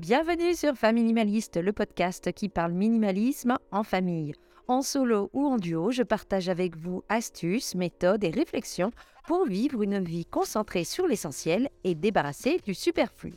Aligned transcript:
Bienvenue 0.00 0.54
sur 0.54 0.76
Familimaliste, 0.76 1.58
le 1.58 1.74
podcast 1.74 2.32
qui 2.32 2.48
parle 2.48 2.72
minimalisme 2.72 3.58
en 3.70 3.82
famille. 3.82 4.32
En 4.66 4.80
solo 4.80 5.28
ou 5.34 5.44
en 5.46 5.58
duo, 5.58 5.90
je 5.90 6.02
partage 6.02 6.48
avec 6.48 6.74
vous 6.74 7.02
astuces, 7.10 7.74
méthodes 7.74 8.24
et 8.24 8.30
réflexions 8.30 8.92
pour 9.26 9.44
vivre 9.44 9.82
une 9.82 10.02
vie 10.02 10.24
concentrée 10.24 10.84
sur 10.84 11.06
l'essentiel 11.06 11.68
et 11.84 11.94
débarrassée 11.94 12.60
du 12.64 12.72
superflu. 12.72 13.34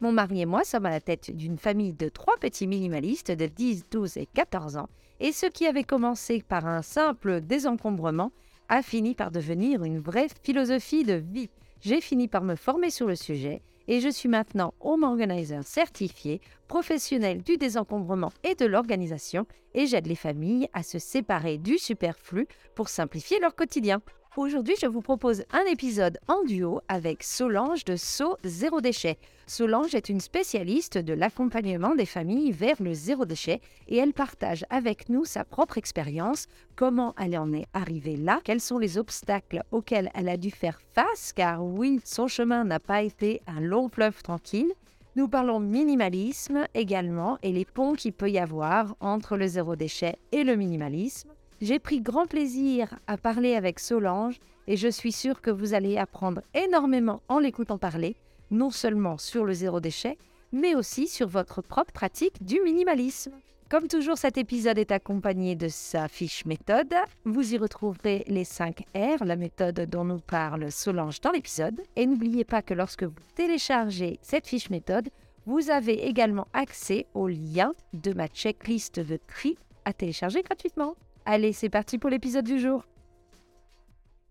Mon 0.00 0.10
mari 0.10 0.40
et 0.40 0.46
moi 0.46 0.64
sommes 0.64 0.86
à 0.86 0.90
la 0.90 1.02
tête 1.02 1.36
d'une 1.36 1.58
famille 1.58 1.92
de 1.92 2.08
trois 2.08 2.38
petits 2.38 2.66
minimalistes 2.66 3.32
de 3.32 3.44
10, 3.44 3.90
12 3.90 4.16
et 4.16 4.26
14 4.32 4.78
ans, 4.78 4.88
et 5.20 5.32
ce 5.32 5.44
qui 5.44 5.66
avait 5.66 5.84
commencé 5.84 6.40
par 6.40 6.64
un 6.64 6.80
simple 6.80 7.42
désencombrement 7.42 8.32
a 8.70 8.80
fini 8.80 9.14
par 9.14 9.30
devenir 9.30 9.84
une 9.84 10.00
vraie 10.00 10.28
philosophie 10.42 11.04
de 11.04 11.12
vie. 11.12 11.50
J'ai 11.82 12.00
fini 12.00 12.26
par 12.26 12.42
me 12.42 12.54
former 12.54 12.88
sur 12.88 13.06
le 13.06 13.16
sujet 13.16 13.60
et 13.88 14.00
je 14.00 14.08
suis 14.08 14.28
maintenant 14.28 14.74
home 14.80 15.04
organizer 15.04 15.62
certifié, 15.64 16.40
professionnel 16.68 17.42
du 17.42 17.56
désencombrement 17.56 18.32
et 18.44 18.54
de 18.54 18.66
l'organisation 18.66 19.46
et 19.74 19.86
j'aide 19.86 20.06
les 20.06 20.14
familles 20.14 20.68
à 20.72 20.82
se 20.82 20.98
séparer 20.98 21.58
du 21.58 21.78
superflu 21.78 22.46
pour 22.74 22.88
simplifier 22.88 23.38
leur 23.40 23.54
quotidien. 23.54 24.00
Aujourd'hui, 24.36 24.74
je 24.78 24.86
vous 24.86 25.00
propose 25.00 25.44
un 25.50 25.64
épisode 25.64 26.18
en 26.28 26.44
duo 26.44 26.82
avec 26.88 27.22
Solange 27.22 27.86
de 27.86 27.96
So 27.96 28.36
Zéro 28.44 28.82
Déchet. 28.82 29.16
Solange 29.46 29.94
est 29.94 30.10
une 30.10 30.20
spécialiste 30.20 30.98
de 30.98 31.14
l'accompagnement 31.14 31.94
des 31.94 32.04
familles 32.04 32.52
vers 32.52 32.76
le 32.82 32.92
zéro 32.92 33.24
déchet 33.24 33.62
et 33.88 33.96
elle 33.96 34.12
partage 34.12 34.66
avec 34.68 35.08
nous 35.08 35.24
sa 35.24 35.44
propre 35.44 35.78
expérience, 35.78 36.48
comment 36.74 37.14
elle 37.18 37.38
en 37.38 37.50
est 37.54 37.64
arrivée 37.72 38.16
là, 38.16 38.40
quels 38.44 38.60
sont 38.60 38.76
les 38.76 38.98
obstacles 38.98 39.62
auxquels 39.70 40.10
elle 40.14 40.28
a 40.28 40.36
dû 40.36 40.50
faire 40.50 40.80
face, 40.92 41.32
car 41.32 41.64
oui, 41.64 42.00
son 42.04 42.28
chemin 42.28 42.64
n'a 42.64 42.78
pas 42.78 43.02
été 43.02 43.40
un 43.46 43.60
long 43.60 43.88
fleuve 43.88 44.22
tranquille. 44.22 44.70
Nous 45.14 45.28
parlons 45.28 45.60
minimalisme 45.60 46.66
également 46.74 47.38
et 47.42 47.52
les 47.52 47.64
ponts 47.64 47.94
qu'il 47.94 48.12
peut 48.12 48.30
y 48.30 48.38
avoir 48.38 48.96
entre 49.00 49.38
le 49.38 49.46
zéro 49.46 49.76
déchet 49.76 50.16
et 50.30 50.44
le 50.44 50.56
minimalisme. 50.56 51.30
J'ai 51.62 51.78
pris 51.78 52.02
grand 52.02 52.26
plaisir 52.26 52.98
à 53.06 53.16
parler 53.16 53.54
avec 53.54 53.78
Solange 53.78 54.38
et 54.66 54.76
je 54.76 54.88
suis 54.88 55.12
sûre 55.12 55.40
que 55.40 55.50
vous 55.50 55.72
allez 55.72 55.96
apprendre 55.96 56.42
énormément 56.52 57.22
en 57.28 57.38
l'écoutant 57.38 57.78
parler, 57.78 58.14
non 58.50 58.70
seulement 58.70 59.16
sur 59.16 59.46
le 59.46 59.54
zéro 59.54 59.80
déchet, 59.80 60.18
mais 60.52 60.74
aussi 60.74 61.08
sur 61.08 61.28
votre 61.28 61.62
propre 61.62 61.92
pratique 61.92 62.44
du 62.44 62.60
minimalisme. 62.60 63.32
Comme 63.70 63.88
toujours, 63.88 64.18
cet 64.18 64.36
épisode 64.36 64.78
est 64.78 64.92
accompagné 64.92 65.56
de 65.56 65.68
sa 65.68 66.08
fiche 66.08 66.44
méthode. 66.44 66.94
Vous 67.24 67.54
y 67.54 67.58
retrouverez 67.58 68.24
les 68.28 68.44
5 68.44 68.82
R, 68.94 69.24
la 69.24 69.36
méthode 69.36 69.80
dont 69.90 70.04
nous 70.04 70.20
parle 70.20 70.70
Solange 70.70 71.22
dans 71.22 71.32
l'épisode. 71.32 71.80
Et 71.96 72.06
n'oubliez 72.06 72.44
pas 72.44 72.60
que 72.60 72.74
lorsque 72.74 73.04
vous 73.04 73.14
téléchargez 73.34 74.18
cette 74.20 74.46
fiche 74.46 74.68
méthode, 74.68 75.08
vous 75.46 75.70
avez 75.70 76.06
également 76.06 76.46
accès 76.52 77.06
au 77.14 77.28
lien 77.28 77.72
de 77.94 78.12
ma 78.12 78.28
checklist 78.28 79.00
de 79.00 79.18
tri 79.26 79.56
à 79.86 79.92
télécharger 79.92 80.42
gratuitement. 80.42 80.94
Allez, 81.28 81.52
c'est 81.52 81.68
parti 81.68 81.98
pour 81.98 82.08
l'épisode 82.08 82.44
du 82.44 82.60
jour. 82.60 82.84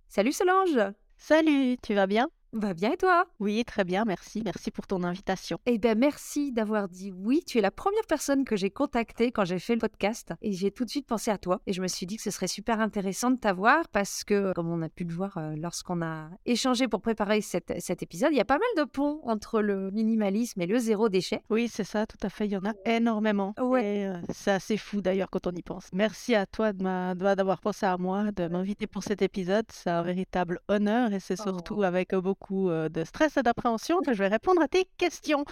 Salut 0.07 0.31
Solange 0.31 0.79
Salut, 1.17 1.75
tu 1.83 1.93
vas 1.93 2.07
bien? 2.07 2.29
Va 2.55 2.73
bien 2.73 2.93
et 2.93 2.95
toi? 2.97 3.25
Oui, 3.41 3.65
très 3.65 3.83
bien, 3.83 4.05
merci. 4.05 4.41
Merci 4.45 4.71
pour 4.71 4.87
ton 4.87 5.03
invitation. 5.03 5.59
Eh 5.65 5.77
bien, 5.77 5.93
merci 5.93 6.53
d'avoir 6.53 6.87
dit 6.87 7.11
oui. 7.11 7.43
Tu 7.45 7.57
es 7.57 7.61
la 7.61 7.69
première 7.69 8.05
personne 8.07 8.45
que 8.45 8.55
j'ai 8.55 8.69
contactée 8.69 9.33
quand 9.33 9.43
j'ai 9.43 9.59
fait 9.59 9.73
le 9.73 9.79
podcast 9.79 10.31
et 10.41 10.53
j'ai 10.53 10.71
tout 10.71 10.85
de 10.85 10.89
suite 10.89 11.05
pensé 11.05 11.31
à 11.31 11.37
toi. 11.37 11.59
Et 11.67 11.73
je 11.73 11.81
me 11.81 11.89
suis 11.89 12.05
dit 12.05 12.15
que 12.15 12.23
ce 12.23 12.31
serait 12.31 12.47
super 12.47 12.79
intéressant 12.79 13.29
de 13.29 13.35
t'avoir 13.35 13.89
parce 13.89 14.23
que, 14.23 14.53
comme 14.53 14.69
on 14.69 14.81
a 14.83 14.87
pu 14.87 15.03
le 15.03 15.13
voir 15.13 15.37
euh, 15.37 15.53
lorsqu'on 15.57 16.01
a 16.01 16.29
échangé 16.45 16.87
pour 16.87 17.01
préparer 17.01 17.41
cet, 17.41 17.73
cet 17.81 18.01
épisode, 18.01 18.29
il 18.31 18.37
y 18.37 18.41
a 18.41 18.45
pas 18.45 18.57
mal 18.57 18.85
de 18.85 18.89
ponts 18.89 19.19
entre 19.23 19.59
le 19.59 19.91
minimalisme 19.91 20.61
et 20.61 20.65
le 20.65 20.79
zéro 20.79 21.09
déchet. 21.09 21.41
Oui, 21.49 21.67
c'est 21.67 21.83
ça, 21.83 22.05
tout 22.05 22.15
à 22.23 22.29
fait. 22.29 22.45
Il 22.45 22.53
y 22.53 22.57
en 22.57 22.63
a 22.63 22.73
énormément. 22.85 23.53
Ouais. 23.59 24.05
Euh, 24.07 24.17
c'est 24.29 24.51
assez 24.51 24.77
fou 24.77 25.01
d'ailleurs 25.01 25.29
quand 25.29 25.45
on 25.45 25.51
y 25.51 25.61
pense. 25.61 25.89
Merci 25.91 26.35
à 26.35 26.45
toi 26.45 26.71
d'avoir 26.71 27.59
pensé 27.59 27.85
à 27.85 27.97
moi, 27.97 28.31
de 28.31 28.47
m'inviter 28.47 28.87
pour 28.87 29.03
cet 29.03 29.21
épisode. 29.21 29.65
C'est 29.73 29.89
un 29.89 30.03
véritable 30.03 30.61
honneur 30.69 31.11
et 31.11 31.19
c'est 31.19 31.35
surtout 31.35 31.83
avec 31.83 32.13
euh, 32.13 32.21
euh, 32.53 32.89
de 32.89 33.03
stress 33.03 33.37
et 33.37 33.43
d'appréhension 33.43 34.01
que 34.01 34.13
je 34.13 34.19
vais 34.19 34.27
répondre 34.27 34.61
à 34.61 34.67
tes 34.67 34.85
questions. 34.97 35.45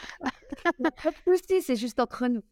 Pas 0.63 0.71
c'est 1.61 1.75
juste 1.75 1.99
entre 1.99 2.27
nous. 2.27 2.43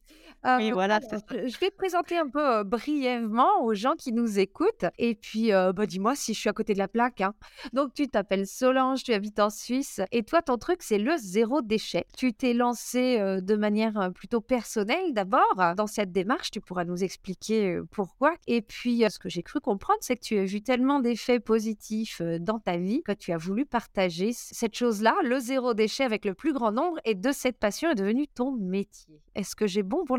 Euh, 0.45 0.71
voilà, 0.73 0.99
je 1.01 1.47
je 1.49 1.59
vais 1.59 1.69
te 1.69 1.75
présenter 1.75 2.17
un 2.17 2.27
peu 2.27 2.39
euh, 2.39 2.63
brièvement 2.63 3.63
aux 3.63 3.73
gens 3.73 3.93
qui 3.97 4.11
nous 4.11 4.39
écoutent. 4.39 4.85
Et 4.97 5.15
puis, 5.15 5.53
euh, 5.53 5.73
bah, 5.73 5.85
dis-moi 5.85 6.15
si 6.15 6.33
je 6.33 6.39
suis 6.39 6.49
à 6.49 6.53
côté 6.53 6.73
de 6.73 6.79
la 6.79 6.87
plaque. 6.87 7.21
hein. 7.21 7.33
Donc, 7.73 7.93
tu 7.93 8.07
t'appelles 8.07 8.47
Solange, 8.47 9.03
tu 9.03 9.13
habites 9.13 9.39
en 9.39 9.49
Suisse. 9.49 10.01
Et 10.11 10.23
toi, 10.23 10.41
ton 10.41 10.57
truc, 10.57 10.81
c'est 10.83 10.97
le 10.97 11.15
zéro 11.17 11.61
déchet. 11.61 12.05
Tu 12.17 12.33
t'es 12.33 12.53
lancé 12.53 13.17
de 13.41 13.55
manière 13.55 14.11
plutôt 14.13 14.41
personnelle 14.41 15.13
d'abord. 15.13 15.55
Dans 15.75 15.87
cette 15.87 16.11
démarche, 16.11 16.51
tu 16.51 16.61
pourras 16.61 16.85
nous 16.85 17.03
expliquer 17.03 17.79
pourquoi. 17.91 18.33
Et 18.47 18.61
puis, 18.61 19.03
ce 19.09 19.19
que 19.19 19.29
j'ai 19.29 19.43
cru 19.43 19.59
comprendre, 19.59 19.99
c'est 20.01 20.15
que 20.15 20.23
tu 20.23 20.37
as 20.37 20.45
vu 20.45 20.61
tellement 20.61 20.99
d'effets 20.99 21.39
positifs 21.39 22.21
dans 22.21 22.59
ta 22.59 22.77
vie 22.77 23.03
que 23.03 23.11
tu 23.11 23.31
as 23.31 23.37
voulu 23.37 23.65
partager 23.65 24.31
cette 24.33 24.75
chose-là, 24.75 25.15
le 25.23 25.39
zéro 25.39 25.73
déchet 25.73 26.03
avec 26.03 26.25
le 26.25 26.33
plus 26.33 26.53
grand 26.53 26.71
nombre. 26.71 26.97
Et 27.05 27.15
de 27.15 27.31
cette 27.31 27.57
passion 27.57 27.89
est 27.91 27.95
devenu 27.95 28.27
ton 28.27 28.51
métier. 28.51 29.21
Est-ce 29.35 29.55
que 29.55 29.67
j'ai 29.67 29.83
bon 29.83 30.03
pour 30.05 30.17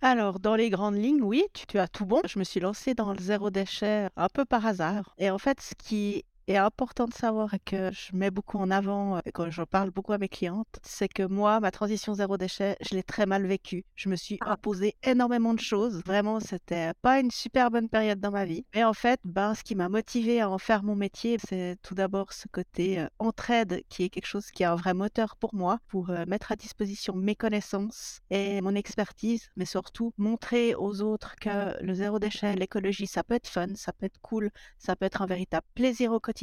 Alors, 0.00 0.38
dans 0.38 0.54
les 0.54 0.70
grandes 0.70 0.96
lignes, 0.96 1.22
oui, 1.22 1.44
tu, 1.54 1.66
tu 1.66 1.78
as 1.78 1.88
tout 1.88 2.06
bon. 2.06 2.20
Je 2.24 2.38
me 2.38 2.44
suis 2.44 2.60
lancée 2.60 2.94
dans 2.94 3.12
le 3.12 3.18
zéro 3.18 3.50
déchet 3.50 4.08
un 4.16 4.28
peu 4.28 4.44
par 4.44 4.64
hasard. 4.66 5.14
Et 5.18 5.30
en 5.30 5.38
fait, 5.38 5.60
ce 5.60 5.74
qui 5.74 6.24
est 6.48 6.56
important 6.56 7.06
de 7.06 7.14
savoir 7.14 7.54
et 7.54 7.58
que 7.58 7.90
je 7.92 8.14
mets 8.16 8.30
beaucoup 8.30 8.58
en 8.58 8.70
avant 8.70 9.16
euh, 9.16 9.20
quand 9.34 9.50
je 9.50 9.62
parle 9.62 9.90
beaucoup 9.90 10.12
à 10.12 10.18
mes 10.18 10.28
clientes, 10.28 10.78
c'est 10.82 11.08
que 11.08 11.22
moi, 11.22 11.60
ma 11.60 11.70
transition 11.70 12.14
zéro 12.14 12.36
déchet, 12.36 12.76
je 12.80 12.94
l'ai 12.94 13.02
très 13.02 13.26
mal 13.26 13.46
vécue. 13.46 13.84
Je 13.94 14.08
me 14.08 14.16
suis 14.16 14.38
Ah. 14.40 14.52
imposé 14.52 14.96
énormément 15.02 15.54
de 15.54 15.60
choses. 15.60 16.02
Vraiment, 16.04 16.40
c'était 16.40 16.92
pas 17.02 17.20
une 17.20 17.30
super 17.30 17.70
bonne 17.70 17.88
période 17.88 18.20
dans 18.20 18.30
ma 18.30 18.44
vie. 18.44 18.64
Mais 18.74 18.84
en 18.84 18.92
fait, 18.94 19.20
ben, 19.24 19.54
ce 19.54 19.62
qui 19.62 19.74
m'a 19.74 19.88
motivée 19.88 20.40
à 20.40 20.48
en 20.50 20.58
faire 20.58 20.82
mon 20.82 20.94
métier, 20.96 21.36
c'est 21.48 21.76
tout 21.82 21.94
d'abord 21.94 22.32
ce 22.32 22.48
côté 22.48 22.98
euh, 23.00 23.06
entraide 23.18 23.82
qui 23.88 24.04
est 24.04 24.08
quelque 24.08 24.26
chose 24.26 24.50
qui 24.50 24.62
est 24.62 24.66
un 24.66 24.74
vrai 24.76 24.94
moteur 24.94 25.36
pour 25.36 25.54
moi, 25.54 25.78
pour 25.88 26.10
euh, 26.10 26.24
mettre 26.26 26.52
à 26.52 26.56
disposition 26.56 27.14
mes 27.14 27.34
connaissances 27.36 28.20
et 28.30 28.60
mon 28.60 28.74
expertise, 28.74 29.50
mais 29.56 29.64
surtout 29.64 30.12
montrer 30.16 30.74
aux 30.74 31.02
autres 31.02 31.36
que 31.36 31.82
le 31.82 31.94
zéro 31.94 32.18
déchet, 32.18 32.54
l'écologie, 32.54 33.06
ça 33.06 33.22
peut 33.24 33.34
être 33.34 33.48
fun, 33.48 33.68
ça 33.74 33.92
peut 33.92 34.06
être 34.06 34.20
cool, 34.20 34.50
ça 34.78 34.96
peut 34.96 35.04
être 35.06 35.22
un 35.22 35.26
véritable 35.26 35.66
plaisir 35.74 36.12
au 36.12 36.20
quotidien, 36.20 36.37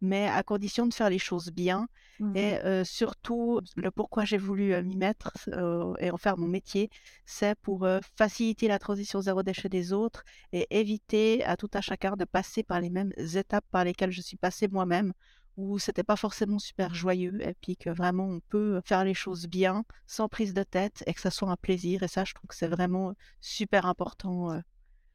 mais 0.00 0.28
à 0.28 0.42
condition 0.42 0.86
de 0.86 0.94
faire 0.94 1.10
les 1.10 1.18
choses 1.18 1.50
bien. 1.50 1.88
Et 2.34 2.54
euh, 2.64 2.82
surtout, 2.82 3.60
le 3.76 3.90
pourquoi 3.90 4.24
j'ai 4.24 4.38
voulu 4.38 4.72
euh, 4.72 4.82
m'y 4.82 4.96
mettre 4.96 5.32
euh, 5.48 5.92
et 5.98 6.10
en 6.10 6.16
faire 6.16 6.38
mon 6.38 6.48
métier, 6.48 6.88
c'est 7.26 7.54
pour 7.60 7.86
faciliter 8.16 8.68
la 8.68 8.78
transition 8.78 9.20
zéro 9.20 9.42
déchet 9.42 9.68
des 9.68 9.92
autres 9.92 10.24
et 10.52 10.66
éviter 10.70 11.44
à 11.44 11.58
tout 11.58 11.70
à 11.74 11.82
chacun 11.82 12.16
de 12.16 12.24
passer 12.24 12.62
par 12.62 12.80
les 12.80 12.88
mêmes 12.88 13.12
étapes 13.18 13.66
par 13.70 13.84
lesquelles 13.84 14.12
je 14.12 14.22
suis 14.22 14.38
passée 14.38 14.66
moi-même 14.68 15.12
où 15.58 15.78
c'était 15.78 16.02
pas 16.02 16.16
forcément 16.16 16.58
super 16.58 16.94
joyeux 16.94 17.38
et 17.40 17.54
puis 17.54 17.76
que 17.76 17.90
vraiment 17.90 18.26
on 18.26 18.40
peut 18.40 18.80
faire 18.84 19.04
les 19.04 19.14
choses 19.14 19.46
bien 19.46 19.84
sans 20.06 20.28
prise 20.28 20.52
de 20.52 20.62
tête 20.62 21.02
et 21.06 21.14
que 21.14 21.20
ça 21.20 21.30
soit 21.30 21.50
un 21.50 21.56
plaisir 21.56 22.02
et 22.02 22.08
ça 22.08 22.24
je 22.24 22.34
trouve 22.34 22.48
que 22.48 22.54
c'est 22.54 22.68
vraiment 22.68 23.14
super 23.40 23.86
important 23.86 24.60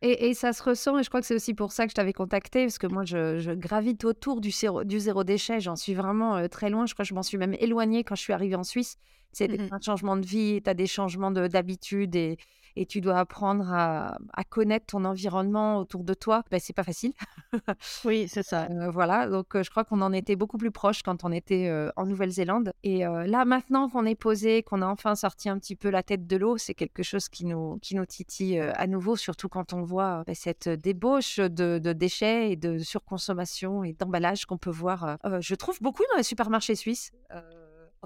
Et, 0.03 0.29
et 0.29 0.34
ça 0.34 0.51
se 0.51 0.63
ressent, 0.63 0.97
et 0.97 1.03
je 1.03 1.09
crois 1.09 1.22
que 1.22 1.28
c'est 1.28 1.35
aussi 1.35 1.53
pour 1.53 1.72
ça 1.72 1.85
que 1.85 1.91
je 1.91 1.95
t'avais 1.95 2.13
contacté, 2.13 2.63
parce 2.66 2.79
que 2.79 2.88
moi, 2.88 3.06
je, 3.06 3.38
je 3.39 3.51
gravite 3.51 4.03
autour 4.03 4.41
du 4.41 4.50
zéro, 4.50 4.84
du 4.84 5.00
zéro 5.00 5.23
déchet. 5.23 5.59
J'en 5.59 5.75
suis 5.75 5.94
vraiment 5.94 6.38
euh, 6.38 6.47
très 6.47 6.69
loin. 6.72 6.88
Je 6.88 6.94
crois 6.94 7.03
que 7.03 7.09
je 7.09 7.13
m'en 7.13 7.22
suis 7.23 7.38
même 7.38 7.53
éloignée 7.59 8.03
quand 8.03 8.16
je 8.16 8.22
suis 8.22 8.34
arrivée 8.34 8.56
en 8.56 8.63
Suisse. 8.63 8.97
C'est 9.31 9.50
un 9.72 9.79
changement 9.79 10.17
de 10.17 10.25
vie, 10.25 10.61
tu 10.63 10.69
as 10.69 10.73
des 10.73 10.88
changements 10.88 11.31
de- 11.31 11.47
d'habitude 11.47 12.16
et, 12.16 12.38
et 12.76 12.86
tu 12.86 13.02
dois 13.02 13.18
apprendre 13.20 13.72
à, 13.72 14.18
à 14.34 14.44
connaître 14.44 14.88
ton 14.88 15.06
environnement 15.06 15.78
autour 15.78 16.04
de 16.04 16.14
toi. 16.14 16.44
Ben, 16.52 16.59
c'est 16.59 16.74
pas 16.74 16.84
facile. 16.84 17.14
oui 18.06 18.28
c'est 18.28 18.44
ça 18.44 18.68
Euh, 18.72 18.90
voilà, 18.90 19.28
donc 19.28 19.56
euh, 19.56 19.64
je 19.64 19.70
crois 19.70 19.84
qu'on 19.84 20.02
en 20.02 20.14
était 20.14 20.36
beaucoup 20.36 20.58
plus 20.58 20.72
proche 20.72 21.04
quand 21.04 21.24
on 21.24 21.32
était 21.32 21.68
euh, 21.68 21.90
en 21.96 22.06
Nouvelle-Zélande. 22.06 22.74
Et 22.84 23.00
là, 23.00 23.46
maintenant 23.46 23.90
qu'on 23.90 24.06
est 24.06 24.16
posé, 24.16 24.64
qu'on 24.64 24.82
a 24.82 24.88
enfin 24.88 25.16
sorti 25.16 25.50
un 25.50 25.58
petit 25.58 25.76
peu 25.76 25.90
la 25.90 26.03
tête 26.03 26.28
de 26.28 26.38
l'eau, 26.38 26.58
c'est 26.58 26.73
quelque 26.73 27.03
chose 27.03 27.29
qui 27.29 27.46
nous, 27.46 27.79
qui 27.82 27.96
nous 27.96 28.06
titille 28.06 28.59
à 28.59 28.88
nouveau, 28.88 29.16
surtout 29.16 29.50
quand 29.50 29.74
on 29.74 29.82
voit 29.84 30.24
euh, 30.28 30.34
cette 30.34 30.70
débauche 30.70 31.38
de, 31.38 31.79
de 31.79 31.94
déchets 31.94 32.52
et 32.52 32.56
de 32.56 32.78
surconsommation 32.79 33.84
et 33.84 33.94
d'emballage 33.94 34.46
qu'on 34.46 34.58
peut 34.58 34.72
voir, 34.72 35.17
je 35.40 35.56
trouve, 35.56 35.78
beaucoup 35.82 36.03
dans 36.12 36.17
les 36.17 36.24
supermarchés 36.24 36.76
suisses. 36.76 37.12
Euh, 37.32 37.41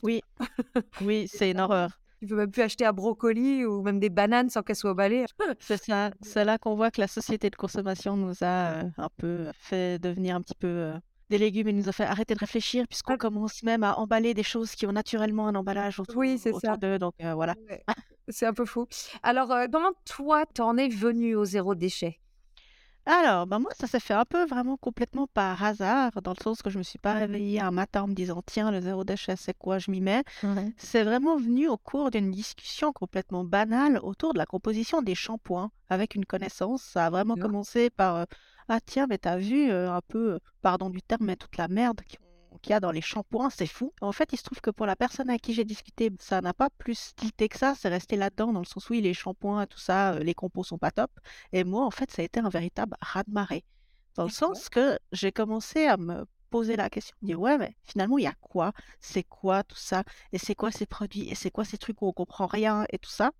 oui 0.03 0.21
oui 1.01 1.27
c'est 1.31 1.51
une 1.51 1.59
horreur 1.61 1.99
tu 2.25 2.31
peux 2.33 2.37
même 2.37 2.51
plus 2.51 2.61
acheter 2.63 2.85
un 2.85 2.93
brocoli 2.93 3.65
ou 3.65 3.81
même 3.81 3.99
des 3.99 4.09
bananes 4.09 4.49
sans 4.49 4.61
qu'elles 4.63 4.75
soient 4.75 4.91
emballées. 4.91 5.25
c'est 5.59 5.81
ça 5.83 6.11
c'est 6.21 6.43
là 6.45 6.57
qu'on 6.57 6.75
voit 6.75 6.91
que 6.91 7.01
la 7.01 7.07
société 7.07 7.49
de 7.49 7.55
consommation 7.55 8.17
nous 8.17 8.33
a 8.41 8.45
euh, 8.45 8.83
un 8.97 9.09
peu 9.17 9.49
fait 9.53 9.99
devenir 9.99 10.35
un 10.35 10.41
petit 10.41 10.55
peu 10.55 10.67
euh, 10.67 10.93
des 11.29 11.37
légumes 11.37 11.67
et 11.67 11.73
nous 11.73 11.89
a 11.89 11.91
fait 11.91 12.03
arrêter 12.05 12.33
de 12.35 12.39
réfléchir 12.39 12.85
puisqu'on 12.87 13.13
Ouais. 13.13 13.17
commence 13.17 13.63
même 13.63 13.83
à 13.83 13.97
emballer 13.99 14.33
des 14.33 14.43
choses 14.43 14.71
qui 14.75 14.85
ont 14.85 14.91
naturellement 14.91 15.47
un 15.47 15.55
emballage 15.55 15.99
autour, 15.99 16.17
Oui, 16.17 16.37
c'est 16.37 16.49
autour 16.49 16.61
ça. 16.71 16.77
d'eux 16.77 16.99
donc 16.99 17.13
euh, 17.21 17.33
voilà 17.33 17.55
Ouais, 17.69 17.83
C'est 18.27 18.45
un 18.47 18.53
peu 18.53 18.65
fou. 18.65 18.87
Alors, 19.23 19.53
comment 19.71 19.91
toi, 20.05 20.45
t'en 20.47 20.77
es 20.77 20.87
venu 20.89 21.35
au 21.35 21.45
zéro 21.45 21.75
déchet? 21.75 22.19
Alors, 23.07 23.45
bah 23.45 23.59
moi, 23.59 23.69
ça 23.77 23.85
s'est 23.85 23.99
fait 23.99 24.15
un 24.15 24.25
peu 24.25 24.45
vraiment 24.47 24.77
complètement 24.77 25.27
par 25.27 25.63
hasard, 25.63 26.11
dans 26.23 26.31
le 26.35 26.41
sens 26.41 26.63
que 26.63 26.71
je 26.71 26.79
me 26.79 26.83
suis 26.83 26.97
pas 26.97 27.13
réveillée 27.13 27.59
un 27.59 27.69
matin 27.69 28.01
en 28.03 28.07
me 28.07 28.13
disant, 28.15 28.41
tiens, 28.43 28.71
le 28.71 28.81
zéro 28.81 29.03
déchet, 29.03 29.35
c'est 29.37 29.55
quoi, 29.55 29.77
je 29.77 29.91
m'y 29.91 30.01
mets. 30.01 30.23
C'est 30.77 31.03
vraiment 31.03 31.37
venu 31.37 31.67
au 31.67 31.77
cours 31.77 32.09
d'une 32.09 32.31
discussion 32.31 32.91
complètement 32.91 33.43
banale 33.43 33.99
autour 34.01 34.33
de 34.33 34.39
la 34.39 34.47
composition 34.47 35.03
des 35.03 35.13
shampoings. 35.13 35.69
Avec 35.89 36.15
une 36.15 36.25
connaissance. 36.25 36.81
Ça 36.81 37.05
a 37.05 37.09
vraiment 37.11 37.35
commencé 37.35 37.91
par, 37.91 38.15
euh, 38.15 38.25
ah 38.69 38.79
tiens, 38.83 39.05
mais 39.07 39.19
t'as 39.19 39.37
vu 39.37 39.69
euh, 39.69 39.91
un 39.91 40.01
peu, 40.07 40.33
euh, 40.33 40.39
pardon 40.63 40.89
du 40.89 41.03
terme, 41.03 41.25
mais 41.25 41.35
toute 41.35 41.57
la 41.57 41.67
merde 41.67 42.01
qui 42.07 42.17
qu'il 42.65 42.71
y 42.71 42.73
a 42.73 42.79
dans 42.79 42.91
les 42.91 43.01
shampoings, 43.01 43.51
c'est 43.51 43.67
fou. 43.67 43.93
En 44.01 44.11
fait, 44.11 44.33
il 44.33 44.37
se 44.37 44.43
trouve 44.43 44.59
que 44.59 44.71
pour 44.71 44.87
la 44.87 44.95
personne 44.95 45.29
à 45.29 45.37
qui 45.37 45.53
j'ai 45.53 45.65
discuté, 45.65 46.11
ça 46.19 46.41
n'a 46.41 46.53
pas 46.53 46.71
plus 46.71 47.13
tilté 47.15 47.47
que 47.47 47.57
ça, 47.59 47.75
c'est 47.77 47.89
resté 47.89 48.15
là-dedans, 48.15 48.51
dans 48.53 48.59
le 48.59 48.65
sens 48.65 48.89
où 48.89 48.93
oui, 48.93 49.01
les 49.01 49.13
shampoings, 49.13 49.67
tout 49.67 49.77
ça, 49.77 50.13
euh, 50.13 50.19
les 50.19 50.33
compos 50.33 50.63
sont 50.63 50.79
pas 50.79 50.89
top. 50.89 51.11
Et 51.53 51.63
moi, 51.63 51.85
en 51.85 51.91
fait, 51.91 52.09
ça 52.09 52.23
a 52.23 52.25
été 52.25 52.39
un 52.39 52.49
véritable 52.49 52.95
raz-de-marée. 53.01 53.63
Dans 54.15 54.23
le 54.23 54.29
sens 54.29 54.69
que 54.69 54.97
j'ai 55.11 55.31
commencé 55.31 55.85
à 55.85 55.97
me 55.97 56.25
poser 56.49 56.75
la 56.75 56.89
question, 56.89 57.15
me 57.21 57.27
dire 57.27 57.39
ouais, 57.39 57.57
mais 57.59 57.75
finalement, 57.83 58.17
il 58.17 58.23
y 58.23 58.27
a 58.27 58.33
quoi? 58.41 58.71
C'est 58.99 59.23
quoi 59.23 59.63
tout 59.63 59.77
ça? 59.77 60.03
Et 60.31 60.39
c'est 60.39 60.55
quoi 60.55 60.71
ces 60.71 60.87
produits? 60.87 61.29
Et 61.29 61.35
c'est 61.35 61.51
quoi 61.51 61.65
ces 61.65 61.77
trucs 61.77 62.01
où 62.01 62.07
on 62.07 62.13
comprend 62.13 62.47
rien 62.47 62.85
et 62.91 62.97
tout 62.97 63.11
ça? 63.11 63.31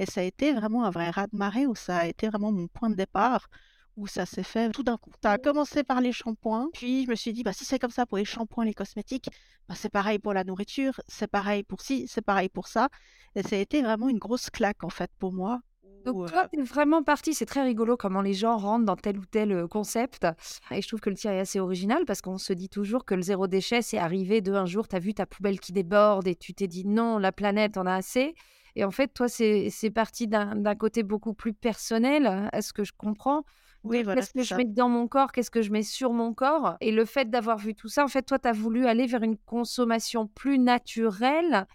Et 0.00 0.06
ça 0.06 0.20
a 0.20 0.24
été 0.24 0.52
vraiment 0.52 0.84
un 0.84 0.90
vrai 0.90 1.10
raz-de-marée 1.10 1.66
où 1.66 1.76
ça 1.76 1.98
a 1.98 2.06
été 2.06 2.28
vraiment 2.28 2.50
mon 2.50 2.66
point 2.66 2.90
de 2.90 2.96
départ 2.96 3.48
où 3.96 4.06
ça 4.06 4.26
s'est 4.26 4.42
fait 4.42 4.70
tout 4.70 4.82
d'un 4.82 4.96
coup. 4.96 5.10
Ça 5.22 5.32
a 5.32 5.38
commencé 5.38 5.84
par 5.84 6.00
les 6.00 6.12
shampoings, 6.12 6.68
puis 6.72 7.04
je 7.04 7.10
me 7.10 7.14
suis 7.14 7.32
dit, 7.32 7.42
bah, 7.42 7.52
si 7.52 7.64
c'est 7.64 7.78
comme 7.78 7.90
ça 7.90 8.06
pour 8.06 8.18
les 8.18 8.24
shampoings, 8.24 8.64
les 8.64 8.74
cosmétiques, 8.74 9.28
bah, 9.68 9.74
c'est 9.76 9.88
pareil 9.88 10.18
pour 10.18 10.34
la 10.34 10.44
nourriture, 10.44 11.00
c'est 11.06 11.26
pareil 11.26 11.62
pour 11.62 11.80
ci, 11.80 12.06
c'est 12.08 12.22
pareil 12.22 12.48
pour 12.48 12.66
ça. 12.68 12.88
Et 13.34 13.42
ça 13.42 13.56
a 13.56 13.58
été 13.58 13.82
vraiment 13.82 14.08
une 14.08 14.18
grosse 14.18 14.50
claque, 14.50 14.84
en 14.84 14.90
fait, 14.90 15.10
pour 15.18 15.32
moi. 15.32 15.60
Donc 16.04 16.28
toi, 16.28 16.48
tu 16.52 16.60
es 16.60 16.62
vraiment 16.62 17.02
parti, 17.02 17.32
c'est 17.32 17.46
très 17.46 17.62
rigolo 17.62 17.96
comment 17.96 18.20
les 18.20 18.34
gens 18.34 18.58
rentrent 18.58 18.84
dans 18.84 18.96
tel 18.96 19.18
ou 19.18 19.24
tel 19.24 19.66
concept. 19.68 20.26
Et 20.70 20.82
je 20.82 20.86
trouve 20.88 21.00
que 21.00 21.08
le 21.08 21.16
tir 21.16 21.30
est 21.30 21.40
assez 21.40 21.60
original 21.60 22.04
parce 22.04 22.20
qu'on 22.20 22.36
se 22.36 22.52
dit 22.52 22.68
toujours 22.68 23.06
que 23.06 23.14
le 23.14 23.22
zéro 23.22 23.46
déchet, 23.46 23.80
c'est 23.80 23.96
arrivé 23.96 24.42
de 24.42 24.52
un 24.52 24.66
jour, 24.66 24.86
tu 24.86 24.96
as 24.96 24.98
vu 24.98 25.14
ta 25.14 25.24
poubelle 25.24 25.58
qui 25.58 25.72
déborde 25.72 26.28
et 26.28 26.34
tu 26.34 26.52
t'es 26.52 26.66
dit 26.66 26.84
non, 26.84 27.16
la 27.16 27.32
planète 27.32 27.78
en 27.78 27.86
a 27.86 27.94
assez. 27.94 28.34
Et 28.76 28.84
en 28.84 28.90
fait, 28.90 29.14
toi, 29.14 29.28
c'est 29.28 29.92
parti 29.94 30.26
d'un 30.26 30.74
côté 30.74 31.02
beaucoup 31.04 31.32
plus 31.32 31.54
personnel, 31.54 32.50
est-ce 32.52 32.74
que 32.74 32.84
je 32.84 32.92
comprends 32.92 33.44
oui, 33.84 34.02
voilà, 34.02 34.20
Qu'est-ce 34.20 34.32
que 34.32 34.42
je 34.42 34.54
mets 34.54 34.64
dans 34.64 34.88
mon 34.88 35.06
corps? 35.08 35.30
Qu'est-ce 35.32 35.50
que 35.50 35.62
je 35.62 35.70
mets 35.70 35.82
sur 35.82 36.12
mon 36.12 36.32
corps? 36.32 36.76
Et 36.80 36.90
le 36.90 37.04
fait 37.04 37.30
d'avoir 37.30 37.58
vu 37.58 37.74
tout 37.74 37.88
ça, 37.88 38.04
en 38.04 38.08
fait, 38.08 38.22
toi, 38.22 38.38
tu 38.38 38.48
as 38.48 38.52
voulu 38.52 38.86
aller 38.86 39.06
vers 39.06 39.22
une 39.22 39.36
consommation 39.36 40.26
plus 40.26 40.58
naturelle. 40.58 41.66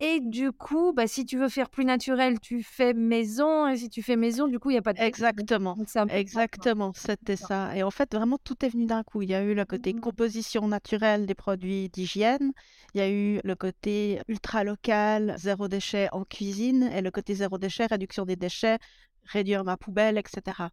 Et 0.00 0.20
du 0.20 0.52
coup, 0.52 0.92
bah, 0.92 1.08
si 1.08 1.26
tu 1.26 1.36
veux 1.38 1.48
faire 1.48 1.68
plus 1.68 1.84
naturel, 1.84 2.38
tu 2.38 2.62
fais 2.62 2.94
maison. 2.94 3.66
Et 3.66 3.76
si 3.76 3.90
tu 3.90 4.00
fais 4.00 4.14
maison, 4.14 4.46
du 4.46 4.60
coup, 4.60 4.70
il 4.70 4.74
n'y 4.74 4.78
a 4.78 4.82
pas 4.82 4.92
de... 4.92 5.00
Exactement. 5.00 5.76
Exactement, 6.08 6.92
c'était 6.94 7.34
ça. 7.34 7.76
Et 7.76 7.82
en 7.82 7.90
fait, 7.90 8.14
vraiment, 8.14 8.38
tout 8.42 8.64
est 8.64 8.68
venu 8.68 8.86
d'un 8.86 9.02
coup. 9.02 9.22
Il 9.22 9.30
y 9.30 9.34
a 9.34 9.42
eu 9.42 9.54
le 9.54 9.64
côté 9.64 9.92
mmh 9.92 10.00
composition 10.00 10.68
naturelle 10.68 11.26
des 11.26 11.34
produits 11.34 11.88
d'hygiène. 11.88 12.52
Il 12.94 12.98
y 12.98 13.00
a 13.00 13.10
eu 13.10 13.40
le 13.42 13.54
côté 13.56 14.20
ultra 14.28 14.62
local, 14.62 15.34
zéro 15.36 15.66
déchet 15.66 16.08
en 16.12 16.24
cuisine. 16.24 16.84
Et 16.94 17.02
le 17.02 17.10
côté 17.10 17.34
zéro 17.34 17.58
déchet, 17.58 17.86
réduction 17.86 18.24
des 18.24 18.36
déchets, 18.36 18.78
réduire 19.24 19.64
ma 19.64 19.76
poubelle, 19.76 20.16
etc. 20.16 20.68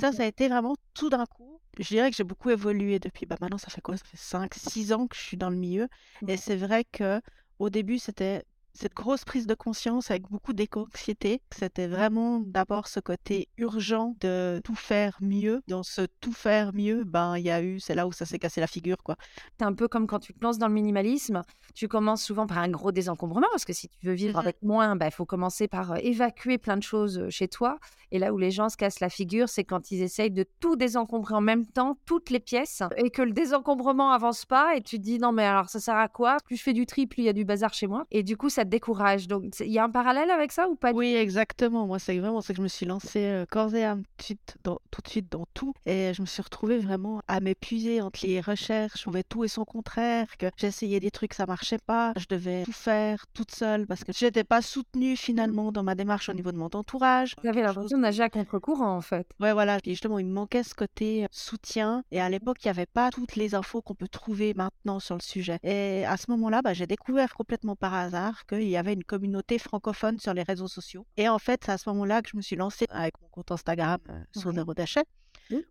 Ça, 0.00 0.12
ça 0.12 0.22
a 0.22 0.26
été 0.26 0.48
vraiment 0.48 0.76
tout 0.94 1.08
d'un 1.10 1.26
coup. 1.26 1.60
Je 1.78 1.88
dirais 1.88 2.10
que 2.10 2.16
j'ai 2.16 2.24
beaucoup 2.24 2.50
évolué 2.50 2.98
depuis. 2.98 3.26
Bah 3.26 3.36
maintenant, 3.40 3.58
ça 3.58 3.70
fait 3.70 3.80
quoi? 3.80 3.96
Ça 3.96 4.04
fait 4.04 4.16
5, 4.16 4.54
6 4.54 4.92
ans 4.92 5.06
que 5.06 5.16
je 5.16 5.22
suis 5.22 5.36
dans 5.36 5.50
le 5.50 5.56
milieu. 5.56 5.88
Et 6.26 6.36
c'est 6.36 6.56
vrai 6.56 6.84
que 6.84 7.20
au 7.58 7.70
début, 7.70 7.98
c'était 7.98 8.44
cette 8.74 8.94
grosse 8.94 9.24
prise 9.24 9.46
de 9.46 9.54
conscience 9.54 10.10
avec 10.10 10.22
beaucoup 10.30 10.52
d'éco-anxiété. 10.52 11.40
C'était 11.50 11.86
vraiment 11.86 12.40
d'abord 12.40 12.88
ce 12.88 13.00
côté 13.00 13.48
urgent 13.56 14.14
de 14.20 14.60
tout 14.64 14.74
faire 14.74 15.18
mieux. 15.20 15.62
Dans 15.66 15.82
ce 15.82 16.02
tout 16.20 16.32
faire 16.32 16.72
mieux, 16.74 17.04
ben 17.04 17.36
il 17.36 17.44
y 17.44 17.50
a 17.50 17.62
eu, 17.62 17.80
c'est 17.80 17.94
là 17.94 18.06
où 18.06 18.12
ça 18.12 18.26
s'est 18.26 18.38
cassé 18.38 18.60
la 18.60 18.66
figure, 18.66 19.02
quoi. 19.02 19.16
C'est 19.58 19.64
un 19.64 19.74
peu 19.74 19.88
comme 19.88 20.06
quand 20.06 20.20
tu 20.20 20.32
te 20.32 20.42
lances 20.42 20.58
dans 20.58 20.68
le 20.68 20.74
minimalisme, 20.74 21.42
tu 21.74 21.88
commences 21.88 22.22
souvent 22.22 22.46
par 22.46 22.58
un 22.58 22.68
gros 22.68 22.92
désencombrement 22.92 23.48
parce 23.50 23.64
que 23.64 23.72
si 23.72 23.88
tu 23.88 24.06
veux 24.06 24.14
vivre 24.14 24.38
avec 24.38 24.62
moins, 24.62 24.94
il 24.94 24.98
ben, 24.98 25.10
faut 25.10 25.26
commencer 25.26 25.68
par 25.68 25.96
évacuer 25.98 26.58
plein 26.58 26.76
de 26.76 26.82
choses 26.82 27.28
chez 27.30 27.48
toi. 27.48 27.78
Et 28.10 28.18
là 28.18 28.32
où 28.32 28.38
les 28.38 28.50
gens 28.50 28.68
se 28.68 28.76
cassent 28.76 29.00
la 29.00 29.10
figure, 29.10 29.48
c'est 29.48 29.64
quand 29.64 29.90
ils 29.90 30.02
essayent 30.02 30.30
de 30.30 30.46
tout 30.60 30.76
désencombrer 30.76 31.34
en 31.34 31.40
même 31.40 31.66
temps, 31.66 31.98
toutes 32.06 32.30
les 32.30 32.40
pièces, 32.40 32.82
et 32.96 33.10
que 33.10 33.20
le 33.20 33.32
désencombrement 33.32 34.12
avance 34.12 34.46
pas, 34.46 34.76
et 34.76 34.82
tu 34.82 34.96
te 34.96 35.02
dis 35.02 35.18
non 35.18 35.32
mais 35.32 35.44
alors 35.44 35.68
ça 35.68 35.78
sert 35.78 35.96
à 35.96 36.08
quoi? 36.08 36.38
Plus 36.44 36.56
je 36.56 36.62
fais 36.62 36.72
du 36.72 36.86
tri, 36.86 37.06
plus 37.06 37.22
il 37.22 37.26
y 37.26 37.28
a 37.28 37.34
du 37.34 37.44
bazar 37.44 37.74
chez 37.74 37.86
moi. 37.86 38.06
Et 38.10 38.22
du 38.22 38.36
coup, 38.36 38.48
ça 38.58 38.64
te 38.64 38.70
décourage. 38.70 39.28
Donc 39.28 39.44
il 39.60 39.72
y 39.72 39.78
a 39.78 39.84
un 39.84 39.90
parallèle 39.90 40.30
avec 40.30 40.52
ça 40.52 40.68
ou 40.68 40.74
pas 40.74 40.92
Oui, 40.92 41.14
exactement. 41.14 41.86
Moi, 41.86 41.98
c'est 41.98 42.18
vraiment 42.18 42.40
c'est 42.40 42.52
que 42.52 42.58
je 42.58 42.62
me 42.62 42.68
suis 42.68 42.86
lancée 42.86 43.44
corps 43.50 43.74
et 43.74 43.84
âme 43.84 44.02
tout 44.02 44.16
de, 44.18 44.22
suite 44.22 44.56
dans, 44.64 44.78
tout 44.90 45.02
de 45.02 45.08
suite 45.08 45.30
dans 45.30 45.46
tout, 45.54 45.72
et 45.86 46.12
je 46.14 46.20
me 46.22 46.26
suis 46.26 46.42
retrouvée 46.42 46.78
vraiment 46.78 47.22
à 47.28 47.40
m'épuiser 47.40 48.00
entre 48.00 48.26
les 48.26 48.40
recherches, 48.40 49.06
on 49.06 49.12
tout 49.28 49.44
et 49.44 49.48
son 49.48 49.64
contraire, 49.64 50.26
que 50.38 50.46
j'essayais 50.56 51.00
des 51.00 51.10
trucs, 51.10 51.34
ça 51.34 51.46
marchait 51.46 51.78
pas, 51.78 52.12
je 52.16 52.26
devais 52.28 52.64
tout 52.64 52.72
faire 52.72 53.24
toute 53.34 53.50
seule 53.50 53.86
parce 53.86 54.04
que 54.04 54.12
j'étais 54.12 54.44
pas 54.44 54.62
soutenue 54.62 55.16
finalement 55.16 55.72
dans 55.72 55.82
ma 55.82 55.94
démarche 55.94 56.28
au 56.28 56.32
niveau 56.32 56.52
de 56.52 56.56
mon 56.56 56.66
entourage. 56.66 57.34
J'avais 57.42 57.62
l'impression 57.62 57.98
nager 57.98 58.22
à 58.22 58.28
contre-courant, 58.28 58.96
en 58.96 59.00
fait. 59.00 59.26
Ouais, 59.40 59.52
voilà. 59.52 59.78
Et 59.84 59.90
justement, 59.90 60.18
il 60.18 60.26
me 60.26 60.32
manquait 60.32 60.62
ce 60.62 60.74
côté 60.74 61.24
euh, 61.24 61.28
soutien. 61.30 62.02
Et 62.10 62.20
à 62.20 62.28
l'époque, 62.28 62.58
il 62.64 62.66
n'y 62.66 62.70
avait 62.70 62.86
pas 62.86 63.10
toutes 63.10 63.36
les 63.36 63.54
infos 63.54 63.82
qu'on 63.82 63.94
peut 63.94 64.08
trouver 64.08 64.54
maintenant 64.54 65.00
sur 65.00 65.14
le 65.14 65.20
sujet. 65.20 65.58
Et 65.62 66.04
à 66.06 66.16
ce 66.16 66.30
moment-là, 66.30 66.62
bah, 66.62 66.74
j'ai 66.74 66.86
découvert 66.86 67.34
complètement 67.34 67.76
par 67.76 67.94
hasard 67.94 68.44
qu'il 68.48 68.68
y 68.68 68.76
avait 68.76 68.94
une 68.94 69.04
communauté 69.04 69.58
francophone 69.58 70.18
sur 70.18 70.34
les 70.34 70.42
réseaux 70.42 70.68
sociaux. 70.68 71.06
Et 71.16 71.28
en 71.28 71.38
fait, 71.38 71.62
c'est 71.64 71.72
à 71.72 71.78
ce 71.78 71.88
moment-là 71.90 72.22
que 72.22 72.30
je 72.30 72.36
me 72.36 72.42
suis 72.42 72.56
lancée 72.56 72.86
avec 72.90 73.14
mon 73.20 73.28
compte 73.28 73.52
Instagram 73.52 73.98
euh, 74.08 74.22
sur 74.36 74.52
Zéro 74.52 74.74
Déchet 74.74 75.04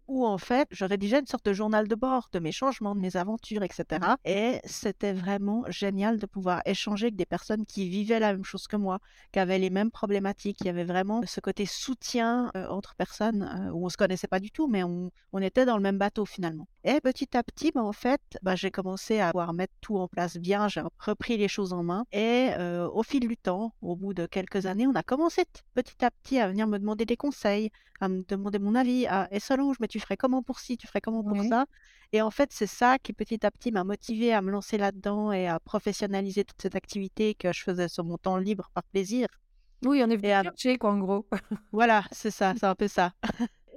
où 0.08 0.26
en 0.26 0.38
fait, 0.38 0.68
je 0.72 0.86
rédigeais 0.86 1.20
une 1.20 1.28
sorte 1.28 1.46
de 1.46 1.54
journal 1.54 1.88
de 1.88 1.96
bord 1.96 2.30
de 2.32 2.40
mes 2.40 2.52
changements, 2.52 2.96
de 2.96 3.00
mes 3.00 3.18
aventures, 3.18 3.64
etc. 3.64 3.86
Mmh. 3.92 4.16
Et 4.26 4.60
c'était 4.66 5.14
vraiment 5.14 5.64
génial 5.70 6.18
de 6.18 6.26
pouvoir 6.26 6.62
échanger 6.66 7.08
avec 7.08 7.16
des 7.16 7.26
personnes 7.26 7.66
qui 7.66 7.90
vivaient 7.90 8.20
la 8.20 8.34
même 8.34 8.44
chose 8.44 8.68
que 8.68 8.76
moi, 8.76 9.00
qui 9.32 9.40
avaient 9.40 9.60
les 9.60 9.70
mêmes 9.70 9.92
problématiques. 9.92 10.58
Il 10.62 10.68
y 10.68 10.70
avait 10.70 10.84
vraiment 10.84 11.22
ce 11.26 11.40
côté 11.40 11.66
soutien 11.66 12.52
euh, 12.56 12.68
entre 12.70 12.96
personnes 12.96 13.44
euh, 13.44 13.72
où 13.72 13.86
on 13.86 13.90
se 13.90 13.98
connaissait 13.98 14.28
pas 14.28 14.40
du 14.40 14.52
tout, 14.52 14.68
mais 14.68 14.84
on, 14.84 15.12
était 15.40 15.66
dans 15.66 15.78
le 15.78 15.84
même 15.84 16.00
bateau 16.00 16.26
finalement. 16.26 16.68
Et 16.84 17.00
petit 17.00 17.38
à 17.38 17.44
petit, 17.44 17.72
bah, 17.72 17.84
en 17.84 17.94
fait, 17.94 18.22
bah, 18.42 18.56
j'ai 18.56 18.72
commencé 18.72 19.20
à 19.20 19.30
pouvoir 19.30 19.54
mettre 19.54 19.74
tout 19.82 19.98
en 19.98 20.08
place 20.08 20.38
bien, 20.38 20.68
j'ai 20.68 20.82
repris 20.98 21.38
les 21.38 21.48
choses 21.48 21.72
en 21.72 21.84
main. 21.84 22.06
Et 22.12 22.50
euh, 22.58 22.90
au 22.90 23.04
fil 23.04 23.28
du 23.28 23.38
temps, 23.38 23.74
au 23.84 23.96
bout 23.96 24.16
de 24.16 24.26
quelques 24.26 24.66
années, 24.66 24.88
on 24.88 24.96
a 24.96 25.04
commencé 25.04 25.44
petit 25.76 26.04
à 26.04 26.10
petit 26.10 26.40
à 26.40 26.48
venir 26.48 26.66
me 26.66 26.80
demander 26.80 27.06
des 27.06 27.16
conseils, 27.16 27.70
à 28.00 28.10
me 28.10 28.24
demander 28.28 28.58
mon 28.58 28.74
avis, 28.74 29.06
à 29.06 29.28
et 29.32 29.40
selon 29.40 29.67
mais 29.80 29.88
tu 29.88 30.00
ferais 30.00 30.18
comment 30.18 30.44
pour 30.44 30.60
ci, 30.60 30.78
tu 30.78 30.88
ferais 30.88 31.02
comment 31.02 31.24
pour 31.24 31.42
ça. 31.44 31.66
Et 32.14 32.22
en 32.22 32.32
fait, 32.32 32.50
c'est 32.52 32.68
ça 32.68 32.98
qui 33.00 33.14
petit 33.14 33.46
à 33.46 33.52
petit 33.52 33.72
m'a 33.72 33.84
motivé 33.84 34.34
à 34.34 34.42
me 34.42 34.52
lancer 34.52 34.78
là-dedans 34.78 35.32
et 35.32 35.48
à 35.48 35.60
professionnaliser 35.60 36.46
toute 36.46 36.62
cette 36.62 36.76
activité 36.76 37.36
que 37.36 37.52
je 37.52 37.64
faisais 37.64 37.88
sur 37.88 38.04
mon 38.04 38.18
temps 38.18 38.38
libre 38.38 38.70
par 38.74 38.84
plaisir. 38.84 39.28
Oui, 39.86 40.02
on 40.04 40.10
est 40.10 40.18
venu 40.18 40.44
chercher, 40.44 40.78
quoi, 40.78 40.92
en 40.92 41.00
gros. 41.00 41.28
voilà, 41.72 42.04
c'est 42.12 42.32
ça, 42.32 42.54
c'est 42.60 42.66
un 42.66 42.76
peu 42.76 42.88
ça. 42.88 43.14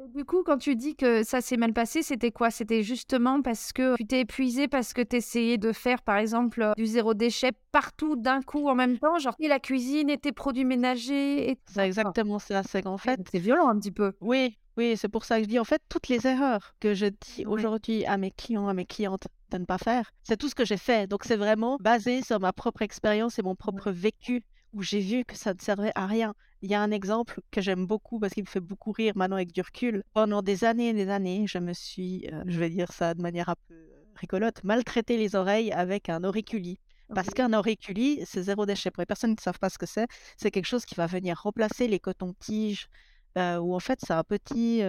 Du 0.08 0.24
coup, 0.24 0.42
quand 0.42 0.58
tu 0.58 0.76
dis 0.76 0.96
que 0.96 1.22
ça 1.22 1.40
s'est 1.40 1.56
mal 1.56 1.72
passé, 1.72 2.02
c'était 2.02 2.30
quoi? 2.30 2.50
C'était 2.50 2.82
justement 2.82 3.42
parce 3.42 3.72
que 3.72 3.96
tu 3.96 4.06
t'es 4.06 4.20
épuisé, 4.20 4.68
parce 4.68 4.92
que 4.92 5.02
tu 5.02 5.16
essayais 5.16 5.58
de 5.58 5.72
faire, 5.72 6.02
par 6.02 6.16
exemple, 6.16 6.62
euh, 6.62 6.72
du 6.76 6.86
zéro 6.86 7.14
déchet 7.14 7.52
partout 7.72 8.16
d'un 8.16 8.42
coup 8.42 8.68
en 8.68 8.74
même 8.74 8.98
temps, 8.98 9.18
genre 9.18 9.34
et 9.38 9.48
la 9.48 9.60
cuisine 9.60 10.10
et 10.10 10.18
tes 10.18 10.32
produits 10.32 10.64
ménagers. 10.64 11.50
Et... 11.50 11.58
C'est 11.66 11.86
exactement 11.86 12.38
ça. 12.38 12.62
C'est 12.62 12.82
qu'en 12.82 12.98
fait. 12.98 13.20
C'est 13.30 13.38
violent 13.38 13.68
un 13.68 13.78
petit 13.78 13.92
peu. 13.92 14.12
Oui, 14.20 14.56
oui, 14.76 14.96
c'est 14.96 15.08
pour 15.08 15.24
ça 15.24 15.36
que 15.38 15.44
je 15.44 15.48
dis 15.48 15.58
en 15.58 15.64
fait 15.64 15.82
toutes 15.88 16.08
les 16.08 16.26
erreurs 16.26 16.74
que 16.80 16.94
je 16.94 17.06
dis 17.06 17.44
aujourd'hui 17.46 18.04
à 18.06 18.16
mes 18.16 18.30
clients, 18.30 18.68
à 18.68 18.74
mes 18.74 18.86
clientes 18.86 19.26
de 19.50 19.58
ne 19.58 19.64
pas 19.64 19.78
faire, 19.78 20.12
c'est 20.22 20.36
tout 20.36 20.48
ce 20.48 20.54
que 20.54 20.64
j'ai 20.64 20.76
fait. 20.76 21.08
Donc 21.08 21.24
c'est 21.24 21.36
vraiment 21.36 21.76
basé 21.80 22.22
sur 22.22 22.40
ma 22.40 22.52
propre 22.52 22.82
expérience 22.82 23.38
et 23.38 23.42
mon 23.42 23.56
propre 23.56 23.90
vécu 23.90 24.44
où 24.72 24.82
j'ai 24.82 25.00
vu 25.00 25.24
que 25.24 25.36
ça 25.36 25.54
ne 25.54 25.58
servait 25.58 25.92
à 25.94 26.06
rien. 26.06 26.34
Il 26.62 26.70
y 26.70 26.74
a 26.74 26.82
un 26.82 26.90
exemple 26.90 27.40
que 27.50 27.60
j'aime 27.60 27.86
beaucoup 27.86 28.18
parce 28.18 28.34
qu'il 28.34 28.44
me 28.44 28.48
fait 28.48 28.60
beaucoup 28.60 28.92
rire 28.92 29.12
maintenant 29.16 29.36
avec 29.36 29.52
du 29.52 29.60
recul. 29.60 30.02
Pendant 30.12 30.42
des 30.42 30.64
années 30.64 30.90
et 30.90 30.92
des 30.92 31.08
années, 31.08 31.46
je 31.46 31.58
me 31.58 31.72
suis, 31.72 32.28
euh, 32.32 32.42
je 32.46 32.58
vais 32.58 32.70
dire 32.70 32.92
ça 32.92 33.14
de 33.14 33.22
manière 33.22 33.48
un 33.48 33.56
peu 33.68 33.74
euh, 33.74 34.04
rigolote, 34.14 34.62
maltraité 34.64 35.16
les 35.16 35.34
oreilles 35.34 35.72
avec 35.72 36.08
un 36.08 36.22
auriculi. 36.24 36.78
Parce 37.14 37.30
qu'un 37.30 37.52
auriculi, 37.52 38.20
c'est 38.24 38.42
zéro 38.42 38.66
déchet. 38.66 38.90
Pour 38.90 39.00
les 39.02 39.06
personnes 39.06 39.34
qui 39.34 39.40
ne 39.40 39.44
savent 39.44 39.58
pas 39.58 39.70
ce 39.70 39.78
que 39.78 39.86
c'est, 39.86 40.06
c'est 40.36 40.50
quelque 40.50 40.66
chose 40.66 40.84
qui 40.84 40.94
va 40.94 41.06
venir 41.06 41.40
remplacer 41.42 41.88
les 41.88 41.98
cotons-tiges 41.98 42.88
où 43.36 43.74
en 43.74 43.80
fait 43.80 43.98
c'est 44.02 44.12
un 44.12 44.24
petit 44.24 44.82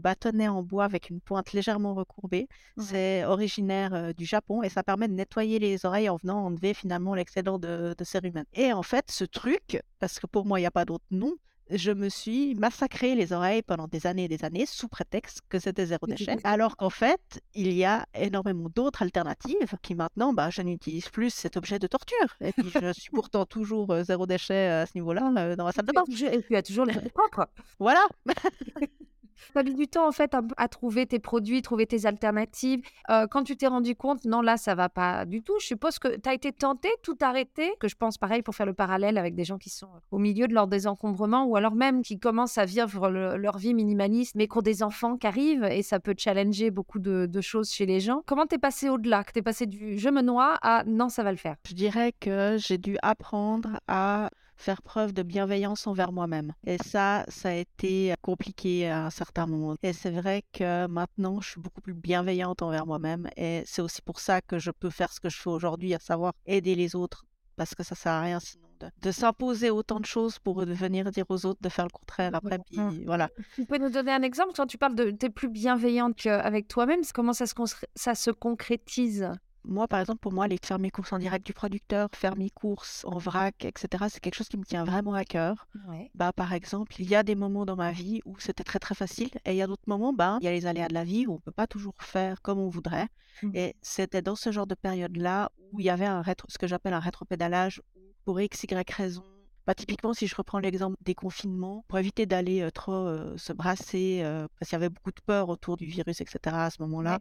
bâtonnet 0.00 0.48
en 0.48 0.62
bois 0.62 0.84
avec 0.84 1.10
une 1.10 1.20
pointe 1.20 1.52
légèrement 1.52 1.94
recourbée. 1.94 2.48
C'est 2.78 3.24
originaire 3.24 4.14
du 4.14 4.24
Japon 4.24 4.62
et 4.62 4.68
ça 4.68 4.82
permet 4.82 5.08
de 5.08 5.14
nettoyer 5.14 5.58
les 5.58 5.84
oreilles 5.86 6.08
en 6.08 6.16
venant 6.16 6.44
enlever 6.46 6.74
finalement 6.74 7.14
l'excédent 7.14 7.58
de, 7.58 7.94
de 7.96 8.04
cérumen. 8.04 8.44
Et 8.54 8.72
en 8.72 8.82
fait 8.82 9.10
ce 9.10 9.24
truc, 9.24 9.82
parce 9.98 10.18
que 10.18 10.26
pour 10.26 10.46
moi 10.46 10.58
il 10.58 10.62
n'y 10.62 10.66
a 10.66 10.70
pas 10.70 10.84
d'autre 10.84 11.04
nom, 11.10 11.34
je 11.70 11.90
me 11.90 12.08
suis 12.08 12.54
massacré 12.54 13.14
les 13.14 13.32
oreilles 13.32 13.62
pendant 13.62 13.86
des 13.86 14.06
années 14.06 14.24
et 14.24 14.28
des 14.28 14.44
années 14.44 14.66
sous 14.66 14.88
prétexte 14.88 15.40
que 15.48 15.58
c'était 15.58 15.86
zéro 15.86 16.06
déchet, 16.06 16.36
alors 16.44 16.76
qu'en 16.76 16.90
fait, 16.90 17.40
il 17.54 17.72
y 17.72 17.84
a 17.84 18.06
énormément 18.14 18.68
d'autres 18.74 19.02
alternatives 19.02 19.74
qui 19.82 19.94
maintenant, 19.94 20.32
bah, 20.32 20.50
je 20.50 20.62
n'utilise 20.62 21.08
plus 21.08 21.30
cet 21.30 21.56
objet 21.56 21.78
de 21.78 21.86
torture. 21.86 22.36
Et 22.40 22.52
puis, 22.52 22.70
je 22.70 22.92
suis 22.92 23.10
pourtant 23.10 23.46
toujours 23.46 23.90
euh, 23.90 24.02
zéro 24.02 24.26
déchet 24.26 24.68
à 24.68 24.86
ce 24.86 24.92
niveau-là, 24.94 25.32
euh, 25.36 25.56
dans 25.56 25.66
la 25.66 25.72
salle 25.72 25.86
de 25.86 25.92
bain. 25.92 26.04
Et 26.32 26.42
tu 26.42 26.56
as 26.56 26.62
toujours 26.62 26.84
les 26.84 26.94
propres. 27.14 27.48
Voilà. 27.78 28.06
Tu 29.52 29.58
as 29.58 29.62
mis 29.62 29.74
du 29.74 29.88
temps 29.88 30.06
en 30.06 30.12
fait 30.12 30.34
à, 30.56 30.68
trouver 30.68 31.06
tes 31.06 31.18
produits, 31.18 31.62
trouver 31.62 31.86
tes 31.86 32.06
alternatives. 32.06 32.82
Euh, 33.10 33.26
quand 33.26 33.42
tu 33.42 33.56
t'es 33.56 33.66
rendu 33.66 33.94
compte, 33.96 34.24
non, 34.24 34.40
là, 34.40 34.56
ça 34.56 34.74
va 34.74 34.88
pas 34.88 35.24
du 35.26 35.42
tout. 35.42 35.54
Je 35.60 35.66
suppose 35.66 35.98
que 35.98 36.16
tu 36.16 36.28
as 36.28 36.34
été 36.34 36.52
tenté, 36.52 36.88
tout 37.02 37.16
arrêté, 37.20 37.72
que 37.80 37.88
je 37.88 37.96
pense 37.96 38.18
pareil 38.18 38.42
pour 38.42 38.54
faire 38.54 38.66
le 38.66 38.74
parallèle 38.74 39.18
avec 39.18 39.34
des 39.34 39.44
gens 39.44 39.58
qui 39.58 39.70
sont 39.70 39.88
au 40.10 40.18
milieu 40.18 40.46
de 40.46 40.54
leur 40.54 40.66
désencombrement 40.66 41.44
ou 41.44 41.56
alors 41.56 41.74
même 41.74 42.02
qui 42.02 42.18
commencent 42.18 42.58
à 42.58 42.64
vivre 42.64 43.10
le- 43.10 43.36
leur 43.36 43.58
vie 43.58 43.74
minimaliste, 43.74 44.34
mais 44.34 44.48
qui 44.48 44.58
ont 44.58 44.62
des 44.62 44.82
enfants 44.82 45.16
qui 45.16 45.26
arrivent 45.26 45.64
et 45.64 45.82
ça 45.82 46.00
peut 46.00 46.14
challenger 46.16 46.70
beaucoup 46.70 46.98
de, 46.98 47.26
de 47.26 47.40
choses 47.40 47.70
chez 47.70 47.86
les 47.86 48.00
gens. 48.00 48.22
Comment 48.26 48.46
t'es 48.46 48.58
passé 48.58 48.88
au-delà? 48.88 49.24
Que 49.24 49.32
t'es 49.32 49.42
passé 49.42 49.66
du 49.66 49.98
je 49.98 50.08
me 50.08 50.22
noie 50.22 50.58
à 50.62 50.84
non, 50.84 51.08
ça 51.08 51.22
va 51.22 51.30
le 51.30 51.36
faire. 51.38 51.56
Je 51.66 51.74
dirais 51.74 52.12
que 52.18 52.56
j'ai 52.58 52.78
dû 52.78 52.96
apprendre 53.02 53.80
à 53.88 54.30
faire 54.60 54.82
preuve 54.82 55.12
de 55.12 55.22
bienveillance 55.22 55.86
envers 55.86 56.12
moi-même. 56.12 56.52
Et 56.66 56.76
ça, 56.78 57.24
ça 57.28 57.48
a 57.48 57.54
été 57.54 58.14
compliqué 58.22 58.88
à 58.88 59.06
un 59.06 59.10
certain 59.10 59.46
moment. 59.46 59.74
Et 59.82 59.92
c'est 59.92 60.10
vrai 60.10 60.42
que 60.52 60.86
maintenant, 60.86 61.40
je 61.40 61.50
suis 61.50 61.60
beaucoup 61.60 61.80
plus 61.80 61.94
bienveillante 61.94 62.62
envers 62.62 62.86
moi-même. 62.86 63.28
Et 63.36 63.62
c'est 63.66 63.82
aussi 63.82 64.02
pour 64.02 64.20
ça 64.20 64.40
que 64.42 64.58
je 64.58 64.70
peux 64.70 64.90
faire 64.90 65.12
ce 65.12 65.20
que 65.20 65.28
je 65.28 65.38
fais 65.38 65.50
aujourd'hui, 65.50 65.94
à 65.94 65.98
savoir 65.98 66.32
aider 66.46 66.74
les 66.74 66.94
autres. 66.94 67.24
Parce 67.56 67.74
que 67.74 67.82
ça 67.82 67.94
sert 67.94 68.12
à 68.12 68.22
rien 68.22 68.40
sinon 68.40 68.68
de, 68.80 68.88
de 69.02 69.10
s'imposer 69.10 69.68
autant 69.70 70.00
de 70.00 70.06
choses 70.06 70.38
pour 70.38 70.60
venir 70.64 71.10
dire 71.10 71.24
aux 71.28 71.44
autres 71.46 71.60
de 71.62 71.68
faire 71.68 71.84
le 71.84 71.90
contraire 71.90 72.34
après. 72.34 72.58
Puis 72.58 72.78
Mhm. 72.78 73.02
voilà. 73.04 73.28
Tu 73.54 73.66
peux 73.66 73.76
nous 73.78 73.90
donner 73.90 74.12
un 74.12 74.22
exemple 74.22 74.52
quand 74.56 74.66
tu 74.66 74.78
parles 74.78 74.94
de 74.94 75.10
t'es 75.10 75.28
plus 75.30 75.48
bienveillante 75.50 76.16
qu'avec 76.16 76.68
toi-même 76.68 77.00
Comment 77.14 77.32
ça 77.34 77.46
se, 77.46 77.54
ça 77.94 78.14
se 78.14 78.30
concrétise? 78.30 79.30
Moi, 79.64 79.86
par 79.88 80.00
exemple, 80.00 80.20
pour 80.20 80.32
moi, 80.32 80.44
aller 80.46 80.58
faire 80.62 80.78
mes 80.78 80.90
courses 80.90 81.12
en 81.12 81.18
direct 81.18 81.44
du 81.44 81.52
producteur, 81.52 82.08
faire 82.14 82.36
mes 82.36 82.50
courses 82.50 83.04
en 83.04 83.18
vrac, 83.18 83.64
etc., 83.64 84.08
c'est 84.08 84.20
quelque 84.20 84.34
chose 84.34 84.48
qui 84.48 84.56
me 84.56 84.64
tient 84.64 84.84
vraiment 84.84 85.14
à 85.14 85.24
cœur. 85.24 85.68
Ouais. 85.88 86.10
Bah, 86.14 86.32
par 86.32 86.52
exemple, 86.52 86.94
il 86.98 87.08
y 87.08 87.14
a 87.14 87.22
des 87.22 87.34
moments 87.34 87.66
dans 87.66 87.76
ma 87.76 87.92
vie 87.92 88.20
où 88.24 88.38
c'était 88.38 88.64
très 88.64 88.78
très 88.78 88.94
facile 88.94 89.30
et 89.44 89.52
il 89.52 89.56
y 89.56 89.62
a 89.62 89.66
d'autres 89.66 89.82
moments, 89.86 90.12
bah, 90.12 90.38
il 90.40 90.44
y 90.44 90.48
a 90.48 90.52
les 90.52 90.66
aléas 90.66 90.88
de 90.88 90.94
la 90.94 91.04
vie 91.04 91.26
où 91.26 91.34
on 91.34 91.38
peut 91.38 91.52
pas 91.52 91.66
toujours 91.66 91.94
faire 92.00 92.40
comme 92.42 92.58
on 92.58 92.68
voudrait. 92.68 93.08
Mhm. 93.42 93.52
Et 93.54 93.76
c'était 93.82 94.22
dans 94.22 94.36
ce 94.36 94.50
genre 94.50 94.66
de 94.66 94.74
période-là 94.74 95.50
où 95.72 95.80
il 95.80 95.86
y 95.86 95.90
avait 95.90 96.06
un 96.06 96.22
rétro, 96.22 96.46
ce 96.50 96.58
que 96.58 96.66
j'appelle 96.66 96.94
un 96.94 97.00
rétropédalage 97.00 97.82
où 97.96 98.00
pour 98.24 98.40
x, 98.40 98.64
y 98.64 98.92
raison. 98.92 99.24
Bah, 99.66 99.74
typiquement, 99.74 100.14
si 100.14 100.26
je 100.26 100.34
reprends 100.34 100.58
l'exemple 100.58 100.96
des 101.02 101.14
confinements, 101.14 101.84
pour 101.86 101.98
éviter 101.98 102.26
d'aller 102.26 102.62
euh, 102.62 102.70
trop 102.70 102.92
euh, 102.92 103.36
se 103.36 103.52
brasser, 103.52 104.20
euh, 104.22 104.48
parce 104.58 104.70
qu'il 104.70 104.76
y 104.76 104.80
avait 104.82 104.88
beaucoup 104.88 105.10
de 105.12 105.20
peur 105.24 105.48
autour 105.48 105.76
du 105.76 105.84
virus, 105.86 106.20
etc. 106.20 106.64
à 106.64 106.70
ce 106.70 106.80
moment-là, 106.82 107.14
Ouais. 107.14 107.18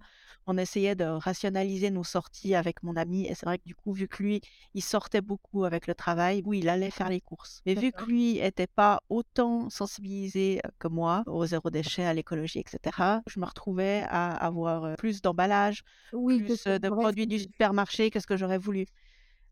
on 0.48 0.58
essayait 0.58 0.96
de 0.96 1.04
rationaliser 1.04 1.92
nos 1.92 2.04
sorties 2.04 2.56
avec 2.56 2.82
mon 2.82 2.96
ami. 2.96 3.28
Et 3.28 3.36
c'est 3.36 3.46
vrai 3.46 3.58
que 3.60 3.66
du 3.66 3.76
coup, 3.76 3.92
vu 3.94 4.08
que 4.08 4.24
lui, 4.24 4.42
il 4.74 4.82
sortait 4.82 5.22
beaucoup 5.22 5.66
avec 5.66 5.86
le 5.86 5.94
travail, 5.94 6.42
où 6.46 6.54
il 6.54 6.70
allait 6.70 6.92
faire 6.92 7.10
les 7.10 7.22
courses. 7.22 7.62
Mais 7.66 7.76
vu 7.76 7.92
que 7.92 8.06
lui 8.06 8.36
n'était 8.36 8.68
pas 8.68 9.02
autant 9.10 9.70
sensibilisé 9.70 10.62
que 10.80 10.88
moi 10.88 11.24
au 11.28 11.46
zéro 11.46 11.70
déchet, 11.70 12.06
à 12.06 12.14
l'écologie, 12.14 12.60
etc., 12.60 13.22
je 13.28 13.40
me 13.40 13.46
retrouvais 13.46 14.04
à 14.10 14.30
avoir 14.34 14.96
plus 14.96 15.22
d'emballage, 15.22 15.84
Oui, 16.14 16.40
que 16.40 16.46
plus 16.46 16.64
de 16.66 16.90
produits 16.90 17.28
du 17.28 17.38
supermarché 17.40 18.10
que 18.10 18.20
ce 18.20 18.26
que 18.28 18.38
j'aurais 18.38 18.58
voulu. 18.58 18.86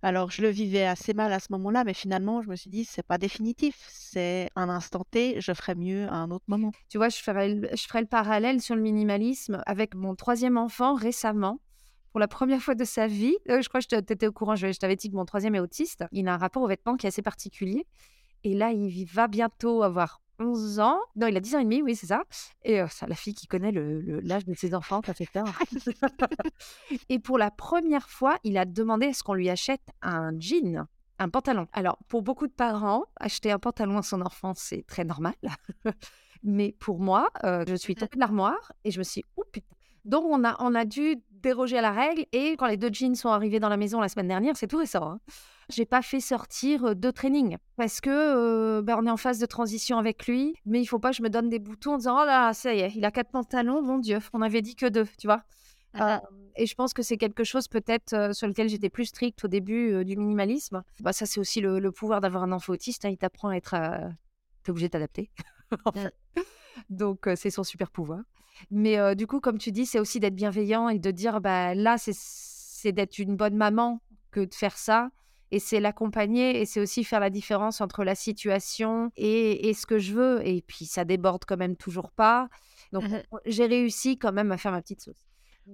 Alors, 0.04 0.30
je 0.32 0.42
le 0.44 0.50
vivais 0.50 0.86
assez 0.86 1.14
mal 1.14 1.34
à 1.34 1.40
ce 1.40 1.48
moment-là, 1.52 1.84
mais 1.84 1.94
finalement, 1.94 2.42
je 2.42 2.50
me 2.50 2.56
suis 2.56 2.70
dit, 2.70 2.86
c'est 2.86 3.04
pas 3.06 3.18
définitif, 3.18 3.76
c'est 3.90 4.50
un 4.56 4.70
instant 4.70 5.04
T, 5.10 5.42
je 5.42 5.52
ferai 5.54 5.74
mieux 5.76 6.08
à 6.08 6.16
un 6.16 6.30
autre 6.30 6.46
moment. 6.48 6.72
Tu 6.90 6.98
vois, 6.98 7.10
je 7.10 7.18
ferai, 7.18 7.56
le- 7.56 7.70
je 7.74 7.98
le 7.98 8.06
parallèle 8.06 8.62
sur 8.62 8.76
le 8.76 8.82
minimalisme 8.82 9.62
avec 9.66 9.96
mon 9.96 10.16
troisième 10.16 10.58
enfant 10.58 10.94
récemment. 10.94 11.60
Pour 12.12 12.20
la 12.20 12.28
première 12.28 12.62
fois 12.62 12.76
de 12.76 12.84
sa 12.86 13.08
vie, 13.08 13.36
euh, 13.50 13.62
je 13.62 13.70
crois 13.70 13.82
que 13.82 13.88
tu 13.88 13.96
étais 13.96 14.28
au 14.28 14.32
courant, 14.32 14.56
je, 14.56 14.72
je 14.72 14.80
t'avais 14.80 14.96
dit 14.96 15.10
que 15.10 15.16
mon 15.16 15.26
troisième 15.26 15.56
est 15.56 15.60
autiste. 15.60 16.06
Il 16.12 16.28
a 16.28 16.34
un 16.34 16.38
rapport 16.38 16.64
aux 16.64 16.68
vêtements 16.68 16.96
qui 16.96 17.06
est 17.08 17.10
assez 17.10 17.22
particulier. 17.24 17.86
Et 18.44 18.54
là, 18.56 18.72
il 18.72 19.06
va 19.06 19.28
bientôt 19.28 19.84
avoir 19.84 20.22
11 20.40 20.80
ans. 20.80 21.00
Non, 21.16 21.28
il 21.28 21.38
a 21.38 21.40
10 21.40 21.56
ans 21.56 21.60
et 21.60 21.64
demi, 21.64 21.82
oui, 21.82 21.96
c'est 21.96 22.08
ça. 22.08 22.24
Et 22.64 22.82
euh, 22.82 22.88
c'est 22.90 23.08
la 23.08 23.16
fille 23.16 23.34
qui 23.34 23.48
connaît 23.48 23.72
l'âge 23.72 24.46
de 24.46 24.54
ses 24.54 24.74
enfants, 24.74 25.02
ça 25.06 25.14
fait 25.14 25.30
peur. 25.32 25.46
et 27.10 27.20
pour 27.20 27.38
la 27.38 27.52
première 27.52 28.10
fois, 28.10 28.38
il 28.44 28.58
a 28.58 28.66
demandé 28.66 29.08
à 29.08 29.14
ce 29.14 29.24
qu'on 29.24 29.34
lui 29.34 29.50
achète 29.50 29.82
un 30.02 30.32
jean, 30.40 30.86
un 31.20 31.30
pantalon. 31.30 31.68
Alors, 31.74 31.98
pour 32.08 32.22
beaucoup 32.22 32.48
de 32.48 32.54
parents, 32.54 33.06
acheter 33.20 33.52
un 33.52 33.60
pantalon 33.60 33.98
à 33.98 34.04
son 34.04 34.22
enfant, 34.22 34.54
c'est 34.56 34.86
très 34.86 35.04
normal. 35.04 35.36
Mais 36.44 36.76
pour 36.80 37.00
moi, 37.00 37.30
euh, 37.44 37.66
je 37.68 37.76
suis 37.76 37.96
tombée 37.96 38.16
de 38.16 38.20
l'armoire 38.20 38.72
et 38.84 38.92
je 38.92 39.00
me 39.00 39.04
suis 39.04 39.22
dit, 39.22 39.28
oh 39.38 39.44
putain. 39.52 39.76
Donc, 40.06 40.24
on 40.26 40.46
a, 40.46 40.56
on 40.60 40.74
a 40.74 40.86
dû 40.86 41.18
déroger 41.32 41.78
à 41.78 41.82
la 41.82 41.92
règle. 41.92 42.26
Et 42.32 42.56
quand 42.58 42.68
les 42.68 42.78
deux 42.78 42.90
jeans 42.92 43.16
sont 43.16 43.30
arrivés 43.30 43.60
dans 43.60 43.70
la 43.70 43.76
maison 43.76 44.00
la 44.00 44.08
semaine 44.08 44.30
dernière, 44.30 44.56
c'est 44.56 44.68
tout 44.68 44.78
récent. 44.78 45.12
Hein, 45.12 45.20
j'ai 45.70 45.86
pas 45.86 46.02
fait 46.02 46.20
sortir 46.20 46.96
de 46.96 47.12
training 47.12 47.58
parce 47.76 48.02
que 48.02 48.10
euh, 48.10 48.82
ben, 48.82 48.98
on 49.00 49.06
est 49.06 49.12
en 49.12 49.18
phase 49.18 49.40
de 49.40 49.46
transition 49.46 49.98
avec 49.98 50.28
lui. 50.28 50.56
Mais 50.66 50.82
il 50.82 50.86
faut 50.86 51.00
pas 51.00 51.12
que 51.12 51.18
je 51.18 51.24
me 51.24 51.30
donne 51.30 51.50
des 51.50 51.60
boutons 51.60 51.94
en 51.94 51.98
disant, 51.98 52.22
oh 52.22 52.26
là, 52.26 52.54
ça 52.54 52.74
y 52.74 52.80
est, 52.80 52.94
il 52.96 53.06
a 53.06 53.12
quatre 53.12 53.32
pantalons, 53.32 53.82
mon 53.82 53.98
Dieu, 53.98 54.20
on 54.34 54.42
avait 54.42 54.62
dit 54.62 54.76
que 54.76 54.86
deux, 54.86 55.08
tu 55.18 55.28
vois? 55.28 55.44
Euh, 55.96 56.20
et 56.56 56.66
je 56.66 56.76
pense 56.76 56.94
que 56.94 57.02
c'est 57.02 57.18
quelque 57.18 57.44
chose 57.44 57.68
peut-être 57.68 58.14
euh, 58.14 58.34
sur 58.34 58.48
lequel 58.48 58.70
j'étais 58.70 58.90
plus 58.90 59.06
stricte 59.06 59.44
au 59.46 59.48
début 59.48 59.94
euh, 59.94 60.04
du 60.04 60.16
minimalisme. 60.16 60.84
Bah, 61.00 61.14
ça, 61.14 61.26
c'est 61.26 61.40
aussi 61.40 61.62
le, 61.62 61.80
le 61.80 61.92
pouvoir 61.92 62.22
d'avoir 62.22 62.44
un 62.44 62.52
enfant 62.52 62.74
autiste. 62.74 63.06
hein, 63.06 63.10
il 63.10 63.18
t'apprend 63.18 63.50
à 63.50 63.56
être... 63.56 63.76
T'es 64.64 64.72
obligé 64.72 64.88
de 64.88 64.92
t'adapter. 64.92 65.32
en 65.86 65.92
fait. 65.92 66.14
Donc, 66.90 67.28
c'est 67.36 67.50
son 67.50 67.64
super 67.64 67.90
pouvoir. 67.90 68.20
Mais 68.70 69.16
du 69.16 69.28
coup, 69.28 69.40
comme 69.40 69.58
tu 69.58 69.72
dis, 69.72 69.86
c'est 69.86 70.00
aussi 70.00 70.20
d'être 70.20 70.36
bienveillant 70.36 70.90
et 70.90 71.00
de 71.00 71.12
dire, 71.12 71.42
bah, 71.42 71.74
là, 71.74 71.96
c'est 71.98 72.92
d'être 72.92 73.18
une 73.18 73.36
bonne 73.36 73.56
maman 73.56 74.02
que 74.32 74.42
de 74.42 74.54
faire 74.54 74.78
ça. 74.78 75.10
Et 75.52 75.60
c'est 75.60 75.80
l'accompagner 75.80 76.60
et 76.62 76.66
c'est 76.66 76.80
aussi 76.82 77.04
faire 77.04 77.20
la 77.20 77.30
différence 77.30 77.82
entre 77.82 78.04
la 78.04 78.16
situation 78.16 79.12
et, 79.16 79.70
et 79.70 79.74
ce 79.74 79.86
que 79.86 79.98
je 80.00 80.14
veux. 80.14 80.46
Et 80.48 80.62
puis, 80.62 80.86
ça 80.86 81.06
déborde 81.06 81.44
quand 81.46 81.58
même 81.58 81.76
toujours 81.76 82.12
pas. 82.12 82.50
Donc, 82.92 83.04
Mhm. 83.04 83.22
j'ai 83.46 83.66
réussi 83.66 84.18
quand 84.18 84.32
même 84.34 84.52
à 84.52 84.58
faire 84.58 84.72
ma 84.72 84.82
petite 84.82 85.02
sauce. 85.02 85.16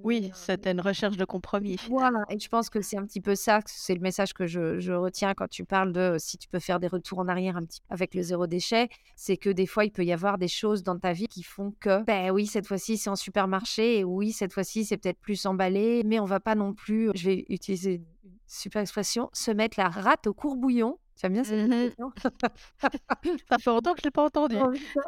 Oui, 0.02 0.32
euh, 0.32 0.36
c'était 0.36 0.72
une 0.72 0.82
recherche 0.82 1.18
de 1.18 1.26
compromis. 1.26 1.78
voilà, 1.88 2.24
et 2.32 2.40
je 2.40 2.50
pense 2.50 2.72
que 2.72 2.82
c'est 2.82 2.98
un 2.98 3.06
petit 3.06 3.22
peu 3.22 3.36
ça, 3.36 3.60
c'est 3.68 3.94
le 3.94 4.00
message 4.02 4.34
que 4.34 4.48
je, 4.48 4.80
je 4.80 4.92
retiens 4.92 5.36
quand 5.36 5.48
tu 5.48 5.66
parles 5.66 5.94
de 5.94 6.16
si 6.18 6.40
tu 6.40 6.48
peux 6.48 6.58
faire 6.58 6.80
des 6.80 6.88
retours 6.88 7.20
en 7.20 7.28
arrière 7.28 7.58
un 7.58 7.64
petit 7.64 7.82
peu 7.82 7.94
avec 7.94 8.16
le 8.16 8.24
zéro 8.24 8.48
déchet, 8.48 8.90
c'est 9.16 9.38
que 9.38 9.52
des 9.52 9.68
fois 9.68 9.86
il 9.86 9.92
peut 9.92 10.04
y 10.04 10.12
avoir 10.12 10.40
des 10.40 10.48
choses 10.48 10.82
dans 10.82 10.98
ta 10.98 11.14
vie 11.14 11.28
qui 11.28 11.44
font 11.44 11.76
que, 11.80 12.04
ben 12.06 12.32
oui, 12.32 12.48
cette 12.48 12.66
fois-ci 12.66 12.98
c'est 12.98 13.12
en 13.12 13.16
supermarché, 13.16 14.00
et 14.00 14.04
oui, 14.04 14.32
cette 14.32 14.52
fois-ci 14.52 14.84
c'est 14.84 14.98
peut-être 14.98 15.20
plus 15.20 15.46
emballé, 15.46 16.02
mais 16.04 16.20
on 16.20 16.26
va 16.26 16.40
pas 16.40 16.56
non 16.56 16.74
plus, 16.74 17.12
je 17.14 17.26
vais 17.30 17.46
utiliser 17.50 18.02
super 18.48 18.82
expression, 18.82 19.30
se 19.34 19.52
mettre 19.52 19.80
la 19.80 19.90
rate 19.90 20.28
au 20.28 20.34
courbouillon. 20.34 20.98
Tu 21.16 21.26
aimes 21.28 21.34
bien 21.34 21.44
cette 21.44 21.68
Mhm. 21.70 21.74
expression? 21.86 22.12
Ça 23.50 23.58
fait 23.60 23.70
longtemps 23.70 23.94
que 23.94 24.00
je 24.00 24.06
l'ai 24.08 24.12
pas 24.12 24.24
entendu. 24.26 24.56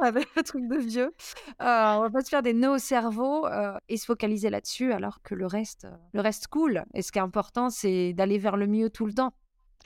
Avec 0.02 0.28
le 0.36 0.44
truc 0.44 0.68
de 0.68 0.78
vieux. 0.78 1.14
Euh, 1.62 1.94
on 1.96 2.02
va 2.02 2.10
pas 2.10 2.22
se 2.22 2.30
faire 2.30 2.42
des 2.44 2.54
nœuds 2.54 2.74
au 2.76 2.78
cerveau 2.78 3.46
euh, 3.48 3.76
et 3.90 3.98
se 3.98 4.06
focaliser 4.06 4.50
là-dessus 4.50 4.94
alors 4.94 5.22
que 5.24 5.34
le 5.36 5.46
reste, 5.48 5.86
euh, 5.86 5.96
le 6.14 6.22
reste 6.22 6.48
cool. 6.48 6.84
Et 6.94 7.02
ce 7.02 7.12
qui 7.12 7.18
est 7.18 7.22
important, 7.24 7.70
c'est 7.70 8.14
d'aller 8.14 8.38
vers 8.38 8.56
le 8.58 8.68
mieux 8.68 8.90
tout 8.90 9.06
le 9.08 9.14
temps. 9.14 9.34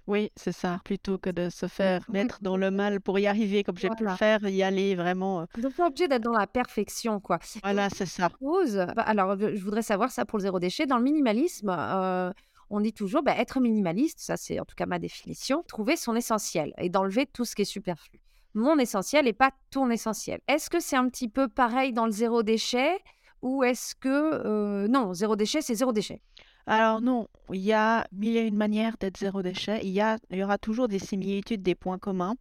Oui, 0.07 0.31
c'est 0.35 0.51
ça. 0.53 0.79
Plutôt 0.83 1.19
que 1.19 1.29
de 1.29 1.49
se 1.49 1.67
faire 1.67 2.03
mettre 2.09 2.39
dans 2.41 2.57
le 2.57 2.71
mal 2.71 2.99
pour 2.99 3.19
y 3.19 3.27
arriver, 3.27 3.63
comme 3.63 3.77
j'ai 3.77 3.89
pu 3.91 4.03
le 4.05 4.15
faire, 4.15 4.39
y 4.47 4.63
aller 4.63 4.95
vraiment. 4.95 5.41
euh, 5.41 5.45
Donc, 5.61 5.73
pas 5.75 5.87
obligé 5.87 6.07
d'être 6.07 6.23
dans 6.23 6.31
la 6.37 6.47
perfection, 6.47 7.19
quoi. 7.19 7.37
Voilà, 7.63 7.89
c'est 7.91 8.07
ça. 8.07 8.29
Pause. 8.29 8.87
Bah, 8.95 9.03
alors, 9.03 9.31
euh, 9.31 9.51
je 9.53 9.63
voudrais 9.63 9.83
savoir 9.83 10.09
ça 10.11 10.25
pour 10.25 10.39
le 10.39 10.43
zéro 10.43 10.57
déchet. 10.59 10.87
Dans 10.87 10.97
le 10.97 11.03
minimalisme, 11.03 11.69
euh, 11.69 12.31
on 12.69 12.79
dit 12.79 12.93
toujours 12.93 13.23
bah, 13.23 13.35
être 13.37 13.59
minimaliste, 13.59 14.19
ça 14.19 14.37
c'est 14.37 14.59
en 14.59 14.65
tout 14.65 14.75
cas 14.75 14.85
ma 14.85 14.99
définition, 14.99 15.63
trouver 15.67 15.95
son 15.95 16.15
essentiel 16.15 16.73
et 16.77 16.89
d'enlever 16.89 17.25
tout 17.25 17.45
ce 17.45 17.55
qui 17.55 17.63
est 17.63 17.65
superflu. 17.65 18.19
Mon 18.53 18.77
essentiel 18.79 19.27
et 19.27 19.33
pas 19.33 19.51
ton 19.69 19.89
essentiel. 19.89 20.39
Est-ce 20.47 20.69
que 20.69 20.79
c'est 20.79 20.95
un 20.95 21.07
petit 21.09 21.29
peu 21.29 21.47
pareil 21.47 21.93
dans 21.93 22.05
le 22.05 22.11
zéro 22.11 22.43
déchet 22.43 22.97
ou 23.41 23.63
est-ce 23.63 23.95
que... 23.95 24.09
euh, 24.09 24.87
non, 24.87 25.13
zéro 25.13 25.35
déchet, 25.35 25.61
c'est 25.61 25.75
zéro 25.75 25.93
déchet? 25.93 26.21
Alors 26.65 27.01
non, 27.01 27.27
il 27.51 27.61
y 27.61 27.73
a 27.73 28.07
mille 28.11 28.37
et 28.37 28.45
une 28.45 28.55
manières 28.55 28.97
d'être 28.99 29.17
zéro 29.17 29.41
déchet. 29.41 29.79
Il 29.83 29.89
y 29.89 30.01
a, 30.01 30.17
il 30.29 30.37
y 30.37 30.43
aura 30.43 30.57
toujours 30.57 30.87
des 30.87 30.99
similitudes, 30.99 31.63
des 31.63 31.73
points 31.75 31.97
communs, 31.97 32.35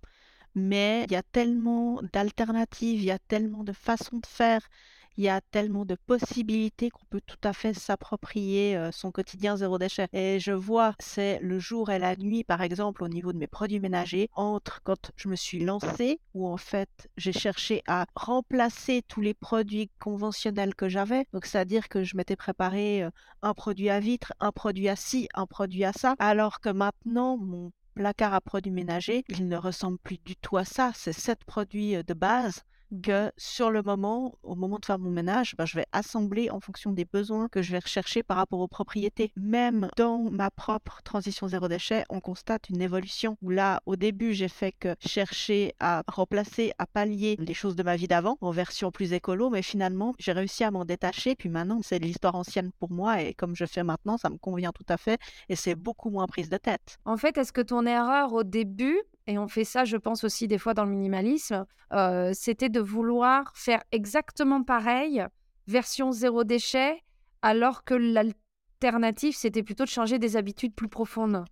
mais 0.54 1.04
il 1.04 1.12
y 1.12 1.16
a 1.16 1.22
tellement 1.22 2.00
d'alternatives, 2.12 3.00
il 3.00 3.06
y 3.06 3.10
a 3.10 3.18
tellement 3.18 3.64
de 3.64 3.72
façons 3.72 4.18
de 4.18 4.26
faire, 4.26 4.60
il 5.18 5.24
y 5.24 5.28
a 5.28 5.40
tellement 5.40 5.84
de 5.84 5.96
possibilités 5.96 6.90
qu'on 6.90 7.04
peut 7.10 7.20
tout 7.26 7.40
à 7.42 7.52
fait 7.52 7.74
s'approprier 7.74 8.76
euh, 8.76 8.92
son 8.92 9.10
quotidien 9.10 9.56
zéro 9.56 9.76
déchet. 9.76 10.06
Et 10.12 10.38
je 10.38 10.52
vois, 10.52 10.94
c'est 11.00 11.40
le 11.42 11.58
jour 11.58 11.90
et 11.90 11.98
la 11.98 12.14
nuit, 12.14 12.44
par 12.44 12.62
exemple, 12.62 13.02
au 13.02 13.08
niveau 13.08 13.32
de 13.32 13.38
mes 13.38 13.48
produits 13.48 13.80
ménagers, 13.80 14.30
entre 14.34 14.80
quand 14.84 15.10
je 15.16 15.28
me 15.28 15.34
suis 15.34 15.58
lancée, 15.58 16.20
où 16.34 16.46
en 16.46 16.56
fait 16.56 17.08
j'ai 17.16 17.32
cherché 17.32 17.82
à 17.88 18.06
remplacer 18.14 19.02
tous 19.08 19.20
les 19.20 19.34
produits 19.34 19.90
conventionnels 19.98 20.76
que 20.76 20.88
j'avais. 20.88 21.26
Donc 21.32 21.46
c'est-à-dire 21.46 21.88
que 21.88 22.04
je 22.04 22.16
m'étais 22.16 22.36
préparé 22.36 23.02
euh, 23.02 23.10
un 23.42 23.54
produit 23.54 23.90
à 23.90 23.98
vitre, 23.98 24.32
un 24.38 24.52
produit 24.52 24.88
à 24.88 24.94
ci, 24.94 25.28
un 25.34 25.46
produit 25.46 25.84
à 25.84 25.92
ça, 25.92 26.14
alors 26.20 26.60
que 26.60 26.68
maintenant 26.68 27.36
mon 27.36 27.72
placard 27.96 28.34
à 28.34 28.40
produits 28.40 28.70
ménagers, 28.70 29.24
il 29.28 29.48
ne 29.48 29.56
ressemble 29.56 29.98
plus 29.98 30.18
du 30.24 30.36
tout 30.36 30.58
à 30.58 30.64
ça. 30.64 30.92
C'est 30.94 31.12
sept 31.12 31.42
produits 31.44 31.96
euh, 31.96 32.04
de 32.04 32.14
base 32.14 32.62
que 33.02 33.32
sur 33.36 33.70
le 33.70 33.82
moment, 33.82 34.34
au 34.42 34.54
moment 34.54 34.78
de 34.78 34.84
faire 34.84 34.98
mon 34.98 35.10
ménage, 35.10 35.54
ben, 35.56 35.66
je 35.66 35.76
vais 35.76 35.86
assembler 35.92 36.50
en 36.50 36.60
fonction 36.60 36.92
des 36.92 37.04
besoins 37.04 37.48
que 37.48 37.62
je 37.62 37.72
vais 37.72 37.78
rechercher 37.78 38.22
par 38.22 38.36
rapport 38.36 38.60
aux 38.60 38.68
propriétés. 38.68 39.32
Même 39.36 39.88
dans 39.96 40.30
ma 40.30 40.50
propre 40.50 41.00
transition 41.02 41.48
zéro 41.48 41.68
déchet, 41.68 42.04
on 42.08 42.20
constate 42.20 42.68
une 42.70 42.80
évolution 42.80 43.36
où 43.42 43.50
là, 43.50 43.80
au 43.86 43.96
début, 43.96 44.32
j'ai 44.34 44.48
fait 44.48 44.72
que 44.72 44.94
chercher 45.00 45.74
à 45.80 46.02
remplacer, 46.08 46.72
à 46.78 46.86
pallier 46.86 47.36
les 47.38 47.54
choses 47.54 47.76
de 47.76 47.82
ma 47.82 47.96
vie 47.96 48.08
d'avant 48.08 48.38
en 48.40 48.50
version 48.50 48.90
plus 48.90 49.12
écolo, 49.12 49.50
mais 49.50 49.62
finalement, 49.62 50.14
j'ai 50.18 50.32
réussi 50.32 50.64
à 50.64 50.70
m'en 50.70 50.84
détacher. 50.84 51.34
Puis 51.34 51.48
maintenant, 51.48 51.80
c'est 51.82 51.98
l'histoire 51.98 52.34
ancienne 52.34 52.70
pour 52.78 52.90
moi 52.90 53.22
et 53.22 53.34
comme 53.34 53.54
je 53.54 53.64
fais 53.64 53.82
maintenant, 53.82 54.16
ça 54.16 54.30
me 54.30 54.38
convient 54.38 54.72
tout 54.72 54.86
à 54.88 54.96
fait 54.96 55.20
et 55.48 55.56
c'est 55.56 55.74
beaucoup 55.74 56.10
moins 56.10 56.26
prise 56.26 56.48
de 56.48 56.56
tête. 56.56 56.98
En 57.04 57.16
fait, 57.16 57.36
est-ce 57.38 57.52
que 57.52 57.60
ton 57.60 57.86
erreur 57.86 58.32
au 58.32 58.44
début, 58.44 59.00
et 59.28 59.38
on 59.38 59.46
fait 59.46 59.64
ça, 59.64 59.84
je 59.84 59.98
pense 59.98 60.24
aussi 60.24 60.48
des 60.48 60.56
fois 60.56 60.72
dans 60.72 60.84
le 60.84 60.90
minimalisme, 60.90 61.66
euh, 61.92 62.32
c'était 62.32 62.70
de 62.70 62.80
vouloir 62.80 63.52
faire 63.54 63.82
exactement 63.92 64.62
pareil, 64.62 65.24
version 65.66 66.12
zéro 66.12 66.44
déchet, 66.44 67.04
alors 67.42 67.84
que 67.84 67.92
l'alternative, 67.92 69.36
c'était 69.36 69.62
plutôt 69.62 69.84
de 69.84 69.90
changer 69.90 70.18
des 70.18 70.36
habitudes 70.36 70.74
plus 70.74 70.88
profondes. 70.88 71.44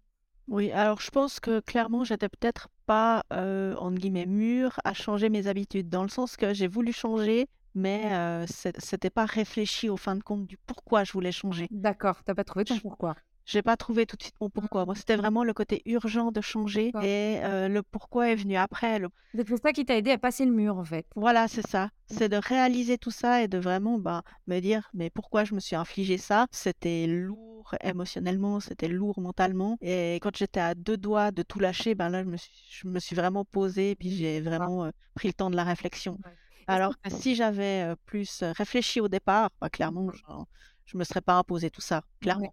Oui, 0.49 0.73
alors 0.73 1.01
je 1.03 1.11
pense 1.11 1.39
que 1.39 1.61
clairement, 1.61 2.03
j'étais 2.03 2.31
peut-être 2.31 2.69
pas, 2.87 3.25
euh, 3.35 3.75
entre 3.75 3.99
guillemets, 3.99 4.27
mûre 4.27 4.81
à 4.85 4.95
changer 4.95 5.29
mes 5.29 5.47
habitudes, 5.47 5.91
dans 5.91 6.03
le 6.03 6.09
sens 6.09 6.37
que 6.37 6.55
j'ai 6.55 6.69
voulu 6.69 6.95
changer, 6.95 7.47
mais 7.75 8.11
euh, 8.13 8.47
c'était 8.79 9.11
pas 9.11 9.27
réfléchi 9.27 9.91
au 9.91 9.99
fin 9.99 10.17
de 10.17 10.23
compte 10.23 10.47
du 10.47 10.57
pourquoi 10.57 11.05
je 11.05 11.13
voulais 11.13 11.33
changer. 11.33 11.69
D'accord, 11.71 12.25
t'as 12.25 12.35
pas 12.35 12.45
trouvé 12.45 12.65
ton 12.65 12.79
pourquoi. 12.79 13.17
J'ai 13.47 13.63
pas 13.63 13.77
trouvé 13.77 14.07
tout 14.07 14.17
de 14.17 14.23
suite 14.23 14.35
mon 14.41 14.51
pourquoi. 14.51 14.85
Moi, 14.85 14.97
c'était 14.97 15.15
vraiment 15.15 15.45
le 15.45 15.55
côté 15.55 15.81
urgent 15.87 16.33
de 16.33 16.41
changer 16.41 16.89
et 17.01 17.39
euh, 17.45 17.69
le 17.69 17.85
pourquoi 17.85 18.31
est 18.31 18.35
venu 18.35 18.57
après. 18.57 18.99
Le... 18.99 19.09
C'est 19.35 19.63
ça 19.63 19.73
qui 19.73 19.85
t'a 19.85 19.97
aidé 19.97 20.11
à 20.11 20.19
passer 20.19 20.45
le 20.45 20.51
mur, 20.51 20.77
en 20.77 20.85
fait. 20.85 21.07
Voilà, 21.15 21.47
c'est 21.47 21.65
ça. 21.65 21.91
C'est 22.07 22.29
de 22.29 22.37
réaliser 22.37 22.99
tout 22.99 23.13
ça 23.13 23.45
et 23.45 23.49
de 23.49 23.59
vraiment 23.59 23.99
bah, 24.01 24.23
me 24.49 24.59
dire, 24.59 24.91
mais 24.95 25.11
pourquoi 25.11 25.45
je 25.45 25.55
me 25.55 25.61
suis 25.61 25.77
infligé 25.77 26.19
ça? 26.19 26.47
C'était 26.51 27.07
lourd 27.07 27.77
émotionnellement, 27.85 28.59
c'était 28.59 28.89
lourd 28.89 29.21
mentalement. 29.21 29.79
Et 29.81 30.17
quand 30.17 30.37
j'étais 30.37 30.61
à 30.61 30.75
deux 30.75 30.97
doigts 30.97 31.31
de 31.31 31.45
tout 31.45 31.61
lâcher, 31.61 31.95
ben 31.95 32.09
là, 32.09 32.25
je 32.25 32.29
me 32.29 32.37
suis, 32.37 32.53
je 32.69 32.89
me 32.89 32.99
suis 32.99 33.15
vraiment 33.15 33.45
posée, 33.45 33.95
puis 33.95 34.11
j'ai 34.11 34.41
vraiment 34.41 34.87
euh, 34.87 34.91
pris 35.15 35.29
le 35.29 35.35
temps 35.35 35.51
de 35.51 35.57
la 35.57 35.65
réflexion. 35.65 36.19
Alors 36.67 37.01
que 37.01 37.11
si 37.11 37.37
j'avais 37.37 37.93
euh, 37.93 37.95
plus 38.07 38.43
réfléchi 38.43 39.01
au 39.01 39.07
départ, 39.07 39.51
bah, 39.61 39.71
clairement, 39.71 40.11
je 40.85 40.97
ne 40.97 40.99
me 40.99 41.05
serais 41.05 41.21
pas 41.21 41.35
imposé 41.35 41.71
tout 41.71 41.81
ça, 41.81 42.03
clairement. 42.21 42.53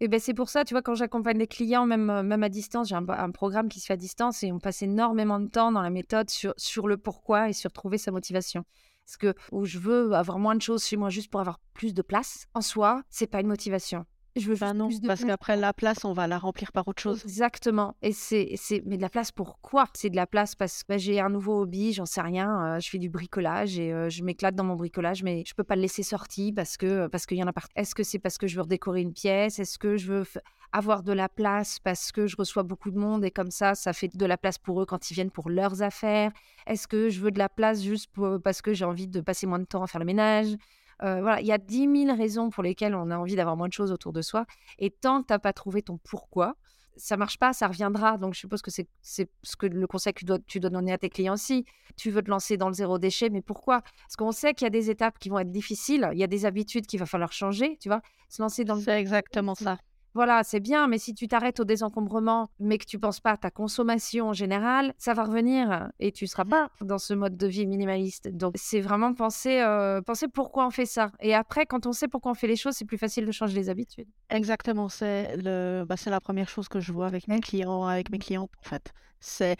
Et 0.00 0.08
ben 0.08 0.20
c'est 0.20 0.34
pour 0.34 0.48
ça, 0.48 0.64
tu 0.64 0.74
vois, 0.74 0.82
quand 0.82 0.94
j'accompagne 0.94 1.38
des 1.38 1.46
clients, 1.46 1.86
même, 1.86 2.10
euh, 2.10 2.22
même 2.22 2.42
à 2.42 2.48
distance, 2.48 2.88
j'ai 2.88 2.96
un, 2.96 3.30
programme 3.30 3.68
qui 3.68 3.80
se 3.80 3.86
fait 3.86 3.94
à 3.94 3.96
distance 3.96 4.42
et 4.42 4.52
on 4.52 4.58
passe 4.58 4.82
énormément 4.82 5.40
de 5.40 5.48
temps 5.48 5.72
dans 5.72 5.82
la 5.82 5.90
méthode 5.90 6.30
sur, 6.30 6.54
sur 6.56 6.88
le 6.88 6.96
pourquoi 6.96 7.48
et 7.48 7.52
sur 7.52 7.72
trouver 7.72 7.98
sa 7.98 8.10
motivation. 8.10 8.64
Parce 9.04 9.16
que 9.16 9.34
où 9.52 9.64
je 9.64 9.78
veux 9.78 10.12
avoir 10.14 10.38
moins 10.38 10.54
de 10.54 10.62
choses 10.62 10.84
chez 10.84 10.96
moi 10.96 11.10
juste 11.10 11.30
pour 11.30 11.40
avoir 11.40 11.60
plus 11.74 11.94
de 11.94 12.02
place, 12.02 12.46
en 12.54 12.60
soi, 12.60 13.02
c'est 13.10 13.26
pas 13.26 13.40
une 13.40 13.48
motivation. 13.48 14.06
Je 14.36 14.48
veux 14.48 14.56
ben 14.56 14.74
non, 14.74 14.88
parce 15.06 15.24
qu'après 15.24 15.56
la 15.56 15.72
place, 15.72 16.04
on 16.04 16.12
va 16.12 16.26
la 16.26 16.38
remplir 16.38 16.72
par 16.72 16.88
autre 16.88 17.00
chose. 17.00 17.22
Exactement. 17.22 17.94
Et 18.02 18.12
c'est, 18.12 18.54
c'est, 18.56 18.82
mais 18.84 18.96
de 18.96 19.02
la 19.02 19.08
place 19.08 19.30
pour 19.30 19.60
quoi? 19.60 19.86
C'est 19.94 20.10
de 20.10 20.16
la 20.16 20.26
place 20.26 20.56
parce 20.56 20.82
que 20.82 20.98
j'ai 20.98 21.20
un 21.20 21.28
nouveau 21.28 21.62
hobby, 21.62 21.92
j'en 21.92 22.04
sais 22.04 22.20
rien. 22.20 22.64
Euh, 22.64 22.80
je 22.80 22.90
fais 22.90 22.98
du 22.98 23.08
bricolage 23.08 23.78
et 23.78 23.92
euh, 23.92 24.10
je 24.10 24.24
m'éclate 24.24 24.56
dans 24.56 24.64
mon 24.64 24.74
bricolage, 24.74 25.22
mais 25.22 25.44
je 25.46 25.54
peux 25.54 25.62
pas 25.62 25.76
le 25.76 25.82
laisser 25.82 26.02
sorti 26.02 26.52
parce 26.52 26.76
que 26.76 27.06
parce 27.06 27.26
qu'il 27.26 27.38
y 27.38 27.44
en 27.44 27.46
a 27.46 27.52
partout. 27.52 27.70
Est-ce 27.76 27.94
que 27.94 28.02
c'est 28.02 28.18
parce 28.18 28.36
que 28.36 28.48
je 28.48 28.56
veux 28.56 28.62
redécorer 28.62 29.02
une 29.02 29.12
pièce? 29.12 29.60
Est-ce 29.60 29.78
que 29.78 29.96
je 29.96 30.12
veux 30.12 30.24
avoir 30.72 31.04
de 31.04 31.12
la 31.12 31.28
place 31.28 31.78
parce 31.78 32.10
que 32.10 32.26
je 32.26 32.36
reçois 32.36 32.64
beaucoup 32.64 32.90
de 32.90 32.98
monde 32.98 33.24
et 33.24 33.30
comme 33.30 33.52
ça, 33.52 33.76
ça 33.76 33.92
fait 33.92 34.16
de 34.16 34.26
la 34.26 34.36
place 34.36 34.58
pour 34.58 34.82
eux 34.82 34.86
quand 34.86 35.12
ils 35.12 35.14
viennent 35.14 35.30
pour 35.30 35.48
leurs 35.48 35.82
affaires? 35.82 36.32
Est-ce 36.66 36.88
que 36.88 37.08
je 37.08 37.20
veux 37.20 37.30
de 37.30 37.38
la 37.38 37.48
place 37.48 37.84
juste 37.84 38.10
parce 38.42 38.62
que 38.62 38.74
j'ai 38.74 38.84
envie 38.84 39.06
de 39.06 39.20
passer 39.20 39.46
moins 39.46 39.60
de 39.60 39.64
temps 39.64 39.84
à 39.84 39.86
faire 39.86 40.00
le 40.00 40.06
ménage? 40.06 40.56
Euh, 41.02 41.20
voilà, 41.20 41.40
il 41.40 41.46
y 41.46 41.52
a 41.52 41.58
10 41.58 42.04
000 42.06 42.16
raisons 42.16 42.50
pour 42.50 42.62
lesquelles 42.62 42.94
on 42.94 43.10
a 43.10 43.18
envie 43.18 43.36
d'avoir 43.36 43.56
moins 43.56 43.68
de 43.68 43.72
choses 43.72 43.92
autour 43.92 44.12
de 44.12 44.22
soi. 44.22 44.46
Et 44.78 44.90
tant 44.90 45.22
que 45.22 45.28
tu 45.28 45.32
n'as 45.32 45.38
pas 45.38 45.52
trouvé 45.52 45.82
ton 45.82 45.98
pourquoi, 45.98 46.56
ça 46.96 47.16
marche 47.16 47.38
pas, 47.38 47.52
ça 47.52 47.68
reviendra. 47.68 48.18
Donc, 48.18 48.34
je 48.34 48.40
suppose 48.40 48.62
que 48.62 48.70
c'est 48.70 48.88
ce 49.02 49.56
que 49.56 49.66
le 49.66 49.86
conseil 49.86 50.12
que 50.12 50.20
tu 50.20 50.24
dois, 50.24 50.38
tu 50.46 50.60
dois 50.60 50.70
donner 50.70 50.92
à 50.92 50.98
tes 50.98 51.10
clients 51.10 51.34
aussi. 51.34 51.64
Tu 51.96 52.10
veux 52.10 52.22
te 52.22 52.30
lancer 52.30 52.56
dans 52.56 52.68
le 52.68 52.74
zéro 52.74 52.98
déchet, 52.98 53.30
mais 53.30 53.42
pourquoi? 53.42 53.82
Parce 53.82 54.16
qu'on 54.16 54.32
sait 54.32 54.54
qu'il 54.54 54.64
y 54.64 54.68
a 54.68 54.70
des 54.70 54.90
étapes 54.90 55.18
qui 55.18 55.28
vont 55.28 55.38
être 55.38 55.50
difficiles, 55.50 56.08
il 56.12 56.18
y 56.18 56.24
a 56.24 56.28
des 56.28 56.46
habitudes 56.46 56.86
qu'il 56.86 57.00
va 57.00 57.06
falloir 57.06 57.32
changer, 57.32 57.76
tu 57.80 57.88
vois? 57.88 58.00
Se 58.28 58.42
lancer 58.42 58.64
dans 58.64 58.76
C'est 58.76 59.00
exactement 59.00 59.54
ça. 59.54 59.78
Voilà, 60.14 60.44
c'est 60.44 60.60
bien, 60.60 60.86
mais 60.86 60.98
si 60.98 61.12
tu 61.12 61.26
t'arrêtes 61.26 61.58
au 61.58 61.64
désencombrement, 61.64 62.48
mais 62.60 62.78
que 62.78 62.84
tu 62.84 63.00
penses 63.00 63.18
pas 63.18 63.32
à 63.32 63.36
ta 63.36 63.50
consommation 63.50 64.28
en 64.28 64.32
général, 64.32 64.94
ça 64.96 65.12
va 65.12 65.24
revenir 65.24 65.90
et 65.98 66.12
tu 66.12 66.28
seras 66.28 66.44
mmh. 66.44 66.48
pas 66.48 66.70
dans 66.82 66.98
ce 66.98 67.14
mode 67.14 67.36
de 67.36 67.46
vie 67.48 67.66
minimaliste. 67.66 68.28
Donc, 68.28 68.54
c'est 68.56 68.80
vraiment 68.80 69.12
penser, 69.12 69.60
euh, 69.60 70.00
penser 70.02 70.28
pourquoi 70.28 70.66
on 70.66 70.70
fait 70.70 70.86
ça. 70.86 71.10
Et 71.20 71.34
après, 71.34 71.66
quand 71.66 71.86
on 71.86 71.92
sait 71.92 72.06
pourquoi 72.06 72.30
on 72.30 72.34
fait 72.34 72.46
les 72.46 72.56
choses, 72.56 72.74
c'est 72.74 72.84
plus 72.84 72.98
facile 72.98 73.26
de 73.26 73.32
changer 73.32 73.56
les 73.56 73.68
habitudes. 73.68 74.06
Exactement, 74.30 74.88
c'est 74.88 75.36
le, 75.36 75.84
bah, 75.84 75.96
c'est 75.96 76.10
la 76.10 76.20
première 76.20 76.48
chose 76.48 76.68
que 76.68 76.78
je 76.78 76.92
vois 76.92 77.06
avec 77.06 77.26
mes 77.26 77.40
clients, 77.40 77.84
avec 77.84 78.10
mes 78.10 78.18
clientes 78.18 78.50
en 78.64 78.68
fait. 78.68 78.92
C'est, 79.18 79.56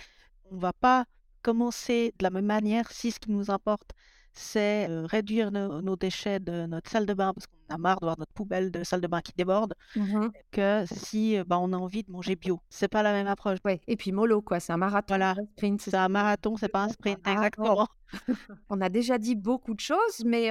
on 0.53 0.57
va 0.57 0.73
pas 0.73 1.07
commencer 1.43 2.15
de 2.19 2.23
la 2.23 2.31
même 2.31 2.47
manière 2.47 2.91
si 2.93 3.11
ce 3.11 3.19
qui 3.19 3.33
nous 3.33 3.51
importe 3.51 3.91
c'est 4.35 4.87
réduire 5.07 5.51
nos, 5.51 5.97
déchets 5.97 6.41
de 6.41 6.67
notre 6.67 6.91
salle 6.91 7.07
de 7.07 7.15
bain 7.15 7.33
parce 7.33 7.47
qu'on 7.47 7.75
a 7.75 7.79
marre 7.79 8.01
de 8.01 8.07
voir 8.07 8.19
notre 8.19 8.33
poubelle 8.33 8.71
de 8.71 8.85
salle 8.85 9.01
de 9.01 9.07
bain 9.07 9.21
qui 9.21 9.33
déborde 9.37 9.75
mmh 9.97 10.29
que 10.51 10.85
si 10.87 11.39
bah, 11.47 11.59
on 11.59 11.73
a 11.73 11.77
envie 11.77 12.03
de 12.03 12.11
manger 12.11 12.37
bio. 12.37 12.61
C'est 12.69 12.89
pas 12.89 13.03
la 13.03 13.13
même 13.13 13.27
approche. 13.27 13.59
Ouais. 13.65 13.81
Et 13.87 13.97
puis 13.97 14.13
mollo 14.13 14.43
quoi, 14.43 14.61
c'est 14.61 14.73
un 14.73 14.77
marathon. 14.77 15.07
Voilà, 15.09 15.35
c'est 15.79 15.95
un 15.95 16.09
marathon, 16.09 16.57
c'est 16.57 16.69
pas 16.69 16.85
un 16.85 16.89
sprint. 16.91 17.27
Exactement. 17.27 17.89
on 18.71 18.81
a 18.81 18.89
déjà 18.89 19.19
dit 19.19 19.35
beaucoup 19.35 19.75
de 19.75 19.81
choses, 19.81 20.25
mais 20.25 20.51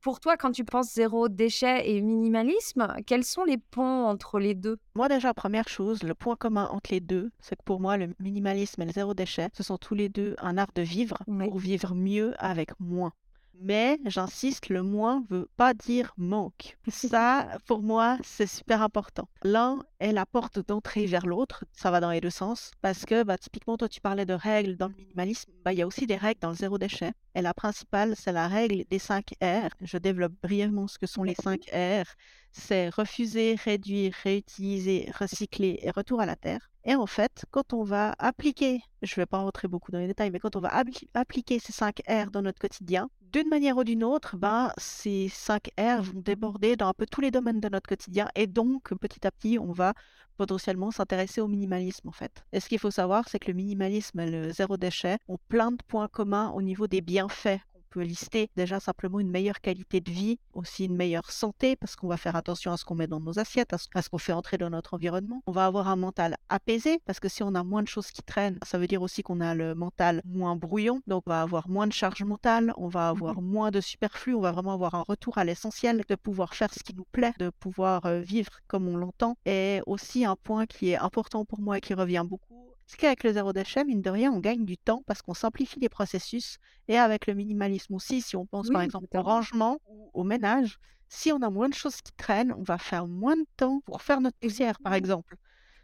pour 0.00 0.20
toi, 0.20 0.36
quand 0.36 0.52
tu 0.52 0.64
penses 0.64 0.92
zéro 0.92 1.28
déchet 1.28 1.90
et 1.90 2.00
minimalisme, 2.00 2.94
quels 3.06 3.24
sont 3.24 3.44
les 3.44 3.58
ponts 3.58 4.04
entre 4.06 4.38
les 4.38 4.54
deux? 4.54 4.78
Moi 4.94 5.08
déjà, 5.08 5.34
première 5.34 5.68
chose, 5.68 6.02
le 6.02 6.14
point 6.14 6.36
commun 6.36 6.68
entre 6.72 6.92
les 6.92 7.00
deux, 7.00 7.30
c'est 7.40 7.56
que 7.56 7.64
pour 7.64 7.80
moi, 7.80 7.96
le 7.96 8.14
minimalisme 8.20 8.82
et 8.82 8.86
le 8.86 8.92
zéro 8.92 9.14
déchet, 9.14 9.48
ce 9.52 9.62
sont 9.62 9.78
tous 9.78 9.94
les 9.94 10.08
deux 10.08 10.36
un 10.38 10.58
art 10.58 10.72
de 10.74 10.82
vivre 10.82 11.18
pour 11.26 11.58
vivre 11.58 11.94
mieux 11.94 12.34
avec 12.38 12.78
moins. 12.80 13.12
Mais 13.60 13.98
j'insiste, 14.04 14.68
le 14.68 14.82
moins 14.82 15.24
veut 15.30 15.48
pas 15.56 15.74
dire 15.74 16.12
manque. 16.16 16.76
Ça, 16.88 17.58
pour 17.66 17.82
moi, 17.82 18.18
c'est 18.22 18.46
super 18.46 18.82
important. 18.82 19.28
L'un 19.42 19.78
est 20.00 20.12
la 20.12 20.26
porte 20.26 20.58
d'entrée 20.66 21.06
vers 21.06 21.26
l'autre. 21.26 21.64
Ça 21.72 21.90
va 21.90 22.00
dans 22.00 22.10
les 22.10 22.20
deux 22.20 22.30
sens. 22.30 22.70
Parce 22.80 23.04
que, 23.04 23.22
bah, 23.22 23.38
typiquement, 23.38 23.76
toi, 23.76 23.88
tu 23.88 24.00
parlais 24.00 24.26
de 24.26 24.34
règles 24.34 24.76
dans 24.76 24.88
le 24.88 24.94
minimalisme. 24.94 25.50
Bah, 25.64 25.72
il 25.72 25.78
y 25.78 25.82
a 25.82 25.86
aussi 25.86 26.06
des 26.06 26.16
règles 26.16 26.40
dans 26.40 26.50
le 26.50 26.56
zéro 26.56 26.78
déchet. 26.78 27.12
Et 27.34 27.42
la 27.42 27.54
principale, 27.54 28.14
c'est 28.16 28.32
la 28.32 28.48
règle 28.48 28.84
des 28.88 28.98
5 28.98 29.34
R. 29.42 29.68
Je 29.80 29.98
développe 29.98 30.32
brièvement 30.42 30.88
ce 30.88 30.98
que 30.98 31.06
sont 31.06 31.22
les 31.22 31.34
5 31.34 31.70
R. 31.72 32.04
C'est 32.52 32.88
refuser, 32.88 33.56
réduire, 33.56 34.14
réutiliser, 34.22 35.10
recycler 35.18 35.78
et 35.82 35.90
retour 35.90 36.20
à 36.20 36.26
la 36.26 36.36
terre. 36.36 36.70
Et 36.84 36.94
en 36.94 37.06
fait, 37.06 37.44
quand 37.50 37.72
on 37.72 37.82
va 37.82 38.14
appliquer, 38.18 38.80
je 39.02 39.12
ne 39.14 39.22
vais 39.22 39.26
pas 39.26 39.38
rentrer 39.38 39.66
beaucoup 39.66 39.90
dans 39.90 39.98
les 39.98 40.06
détails, 40.06 40.30
mais 40.30 40.38
quand 40.38 40.54
on 40.54 40.60
va 40.60 40.72
appliquer 41.14 41.58
ces 41.58 41.72
5 41.72 42.00
R 42.08 42.30
dans 42.30 42.42
notre 42.42 42.60
quotidien, 42.60 43.10
d'une 43.32 43.48
manière 43.48 43.76
ou 43.76 43.84
d'une 43.84 44.04
autre, 44.04 44.36
ben, 44.36 44.72
ces 44.78 45.28
5 45.28 45.68
R 45.78 46.00
vont 46.00 46.20
déborder 46.20 46.76
dans 46.76 46.88
un 46.88 46.94
peu 46.94 47.04
tous 47.04 47.20
les 47.20 47.30
domaines 47.32 47.60
de 47.60 47.68
notre 47.68 47.88
quotidien 47.88 48.28
et 48.34 48.46
donc 48.46 48.94
petit 49.00 49.26
à 49.26 49.30
petit, 49.30 49.58
on 49.58 49.72
va 49.72 49.85
potentiellement 50.36 50.90
s'intéresser 50.90 51.40
au 51.40 51.48
minimalisme 51.48 52.08
en 52.08 52.12
fait. 52.12 52.44
Et 52.52 52.60
ce 52.60 52.68
qu'il 52.68 52.78
faut 52.78 52.90
savoir, 52.90 53.28
c'est 53.28 53.38
que 53.38 53.48
le 53.48 53.56
minimalisme 53.56 54.20
et 54.20 54.30
le 54.30 54.50
zéro 54.50 54.76
déchet 54.76 55.18
ont 55.28 55.38
plein 55.48 55.72
de 55.72 55.82
points 55.88 56.08
communs 56.08 56.50
au 56.50 56.62
niveau 56.62 56.86
des 56.86 57.00
bienfaits 57.00 57.60
lister 58.00 58.50
déjà 58.56 58.80
simplement 58.80 59.20
une 59.20 59.30
meilleure 59.30 59.60
qualité 59.60 60.00
de 60.00 60.10
vie, 60.10 60.38
aussi 60.54 60.84
une 60.84 60.96
meilleure 60.96 61.30
santé, 61.30 61.76
parce 61.76 61.96
qu'on 61.96 62.08
va 62.08 62.16
faire 62.16 62.36
attention 62.36 62.72
à 62.72 62.76
ce 62.76 62.84
qu'on 62.84 62.94
met 62.94 63.06
dans 63.06 63.20
nos 63.20 63.38
assiettes, 63.38 63.72
à 63.94 64.02
ce 64.02 64.08
qu'on 64.08 64.18
fait 64.18 64.32
entrer 64.32 64.58
dans 64.58 64.70
notre 64.70 64.94
environnement. 64.94 65.42
On 65.46 65.52
va 65.52 65.66
avoir 65.66 65.88
un 65.88 65.96
mental 65.96 66.36
apaisé, 66.48 67.00
parce 67.06 67.20
que 67.20 67.28
si 67.28 67.42
on 67.42 67.54
a 67.54 67.62
moins 67.62 67.82
de 67.82 67.88
choses 67.88 68.10
qui 68.10 68.22
traînent, 68.22 68.58
ça 68.64 68.78
veut 68.78 68.86
dire 68.86 69.02
aussi 69.02 69.22
qu'on 69.22 69.40
a 69.40 69.54
le 69.54 69.74
mental 69.74 70.22
moins 70.24 70.56
brouillon, 70.56 71.00
donc 71.06 71.24
on 71.26 71.30
va 71.30 71.42
avoir 71.42 71.68
moins 71.68 71.86
de 71.86 71.92
charge 71.92 72.22
mentale, 72.22 72.72
on 72.76 72.88
va 72.88 73.08
avoir 73.08 73.40
mmh 73.40 73.46
moins 73.46 73.70
de 73.70 73.80
superflu, 73.80 74.34
on 74.34 74.40
va 74.40 74.52
vraiment 74.52 74.72
avoir 74.72 74.94
un 74.94 75.02
retour 75.02 75.38
à 75.38 75.44
l'essentiel, 75.44 76.02
de 76.08 76.14
pouvoir 76.14 76.54
faire 76.54 76.72
ce 76.74 76.82
qui 76.82 76.94
nous 76.94 77.06
plaît, 77.12 77.32
de 77.38 77.50
pouvoir 77.50 78.04
euh, 78.06 78.20
vivre 78.20 78.50
comme 78.66 78.88
on 78.88 78.96
l'entend. 78.96 79.36
Et 79.46 79.80
aussi 79.86 80.24
un 80.24 80.36
point 80.36 80.66
qui 80.66 80.90
est 80.90 80.96
important 80.96 81.44
pour 81.44 81.60
moi 81.60 81.78
et 81.78 81.80
qui 81.80 81.94
revient 81.94 82.24
beaucoup, 82.28 82.55
c'est 82.86 82.96
qu'avec 82.98 83.24
le 83.24 83.32
zéro 83.32 83.52
déchet, 83.52 83.84
mine 83.84 84.02
de 84.02 84.10
rien, 84.10 84.32
on 84.32 84.38
gagne 84.40 84.64
du 84.64 84.78
temps 84.78 85.02
parce 85.06 85.22
qu'on 85.22 85.34
simplifie 85.34 85.80
les 85.80 85.88
processus. 85.88 86.58
Et 86.88 86.98
avec 86.98 87.26
le 87.26 87.34
minimalisme 87.34 87.94
aussi, 87.94 88.22
si 88.22 88.36
on 88.36 88.46
pense 88.46 88.70
par 88.70 88.82
exemple 88.82 89.08
au 89.16 89.22
rangement 89.22 89.78
ou 89.86 90.10
au 90.14 90.24
ménage, 90.24 90.78
si 91.08 91.32
on 91.32 91.42
a 91.42 91.50
moins 91.50 91.68
de 91.68 91.74
choses 91.74 92.00
qui 92.00 92.12
traînent, 92.16 92.52
on 92.56 92.62
va 92.62 92.78
faire 92.78 93.06
moins 93.06 93.36
de 93.36 93.46
temps 93.56 93.80
pour 93.86 94.02
faire 94.02 94.20
notre 94.20 94.38
poussière, 94.38 94.78
par 94.80 94.94
exemple. 94.94 95.36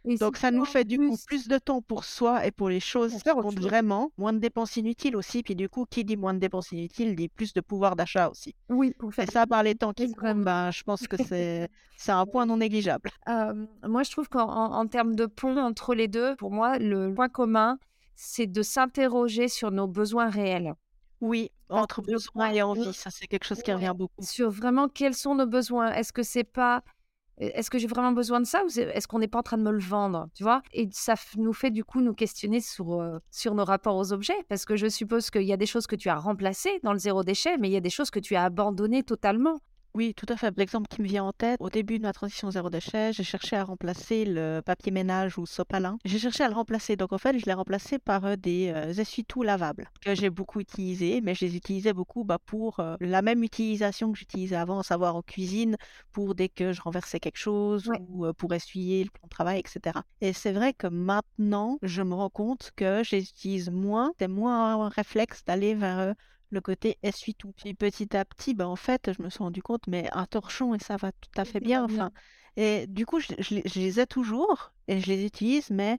Donc 0.04 0.36
ça 0.36 0.50
nous 0.50 0.64
fait 0.64 0.84
du 0.84 0.98
coup 0.98 1.16
plus 1.26 1.48
de 1.48 1.58
temps 1.58 1.80
pour 1.80 2.04
soi 2.04 2.44
et 2.46 2.50
pour 2.50 2.68
les 2.68 2.80
choses 2.80 3.14
qui 3.14 3.30
comptent 3.30 3.60
vraiment, 3.60 4.10
moins 4.18 4.32
de 4.32 4.38
dépenses 4.38 4.76
inutiles 4.76 5.16
aussi, 5.16 5.42
puis 5.42 5.54
du 5.54 5.68
coup 5.68 5.86
qui 5.88 6.04
dit 6.04 6.16
moins 6.16 6.34
de 6.34 6.38
dépenses 6.38 6.72
inutiles 6.72 7.14
dit 7.14 7.28
plus 7.28 7.52
de 7.52 7.60
pouvoir 7.60 7.96
d'achat 7.96 8.28
aussi. 8.28 8.54
Oui, 8.68 8.94
pour 8.98 9.12
faire. 9.14 9.28
Et 9.28 9.30
ça 9.30 9.46
par 9.46 9.62
les 9.62 9.74
temps 9.74 9.92
qui 9.92 10.12
courent, 10.12 10.34
ben, 10.34 10.70
je 10.70 10.82
pense 10.82 11.06
que 11.06 11.16
c'est 11.22 11.68
c'est 11.96 12.12
un 12.12 12.26
point 12.26 12.46
non 12.46 12.56
négligeable. 12.56 13.10
moi 13.86 14.02
je 14.02 14.10
trouve 14.10 14.28
qu'en 14.28 14.86
termes 14.86 15.14
de 15.14 15.26
pont 15.26 15.56
entre 15.56 15.94
les 15.94 16.08
deux, 16.08 16.34
pour 16.36 16.50
moi 16.50 16.78
le 16.78 17.14
point 17.14 17.28
commun 17.28 17.78
c'est 18.14 18.46
de 18.46 18.62
s'interroger 18.62 19.48
sur 19.48 19.70
nos 19.70 19.86
besoins 19.86 20.28
réels. 20.28 20.74
Oui, 21.20 21.50
entre 21.68 22.02
besoin 22.02 22.50
et 22.50 22.62
envie, 22.62 22.92
ça 22.92 23.10
c'est 23.10 23.26
quelque 23.26 23.44
chose 23.44 23.62
qui 23.62 23.72
revient 23.72 23.94
beaucoup. 23.96 24.22
Sur 24.22 24.50
vraiment 24.50 24.88
quels 24.88 25.14
sont 25.14 25.34
nos 25.36 25.46
besoins. 25.46 25.92
Est-ce 25.92 26.12
que 26.12 26.22
c'est 26.22 26.44
pas 26.44 26.82
est-ce 27.38 27.70
que 27.70 27.78
j'ai 27.78 27.86
vraiment 27.86 28.12
besoin 28.12 28.40
de 28.40 28.46
ça 28.46 28.62
ou 28.64 28.68
est-ce 28.78 29.08
qu'on 29.08 29.18
n'est 29.18 29.28
pas 29.28 29.38
en 29.38 29.42
train 29.42 29.58
de 29.58 29.62
me 29.62 29.70
le 29.70 29.80
vendre, 29.80 30.28
tu 30.34 30.42
vois? 30.42 30.62
Et 30.72 30.88
ça 30.92 31.14
nous 31.36 31.52
fait 31.52 31.70
du 31.70 31.84
coup 31.84 32.00
nous 32.00 32.14
questionner 32.14 32.60
sur, 32.60 33.00
euh, 33.00 33.18
sur 33.30 33.54
nos 33.54 33.64
rapports 33.64 33.96
aux 33.96 34.12
objets, 34.12 34.36
parce 34.48 34.64
que 34.64 34.76
je 34.76 34.88
suppose 34.88 35.30
qu'il 35.30 35.42
y 35.42 35.52
a 35.52 35.56
des 35.56 35.66
choses 35.66 35.86
que 35.86 35.96
tu 35.96 36.08
as 36.08 36.16
remplacées 36.16 36.78
dans 36.82 36.92
le 36.92 36.98
zéro 36.98 37.24
déchet, 37.24 37.56
mais 37.58 37.68
il 37.68 37.72
y 37.72 37.76
a 37.76 37.80
des 37.80 37.90
choses 37.90 38.10
que 38.10 38.20
tu 38.20 38.36
as 38.36 38.44
abandonnées 38.44 39.02
totalement. 39.02 39.58
Oui, 39.94 40.14
tout 40.14 40.24
à 40.30 40.38
fait. 40.38 40.56
L'exemple 40.56 40.88
qui 40.88 41.02
me 41.02 41.06
vient 41.06 41.24
en 41.24 41.32
tête, 41.32 41.58
au 41.60 41.68
début 41.68 41.98
de 41.98 42.02
ma 42.04 42.14
transition 42.14 42.50
zéro 42.50 42.70
déchet, 42.70 43.12
j'ai 43.12 43.24
cherché 43.24 43.56
à 43.56 43.64
remplacer 43.64 44.24
le 44.24 44.62
papier 44.64 44.90
ménage 44.90 45.36
ou 45.36 45.44
sopalin. 45.44 45.98
J'ai 46.06 46.18
cherché 46.18 46.42
à 46.44 46.48
le 46.48 46.54
remplacer. 46.54 46.96
Donc 46.96 47.12
en 47.12 47.18
fait, 47.18 47.38
je 47.38 47.44
l'ai 47.44 47.52
remplacé 47.52 47.98
par 47.98 48.24
euh, 48.24 48.36
des 48.36 48.72
euh, 48.74 48.94
essuie-tout 48.94 49.42
lavables 49.42 49.90
que 50.00 50.14
j'ai 50.14 50.30
beaucoup 50.30 50.60
utilisés, 50.60 51.20
mais 51.20 51.34
je 51.34 51.44
les 51.44 51.56
utilisais 51.56 51.92
beaucoup 51.92 52.24
bah, 52.24 52.38
pour 52.38 52.80
euh, 52.80 52.96
la 53.00 53.20
même 53.20 53.42
utilisation 53.42 54.12
que 54.12 54.18
j'utilisais 54.18 54.56
avant, 54.56 54.78
à 54.78 54.82
savoir 54.82 55.14
en 55.14 55.20
cuisine, 55.20 55.76
pour 56.10 56.34
dès 56.34 56.48
que 56.48 56.72
je 56.72 56.80
renversais 56.80 57.20
quelque 57.20 57.38
chose 57.38 57.90
ou 58.08 58.32
pour 58.32 58.54
essuyer 58.54 59.04
le 59.04 59.10
plan 59.10 59.24
de 59.24 59.28
travail, 59.30 59.58
etc. 59.60 60.00
Et 60.22 60.32
c'est 60.32 60.52
vrai 60.52 60.72
que 60.72 60.86
maintenant, 60.86 61.78
je 61.82 62.00
me 62.00 62.14
rends 62.14 62.30
compte 62.30 62.70
que 62.76 63.02
j'utilise 63.04 63.70
moins, 63.70 64.12
c'est 64.18 64.28
moins 64.28 64.86
un 64.86 64.88
réflexe 64.88 65.44
d'aller 65.44 65.74
vers 65.74 66.14
le 66.52 66.60
côté 66.60 66.98
essuie-tout. 67.02 67.52
Puis 67.56 67.74
petit 67.74 68.16
à 68.16 68.24
petit, 68.24 68.54
bah, 68.54 68.68
en 68.68 68.76
fait, 68.76 69.10
je 69.16 69.22
me 69.22 69.30
suis 69.30 69.42
rendu 69.42 69.62
compte, 69.62 69.86
mais 69.88 70.08
un 70.12 70.26
torchon 70.26 70.74
et 70.74 70.78
ça 70.78 70.96
va 70.96 71.10
tout 71.12 71.30
à 71.36 71.44
fait 71.44 71.60
bien. 71.60 71.84
Enfin, 71.84 72.12
et 72.56 72.86
du 72.86 73.06
coup, 73.06 73.18
je, 73.18 73.32
les 73.78 74.00
ai 74.00 74.06
toujours 74.06 74.72
et 74.86 75.00
je 75.00 75.06
les 75.06 75.24
utilise, 75.24 75.70
mais 75.70 75.98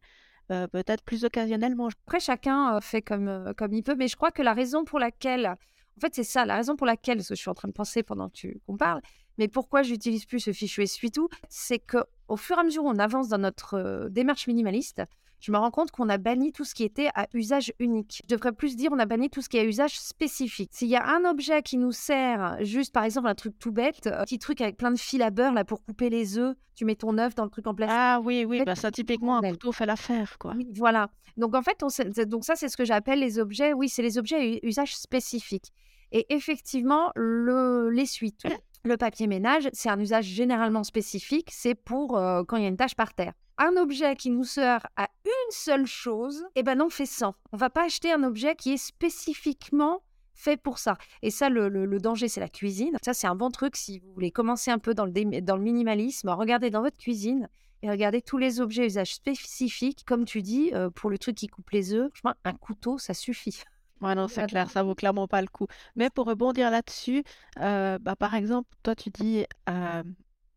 euh, 0.51 0.67
peut-être 0.67 1.03
plus 1.03 1.25
occasionnellement. 1.25 1.89
Après, 2.05 2.19
chacun 2.19 2.75
euh, 2.75 2.81
fait 2.81 3.01
comme, 3.01 3.27
euh, 3.27 3.53
comme 3.53 3.73
il 3.73 3.83
peut, 3.83 3.95
mais 3.95 4.07
je 4.07 4.15
crois 4.15 4.31
que 4.31 4.41
la 4.41 4.53
raison 4.53 4.83
pour 4.83 4.99
laquelle, 4.99 5.47
en 5.47 5.99
fait, 5.99 6.13
c'est 6.13 6.23
ça, 6.23 6.45
la 6.45 6.55
raison 6.55 6.75
pour 6.75 6.85
laquelle, 6.85 7.23
ce 7.23 7.29
que 7.29 7.35
je 7.35 7.41
suis 7.41 7.49
en 7.49 7.55
train 7.55 7.67
de 7.67 7.73
penser 7.73 8.03
pendant 8.03 8.29
qu'on 8.67 8.77
parle, 8.77 9.01
mais 9.39 9.47
pourquoi 9.47 9.81
j'utilise 9.81 10.25
plus 10.25 10.39
ce 10.39 10.53
fichu 10.53 10.83
essuie-tout, 10.83 11.27
c'est 11.49 11.79
que 11.79 11.97
au 12.27 12.37
fur 12.37 12.57
et 12.57 12.59
à 12.59 12.63
mesure 12.63 12.83
où 12.83 12.89
on 12.89 12.99
avance 12.99 13.29
dans 13.29 13.39
notre 13.39 14.07
démarche 14.11 14.47
minimaliste, 14.47 15.01
je 15.43 15.51
me 15.51 15.57
rends 15.57 15.71
compte 15.71 15.91
qu'on 15.91 16.07
a 16.07 16.17
banni 16.17 16.53
tout 16.53 16.63
ce 16.63 16.73
qui 16.73 16.83
était 16.83 17.09
à 17.15 17.27
usage 17.33 17.73
unique. 17.77 18.21
Je 18.23 18.33
devrais 18.33 18.53
plus 18.53 18.77
dire 18.77 18.91
on 18.93 18.99
a 18.99 19.05
banni 19.05 19.29
tout 19.29 19.41
ce 19.41 19.49
qui 19.49 19.57
est 19.57 19.59
à 19.59 19.65
usage 19.65 19.99
spécifique. 19.99 20.69
S'il 20.71 20.87
y 20.87 20.95
a 20.95 21.05
un 21.05 21.29
objet 21.29 21.61
qui 21.61 21.75
nous 21.75 21.91
sert, 21.91 22.55
juste 22.61 22.93
par 22.93 23.03
exemple 23.03 23.27
un 23.27 23.35
truc 23.35 23.59
tout 23.59 23.73
bête, 23.73 24.07
un 24.07 24.23
petit 24.23 24.39
truc 24.39 24.61
avec 24.61 24.77
plein 24.77 24.91
de 24.91 24.97
fils 24.97 25.21
à 25.21 25.31
beurre 25.31 25.51
là 25.51 25.65
pour 25.65 25.83
couper 25.83 26.09
les 26.09 26.37
œufs, 26.37 26.55
tu 26.75 26.85
mets 26.85 26.95
ton 26.95 27.17
œuf 27.17 27.35
dans 27.35 27.43
le 27.43 27.49
truc 27.49 27.67
en 27.67 27.75
plastique. 27.75 27.97
Ah 27.99 28.21
oui, 28.23 28.45
oui, 28.45 28.63
bah 28.65 28.75
ça 28.75 28.89
typiquement 28.89 29.39
un 29.39 29.51
couteau 29.51 29.73
fait 29.73 29.85
l'affaire 29.85 30.37
quoi. 30.39 30.53
Oui, 30.55 30.71
voilà. 30.77 31.09
Donc 31.35 31.55
en 31.55 31.61
fait, 31.61 31.83
on, 31.83 31.89
donc 32.25 32.45
ça 32.45 32.55
c'est 32.55 32.69
ce 32.69 32.77
que 32.77 32.85
j'appelle 32.85 33.19
les 33.19 33.37
objets. 33.37 33.73
Oui, 33.73 33.89
c'est 33.89 34.01
les 34.01 34.17
objets 34.17 34.37
à 34.37 34.65
usage 34.65 34.95
spécifique. 34.95 35.73
Et 36.13 36.25
effectivement, 36.33 37.11
le 37.15 37.89
l'essuie-tout, 37.89 38.47
le 38.85 38.95
papier 38.95 39.27
ménage, 39.27 39.67
c'est 39.73 39.89
un 39.89 39.99
usage 39.99 40.25
généralement 40.25 40.85
spécifique. 40.85 41.49
C'est 41.51 41.75
pour 41.75 42.15
euh, 42.15 42.45
quand 42.47 42.55
il 42.55 42.63
y 42.63 42.65
a 42.65 42.69
une 42.69 42.77
tâche 42.77 42.95
par 42.95 43.13
terre 43.13 43.33
un 43.57 43.77
objet 43.77 44.15
qui 44.15 44.29
nous 44.29 44.43
sert 44.43 44.85
à 44.95 45.09
seule 45.49 45.85
chose, 45.85 46.45
eh 46.55 46.63
ben 46.63 46.75
non, 46.75 46.85
on 46.85 46.89
fait 46.89 47.05
100. 47.05 47.35
On 47.51 47.57
va 47.57 47.69
pas 47.69 47.85
acheter 47.85 48.11
un 48.11 48.23
objet 48.23 48.55
qui 48.55 48.73
est 48.73 48.77
spécifiquement 48.77 50.01
fait 50.33 50.57
pour 50.57 50.79
ça. 50.79 50.97
Et 51.21 51.31
ça, 51.31 51.49
le, 51.49 51.99
danger, 51.99 52.27
c'est 52.27 52.39
la 52.39 52.49
cuisine. 52.49 52.97
Ça, 53.03 53.13
c'est 53.13 53.27
un 53.27 53.35
bon 53.35 53.51
truc 53.51 53.75
si 53.75 53.99
vous 53.99 54.11
voulez 54.13 54.31
commencer 54.31 54.71
un 54.71 54.79
peu 54.79 54.93
dans 54.93 55.05
le, 55.05 55.41
dans 55.41 55.55
le 55.55 55.63
minimalisme. 55.63 56.29
Regardez 56.29 56.69
dans 56.69 56.81
votre 56.81 56.97
cuisine 56.97 57.47
et 57.81 57.89
regardez 57.89 58.21
tous 58.21 58.37
les 58.37 58.59
objets 58.59 58.83
à 58.83 58.85
usage 58.85 59.13
spécifique. 59.15 60.03
Comme 60.05 60.25
tu 60.25 60.41
dis, 60.41 60.71
euh, 60.73 60.89
pour 60.89 61.09
le 61.09 61.17
truc 61.17 61.35
qui 61.35 61.47
coupe 61.47 61.69
les 61.71 61.93
œufs, 61.93 62.11
un 62.43 62.53
couteau, 62.53 62.97
ça 62.97 63.13
suffit. 63.13 63.61
Ouais, 64.01 64.15
non, 64.15 64.27
c'est 64.27 64.47
clair, 64.47 64.69
ça 64.69 64.83
vaut 64.83 64.95
clairement 64.95 65.27
pas 65.27 65.41
le 65.41 65.47
coup. 65.47 65.67
Mais 65.95 66.09
pour 66.09 66.25
rebondir 66.25 66.69
là-dessus, 66.69 67.23
euh, 67.61 67.97
bah, 67.99 68.17
par 68.17 68.35
exemple, 68.35 68.69
toi, 68.83 68.95
tu 68.95 69.09
dis 69.09 69.45
euh, 69.69 70.03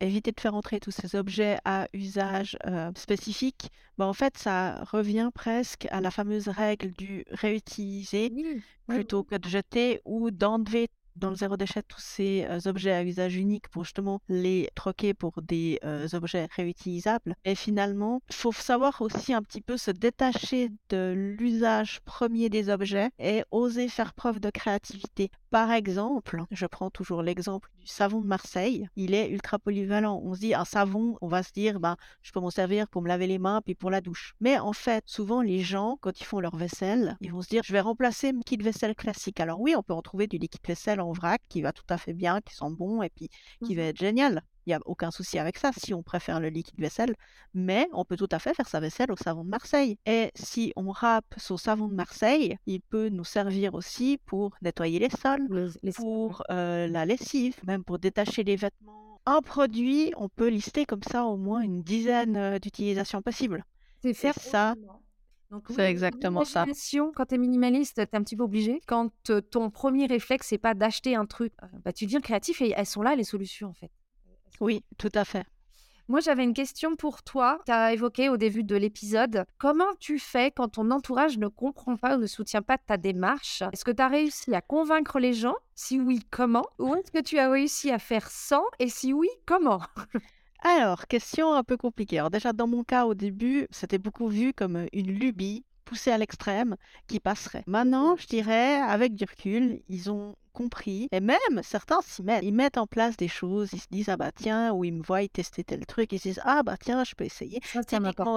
éviter 0.00 0.32
de 0.32 0.40
faire 0.40 0.54
entrer 0.54 0.80
tous 0.80 0.90
ces 0.90 1.16
objets 1.16 1.58
à 1.64 1.88
usage 1.92 2.56
euh, 2.66 2.90
spécifique, 2.96 3.70
bah, 3.98 4.06
en 4.06 4.12
fait, 4.12 4.36
ça 4.38 4.84
revient 4.84 5.30
presque 5.34 5.86
à 5.90 6.00
la 6.00 6.10
fameuse 6.10 6.48
règle 6.48 6.92
du 6.92 7.24
réutiliser 7.30 8.32
plutôt 8.86 9.24
que 9.24 9.36
de 9.36 9.48
jeter 9.48 10.00
ou 10.04 10.30
d'enlever 10.30 10.88
dans 11.16 11.30
le 11.30 11.36
zéro 11.36 11.56
déchet 11.56 11.82
tous 11.82 12.00
ces 12.00 12.46
euh, 12.48 12.58
objets 12.66 12.92
à 12.92 13.02
usage 13.02 13.36
unique 13.36 13.68
pour 13.68 13.84
justement 13.84 14.20
les 14.28 14.68
troquer 14.74 15.14
pour 15.14 15.40
des 15.42 15.78
euh, 15.84 16.06
objets 16.12 16.46
réutilisables. 16.54 17.34
Et 17.44 17.54
finalement, 17.54 18.20
il 18.28 18.34
faut 18.34 18.52
savoir 18.52 19.00
aussi 19.00 19.32
un 19.32 19.42
petit 19.42 19.60
peu 19.60 19.76
se 19.76 19.90
détacher 19.90 20.70
de 20.90 21.14
l'usage 21.16 22.00
premier 22.04 22.48
des 22.48 22.68
objets 22.68 23.10
et 23.18 23.44
oser 23.50 23.88
faire 23.88 24.14
preuve 24.14 24.40
de 24.40 24.50
créativité. 24.50 25.30
Par 25.50 25.70
exemple, 25.72 26.42
je 26.50 26.66
prends 26.66 26.90
toujours 26.90 27.22
l'exemple 27.22 27.70
savon 27.86 28.20
de 28.20 28.26
Marseille. 28.26 28.88
Il 28.96 29.14
est 29.14 29.28
ultra 29.30 29.58
polyvalent. 29.58 30.20
On 30.24 30.34
se 30.34 30.40
dit 30.40 30.54
un 30.54 30.64
savon, 30.64 31.16
on 31.20 31.28
va 31.28 31.42
se 31.42 31.52
dire, 31.52 31.80
bah, 31.80 31.96
je 32.22 32.32
peux 32.32 32.40
m'en 32.40 32.50
servir 32.50 32.88
pour 32.88 33.02
me 33.02 33.08
laver 33.08 33.26
les 33.26 33.38
mains 33.38 33.60
puis 33.64 33.74
pour 33.74 33.90
la 33.90 34.00
douche. 34.00 34.34
Mais 34.40 34.58
en 34.58 34.72
fait, 34.72 35.04
souvent 35.06 35.42
les 35.42 35.60
gens, 35.60 35.98
quand 36.00 36.20
ils 36.20 36.24
font 36.24 36.40
leur 36.40 36.56
vaisselle, 36.56 37.16
ils 37.20 37.32
vont 37.32 37.42
se 37.42 37.48
dire, 37.48 37.62
je 37.64 37.72
vais 37.72 37.80
remplacer 37.80 38.32
mon 38.32 38.42
kit 38.42 38.56
vaisselle 38.56 38.94
classique. 38.94 39.40
Alors 39.40 39.60
oui, 39.60 39.74
on 39.76 39.82
peut 39.82 39.94
en 39.94 40.02
trouver 40.02 40.26
du 40.26 40.38
liquide 40.38 40.66
vaisselle 40.66 41.00
en 41.00 41.12
vrac 41.12 41.42
qui 41.48 41.62
va 41.62 41.72
tout 41.72 41.86
à 41.88 41.98
fait 41.98 42.14
bien, 42.14 42.40
qui 42.40 42.54
sent 42.54 42.70
bon 42.70 43.02
et 43.02 43.10
puis 43.10 43.28
qui 43.64 43.74
va 43.74 43.82
mmh 43.82 43.86
être 43.86 43.98
génial. 43.98 44.42
Il 44.66 44.70
n'y 44.70 44.74
a 44.74 44.80
aucun 44.84 45.12
souci 45.12 45.38
avec 45.38 45.58
ça 45.58 45.70
si 45.72 45.94
on 45.94 46.02
préfère 46.02 46.40
le 46.40 46.48
liquide 46.48 46.80
vaisselle, 46.80 47.14
mais 47.54 47.88
on 47.92 48.04
peut 48.04 48.16
tout 48.16 48.28
à 48.32 48.40
fait 48.40 48.52
faire 48.52 48.68
sa 48.68 48.80
vaisselle 48.80 49.12
au 49.12 49.16
savon 49.16 49.44
de 49.44 49.48
Marseille. 49.48 49.96
Et 50.06 50.32
si 50.34 50.72
on 50.74 50.90
râpe 50.90 51.34
son 51.36 51.56
savon 51.56 51.86
de 51.86 51.94
Marseille, 51.94 52.58
il 52.66 52.80
peut 52.80 53.08
nous 53.08 53.22
servir 53.22 53.74
aussi 53.74 54.18
pour 54.26 54.56
nettoyer 54.62 54.98
les 54.98 55.08
sols, 55.08 55.70
pour 55.94 56.42
euh, 56.50 56.88
la 56.88 57.06
lessive, 57.06 57.54
même 57.64 57.84
pour 57.84 58.00
détacher 58.00 58.42
les 58.42 58.56
vêtements. 58.56 59.20
Un 59.24 59.40
produit, 59.40 60.12
on 60.16 60.28
peut 60.28 60.48
lister 60.48 60.84
comme 60.84 61.02
ça 61.04 61.26
au 61.26 61.36
moins 61.36 61.60
une 61.60 61.82
dizaine 61.82 62.36
euh, 62.36 62.58
d'utilisations 62.58 63.22
possibles. 63.22 63.64
C'est 64.02 64.14
faire 64.14 64.34
ça. 64.34 64.74
c'est 65.70 65.88
exactement 65.88 66.44
ça. 66.44 66.64
Quand 67.14 67.26
tu 67.26 67.36
es 67.36 67.38
minimaliste, 67.38 67.94
tu 67.94 68.00
es 68.00 68.16
un 68.16 68.22
petit 68.24 68.36
peu 68.36 68.42
obligé. 68.42 68.80
Quand 68.88 69.12
euh, 69.30 69.40
ton 69.40 69.70
premier 69.70 70.06
réflexe, 70.06 70.48
c'est 70.48 70.58
pas 70.58 70.74
d'acheter 70.74 71.14
un 71.14 71.26
truc, 71.26 71.52
bah, 71.84 71.92
tu 71.92 72.06
deviens 72.06 72.20
créatif 72.20 72.60
et 72.62 72.72
elles 72.76 72.84
sont 72.84 73.02
là, 73.02 73.14
les 73.14 73.22
solutions, 73.22 73.68
en 73.68 73.74
fait. 73.74 73.92
Oui, 74.60 74.84
tout 74.98 75.12
à 75.14 75.24
fait. 75.24 75.44
Moi, 76.08 76.20
j'avais 76.20 76.44
une 76.44 76.54
question 76.54 76.94
pour 76.94 77.24
toi. 77.24 77.58
Tu 77.66 77.72
as 77.72 77.92
évoqué 77.92 78.28
au 78.28 78.36
début 78.36 78.62
de 78.62 78.76
l'épisode. 78.76 79.44
Comment 79.58 79.92
tu 79.98 80.20
fais 80.20 80.52
quand 80.52 80.68
ton 80.68 80.92
entourage 80.92 81.36
ne 81.36 81.48
comprend 81.48 81.96
pas 81.96 82.16
ou 82.16 82.20
ne 82.20 82.28
soutient 82.28 82.62
pas 82.62 82.78
ta 82.78 82.96
démarche? 82.96 83.64
Est-ce 83.72 83.84
que 83.84 83.90
tu 83.90 84.02
as 84.02 84.06
réussi 84.06 84.54
à 84.54 84.60
convaincre 84.60 85.18
les 85.18 85.32
gens? 85.32 85.56
Si 85.74 86.00
oui, 86.00 86.20
comment? 86.30 86.64
Ou 86.78 86.94
est-ce 86.94 87.10
que 87.10 87.20
tu 87.20 87.38
as 87.40 87.50
réussi 87.50 87.90
à 87.90 87.98
faire 87.98 88.30
sans? 88.30 88.62
Et 88.78 88.88
si 88.88 89.12
oui, 89.12 89.28
comment? 89.46 89.80
Alors, 90.62 91.08
question 91.08 91.52
un 91.52 91.64
peu 91.64 91.76
compliquée. 91.76 92.18
Alors 92.18 92.30
déjà, 92.30 92.52
dans 92.52 92.68
mon 92.68 92.84
cas, 92.84 93.06
au 93.06 93.14
début, 93.14 93.66
c'était 93.70 93.98
beaucoup 93.98 94.28
vu 94.28 94.52
comme 94.52 94.86
une 94.92 95.10
lubie 95.10 95.64
poussée 95.84 96.10
à 96.12 96.18
l'extrême 96.18 96.76
qui 97.08 97.18
passerait. 97.18 97.64
Maintenant, 97.66 98.16
je 98.16 98.26
dirais, 98.26 98.76
avec 98.76 99.14
du 99.14 99.24
recul, 99.24 99.82
ils 99.88 100.10
ont 100.10 100.36
compris. 100.56 101.08
Et 101.12 101.20
même, 101.20 101.62
certains 101.62 102.00
s'y 102.02 102.22
mettent. 102.22 102.42
Ils 102.42 102.54
mettent 102.54 102.78
en 102.78 102.86
place 102.86 103.16
des 103.16 103.28
choses. 103.28 103.70
Ils 103.72 103.80
se 103.80 103.88
disent, 103.90 104.08
ah 104.08 104.16
bah 104.16 104.32
tiens, 104.32 104.72
ou 104.72 104.84
ils 104.84 104.92
me 104.92 105.02
voient 105.02 105.26
tester 105.28 105.64
tel 105.64 105.84
truc. 105.84 106.12
Ils 106.12 106.18
se 106.18 106.28
disent, 106.28 106.40
ah 106.44 106.62
bah 106.62 106.76
tiens, 106.80 107.04
je 107.04 107.14
peux 107.14 107.24
essayer. 107.24 107.60
Ça, 107.62 107.82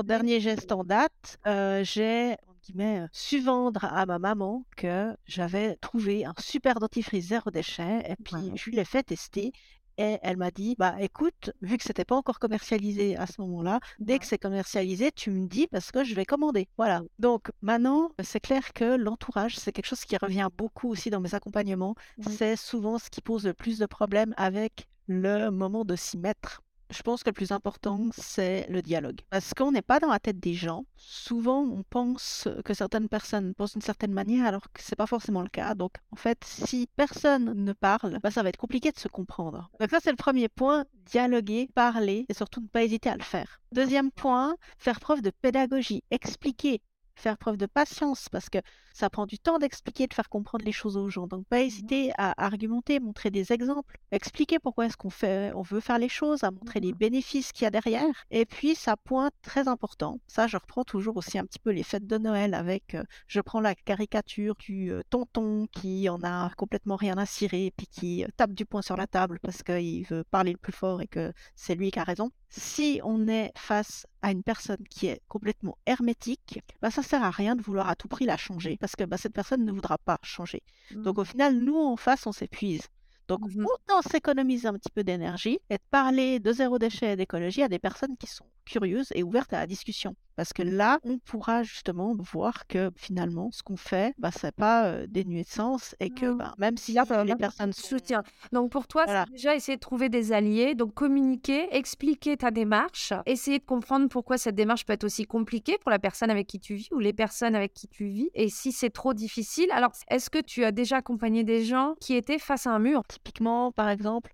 dernier 0.04 0.40
geste 0.40 0.72
en 0.72 0.84
date, 0.84 1.38
euh, 1.48 1.84
j'ai 1.84 2.36
guillemets, 2.62 3.06
su 3.14 3.40
vendre 3.40 3.86
à 3.86 4.06
ma 4.06 4.20
maman 4.20 4.66
que 4.76 5.16
j'avais 5.26 5.78
trouvé 5.78 6.26
un 6.26 6.34
super 6.40 6.80
dentifrice 6.80 7.28
zéro 7.28 7.52
déchet 7.52 8.04
et 8.06 8.16
puis 8.24 8.52
je 8.56 8.70
lui 8.70 8.76
l'ai 8.76 8.86
fait 8.86 9.04
tester 9.04 9.54
et 10.00 10.18
elle 10.24 10.38
m'a 10.38 10.50
dit, 10.50 10.76
bah 10.80 10.96
écoute, 11.00 11.52
vu 11.62 11.78
que 11.78 11.84
c'était 11.84 12.06
pas 12.06 12.16
encore 12.16 12.40
commercialisé 12.40 13.18
à 13.18 13.28
ce 13.28 13.42
moment-là, 13.42 13.82
dès 14.00 14.18
que 14.18 14.26
c'est 14.26 14.38
commercialisé, 14.38 15.12
tu 15.12 15.30
me 15.30 15.46
dis 15.46 15.68
parce 15.68 15.92
que 15.92 16.06
je 16.06 16.16
vais 16.16 16.26
commander. 16.26 16.70
Voilà. 16.78 17.02
Donc 17.20 17.52
maintenant, 17.62 18.12
c'est 18.24 18.40
clair 18.40 18.72
que 18.74 18.96
l'entourage, 18.96 19.58
c'est 19.58 19.74
quelque 19.74 19.88
chose 19.88 20.06
qui 20.06 20.16
revient 20.16 20.48
beaucoup 20.58 20.90
aussi 20.90 21.10
dans 21.10 21.20
mes 21.20 21.36
accompagnements. 21.36 21.96
C'est 22.22 22.56
souvent 22.56 22.98
ce 22.98 23.10
qui 23.10 23.22
pose 23.22 23.46
le 23.46 23.54
plus 23.54 23.78
de 23.78 23.86
problèmes 23.86 24.34
avec 24.38 24.88
le 25.08 25.50
moment 25.50 25.84
de 25.84 25.98
s'y 25.98 26.18
mettre 26.18 26.62
je 26.90 27.02
pense 27.02 27.24
que 27.24 27.30
le 27.30 27.34
plus 27.34 27.52
important, 27.52 28.10
c'est 28.18 28.66
le 28.70 28.82
dialogue. 28.82 29.22
Parce 29.30 29.54
qu'on 29.54 29.72
n'est 29.72 29.82
pas 29.82 30.00
dans 30.00 30.10
la 30.10 30.20
tête 30.20 30.40
des 30.40 30.54
gens. 30.54 30.86
Souvent, 30.96 31.62
on 31.62 31.84
pense 31.84 32.48
que 32.66 32.74
certaines 32.74 33.10
personnes 33.10 33.54
pensent 33.54 33.74
d'une 33.74 33.82
certaine 33.82 34.14
manière, 34.14 34.46
alors 34.46 34.72
que 34.74 34.82
ce 34.82 34.92
n'est 34.92 34.96
pas 34.96 35.06
forcément 35.06 35.42
le 35.42 35.50
cas. 35.50 35.76
Donc, 35.76 35.94
en 36.12 36.16
fait, 36.16 36.44
si 36.44 36.88
personne 36.96 37.54
ne 37.54 37.74
parle, 37.74 38.20
bah, 38.24 38.32
ça 38.32 38.44
va 38.44 38.50
être 38.50 38.58
compliqué 38.58 38.92
de 38.92 39.00
se 39.00 39.08
comprendre. 39.08 39.70
Donc 39.80 39.90
ça, 39.90 40.00
c'est 40.02 40.12
le 40.12 40.16
premier 40.16 40.50
point, 40.50 40.86
dialoguer, 41.06 41.70
parler, 41.76 42.26
et 42.28 42.34
surtout 42.34 42.62
ne 42.62 42.68
pas 42.68 42.84
hésiter 42.84 43.10
à 43.10 43.18
le 43.18 43.24
faire. 43.24 43.62
Deuxième 43.72 44.12
point, 44.12 44.56
faire 44.78 45.00
preuve 45.00 45.22
de 45.22 45.30
pédagogie, 45.30 46.04
expliquer 46.10 46.82
faire 47.20 47.38
preuve 47.38 47.58
de 47.58 47.66
patience 47.66 48.30
parce 48.30 48.50
que 48.50 48.60
ça 49.00 49.10
prend 49.10 49.26
du 49.26 49.40
temps 49.40 49.60
d'expliquer, 49.60 50.08
de 50.08 50.14
faire 50.14 50.28
comprendre 50.28 50.66
les 50.66 50.74
choses 50.74 50.98
aux 50.98 51.10
gens. 51.10 51.26
Donc, 51.26 51.46
pas 51.48 51.62
hésiter 51.62 52.12
à 52.18 52.34
argumenter, 52.44 53.00
montrer 53.00 53.32
des 53.32 53.54
exemples, 53.54 53.98
expliquer 54.12 54.60
pourquoi 54.60 54.88
est-ce 54.88 54.98
qu'on 54.98 55.10
fait, 55.10 55.54
on 55.56 55.62
veut 55.62 55.80
faire 55.80 56.00
les 56.00 56.10
choses, 56.10 56.44
à 56.44 56.52
montrer 56.52 56.82
les 56.82 56.92
bénéfices 56.92 57.54
qu'il 57.54 57.64
y 57.64 57.68
a 57.68 57.72
derrière. 57.72 58.26
Et 58.30 58.46
puis, 58.46 58.76
ça 58.76 58.98
point 58.98 59.30
très 59.42 59.70
important. 59.70 60.20
Ça, 60.28 60.48
je 60.48 60.58
reprends 60.58 60.84
toujours 60.84 61.16
aussi 61.16 61.40
un 61.40 61.46
petit 61.46 61.60
peu 61.60 61.72
les 61.72 61.84
fêtes 61.84 62.08
de 62.08 62.18
Noël 62.18 62.54
avec, 62.54 62.94
euh, 62.96 63.04
je 63.28 63.40
prends 63.40 63.62
la 63.62 63.74
caricature 63.74 64.56
du 64.56 64.92
euh, 64.92 65.02
tonton 65.10 65.68
qui 65.72 66.10
en 66.10 66.22
a 66.24 66.50
complètement 66.58 66.98
rien 66.98 67.18
à 67.18 67.26
cirer 67.26 67.74
puis 67.78 67.88
qui 67.88 68.26
euh, 68.26 68.28
tape 68.36 68.52
du 68.52 68.66
poing 68.66 68.82
sur 68.82 68.98
la 68.98 69.08
table 69.08 69.40
parce 69.42 69.64
qu'il 69.64 70.06
veut 70.08 70.26
parler 70.26 70.52
le 70.52 70.58
plus 70.58 70.74
fort 70.74 71.02
et 71.02 71.08
que 71.08 71.32
c'est 71.56 71.76
lui 71.76 71.92
qui 71.92 72.00
a 72.00 72.04
raison. 72.04 72.32
Si 72.50 73.00
on 73.04 73.28
est 73.28 73.52
face 73.56 74.08
à 74.22 74.32
une 74.32 74.44
personne 74.44 74.84
qui 74.90 75.06
est 75.08 75.22
complètement 75.28 75.78
hermétique, 75.86 76.62
bah, 76.82 76.90
ça 76.90 77.04
sert 77.04 77.24
à 77.24 77.30
rien 77.30 77.56
de 77.56 77.62
vouloir 77.62 77.88
à 77.90 77.96
tout 77.96 78.08
prix 78.08 78.26
la 78.26 78.38
changer 78.38 78.78
parce 78.82 78.89
que 78.96 79.04
bah, 79.04 79.18
cette 79.18 79.34
personne 79.34 79.66
ne 79.66 79.72
voudra 79.72 79.98
pas 79.98 80.20
changer. 80.24 80.64
Donc 80.92 81.18
au 81.18 81.24
mmh. 81.24 81.26
final, 81.26 81.60
nous 81.60 81.78
en 81.78 81.96
face, 81.98 82.26
on 82.28 82.32
s'épuise. 82.32 82.84
Donc 83.28 83.42
mmh 83.42 83.66
autant 83.66 84.02
s'économiser 84.02 84.68
un 84.68 84.74
petit 84.74 84.90
peu 84.90 85.04
d'énergie 85.04 85.60
et 85.70 85.76
de 85.76 85.84
parler 85.92 86.40
de 86.40 86.52
zéro 86.52 86.80
déchet 86.80 87.14
et 87.14 87.16
d'écologie 87.16 87.62
à 87.62 87.68
des 87.68 87.78
personnes 87.78 88.18
qui 88.18 88.26
sont 88.26 88.46
curieuses 88.70 89.10
et 89.16 89.24
ouvertes 89.24 89.52
à 89.54 89.60
la 89.60 89.68
discussion. 89.68 90.16
Parce 90.36 90.54
que 90.54 90.64
là, 90.64 91.00
on 91.04 91.18
pourra 91.18 91.64
justement 91.64 92.16
voir 92.16 92.66
que 92.68 92.92
finalement, 92.96 93.50
ce 93.52 93.62
qu'on 93.62 93.76
fait, 93.76 94.14
bah, 94.18 94.30
c'est 94.32 94.56
pas 94.56 94.86
euh, 94.86 95.06
dénué 95.06 95.44
de 95.44 95.50
sens 95.50 95.96
et 96.00 96.12
que 96.12 96.32
bah, 96.32 96.54
même 96.58 96.78
si 96.78 96.94
là, 96.94 97.04
les 97.26 97.36
personnes 97.36 97.74
soutiennent. 97.74 98.24
Donc 98.54 98.72
pour 98.72 98.88
toi, 98.88 99.04
c'est 99.06 99.34
déjà 99.34 99.54
essayer 99.54 99.76
de 99.76 99.82
trouver 99.82 100.08
des 100.08 100.32
alliés, 100.32 100.76
donc 100.76 100.94
communiquer, 100.94 101.68
expliquer 101.76 102.38
ta 102.38 102.52
démarche, 102.52 103.12
essayer 103.26 103.60
de 103.60 103.66
comprendre 103.66 104.08
pourquoi 104.08 104.38
cette 104.38 104.56
démarche 104.56 104.86
peut 104.86 104.94
être 104.94 105.04
aussi 105.04 105.26
compliquée 105.26 105.78
pour 105.82 105.92
la 105.92 106.00
personne 106.00 106.30
avec 106.30 106.48
qui 106.48 106.62
tu 106.62 106.76
vis 106.76 106.88
ou 106.94 107.00
les 107.00 107.12
personnes 107.12 107.56
avec 107.56 107.74
qui 107.74 107.90
tu 107.90 108.06
vis. 108.06 108.30
Et 108.34 108.48
si 108.48 108.72
c'est 108.72 108.92
trop 108.92 109.14
difficile, 109.14 109.70
alors 109.72 109.92
est-ce 110.10 110.30
que 110.30 110.40
tu 110.40 110.64
as 110.64 110.72
déjà 110.72 110.98
accompagné 110.98 111.44
des 111.44 111.66
gens 111.66 111.96
qui 112.00 112.14
étaient 112.16 112.40
face 112.40 112.66
à 112.66 112.72
un 112.72 112.80
mur? 112.80 113.04
Typiquement, 113.10 113.74
par 113.74 113.90
exemple, 113.90 114.32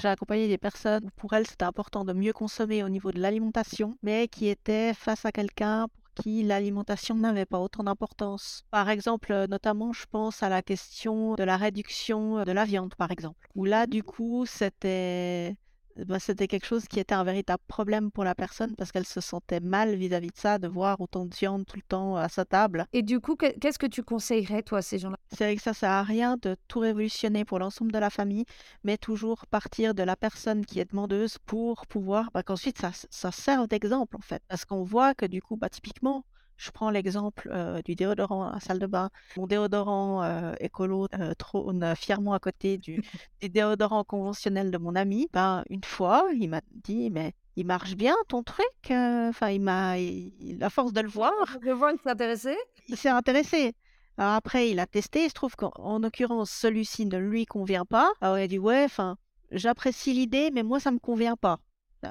j'ai 0.00 0.08
accompagné 0.08 0.48
des 0.48 0.58
personnes 0.58 1.04
où 1.06 1.10
pour 1.16 1.32
elles 1.34 1.46
c'était 1.46 1.64
important 1.64 2.04
de 2.04 2.12
mieux 2.12 2.32
consommer 2.32 2.82
au 2.82 2.88
niveau 2.88 3.12
de 3.12 3.20
l'alimentation, 3.20 3.96
mais 4.02 4.28
qui 4.28 4.48
étaient 4.48 4.94
face 4.94 5.24
à 5.24 5.32
quelqu'un 5.32 5.88
pour 5.88 6.04
qui 6.14 6.42
l'alimentation 6.42 7.16
n'avait 7.16 7.46
pas 7.46 7.58
autant 7.58 7.84
d'importance. 7.84 8.64
Par 8.70 8.88
exemple, 8.88 9.32
euh, 9.32 9.46
notamment, 9.46 9.92
je 9.92 10.04
pense 10.10 10.42
à 10.42 10.48
la 10.48 10.62
question 10.62 11.34
de 11.34 11.42
la 11.44 11.56
réduction 11.56 12.44
de 12.44 12.52
la 12.52 12.64
viande, 12.64 12.94
par 12.94 13.10
exemple, 13.10 13.48
où 13.54 13.64
là, 13.64 13.86
du 13.86 14.02
coup, 14.02 14.44
c'était 14.46 15.56
bah, 15.96 16.18
c'était 16.18 16.48
quelque 16.48 16.66
chose 16.66 16.86
qui 16.86 17.00
était 17.00 17.14
un 17.14 17.24
véritable 17.24 17.62
problème 17.68 18.10
pour 18.10 18.24
la 18.24 18.34
personne 18.34 18.74
parce 18.76 18.92
qu'elle 18.92 19.06
se 19.06 19.20
sentait 19.20 19.60
mal 19.60 19.94
vis-à-vis 19.94 20.30
de 20.30 20.36
ça, 20.36 20.58
de 20.58 20.68
voir 20.68 21.00
autant 21.00 21.24
de 21.26 21.34
viande 21.34 21.64
tout 21.66 21.76
le 21.76 21.82
temps 21.82 22.16
à 22.16 22.28
sa 22.28 22.44
table. 22.44 22.86
Et 22.92 23.02
du 23.02 23.20
coup, 23.20 23.36
qu'est-ce 23.36 23.78
que 23.78 23.86
tu 23.86 24.02
conseillerais, 24.02 24.62
toi, 24.62 24.78
à 24.78 24.82
ces 24.82 24.98
gens-là? 24.98 25.16
C'est 25.28 25.44
vrai 25.44 25.56
que 25.56 25.62
ça 25.62 25.74
sert 25.74 25.90
à 25.90 26.02
rien 26.02 26.36
de 26.40 26.56
tout 26.68 26.80
révolutionner 26.80 27.44
pour 27.44 27.58
l'ensemble 27.58 27.92
de 27.92 27.98
la 27.98 28.10
famille, 28.10 28.44
mais 28.82 28.96
toujours 28.98 29.46
partir 29.46 29.94
de 29.94 30.02
la 30.02 30.16
personne 30.16 30.66
qui 30.66 30.80
est 30.80 30.90
demandeuse 30.90 31.38
pour 31.46 31.86
pouvoir 31.86 32.30
bah, 32.32 32.42
qu'ensuite 32.42 32.78
ça, 32.78 32.90
ça 33.10 33.30
serve 33.32 33.68
d'exemple, 33.68 34.16
en 34.16 34.20
fait. 34.20 34.42
Parce 34.48 34.64
qu'on 34.64 34.82
voit 34.82 35.14
que 35.14 35.26
du 35.26 35.42
coup, 35.42 35.56
bah, 35.56 35.68
typiquement, 35.68 36.24
je 36.64 36.70
prends 36.70 36.90
l'exemple 36.90 37.50
du 37.84 37.94
déodorant 37.94 38.48
à 38.48 38.54
la 38.54 38.60
salle 38.60 38.78
de 38.78 38.86
bain. 38.86 39.10
Mon 39.36 39.46
déodorant 39.46 40.54
écolo 40.60 41.08
trône 41.38 41.94
fièrement 41.96 42.32
à 42.32 42.38
côté 42.38 42.78
du, 42.78 43.02
déodorant 43.42 44.04
conventionnel 44.04 44.70
de 44.70 44.78
mon 44.78 44.96
ami. 44.96 45.28
Ben, 45.32 45.64
une 45.68 45.84
fois, 45.84 46.26
il 46.34 46.48
m'a 46.48 46.62
dit, 46.70 47.10
mais 47.10 47.34
il 47.56 47.66
marche 47.66 47.94
bien 47.94 48.16
ton 48.28 48.42
truc. 48.42 48.66
Enfin, 48.90 49.50
il 49.50 49.60
m'a, 49.60 49.96
la 49.96 50.70
force 50.70 50.92
de 50.92 51.00
le 51.00 51.08
voir. 51.08 51.32
Je 51.62 51.70
vois 51.70 51.92
qu'il 51.92 52.00
s'est 52.00 52.10
intéressé? 52.10 52.56
Il 52.88 52.96
s'est 52.96 53.08
intéressé. 53.08 53.74
Alors 54.16 54.32
après, 54.32 54.70
il 54.70 54.80
a 54.80 54.86
testé. 54.86 55.24
Il 55.24 55.28
se 55.28 55.34
trouve 55.34 55.56
qu'en 55.56 55.98
l'occurrence, 55.98 56.50
celui-ci 56.50 57.06
ne 57.06 57.18
lui 57.18 57.46
convient 57.46 57.84
pas. 57.84 58.12
Alors 58.20 58.38
il 58.38 58.42
a 58.42 58.48
dit, 58.48 58.58
ouais, 58.58 58.84
enfin, 58.84 59.16
j'apprécie 59.50 60.12
l'idée, 60.12 60.50
mais 60.52 60.62
moi, 60.62 60.80
ça 60.80 60.90
me 60.90 60.98
convient 60.98 61.36
pas. 61.36 61.58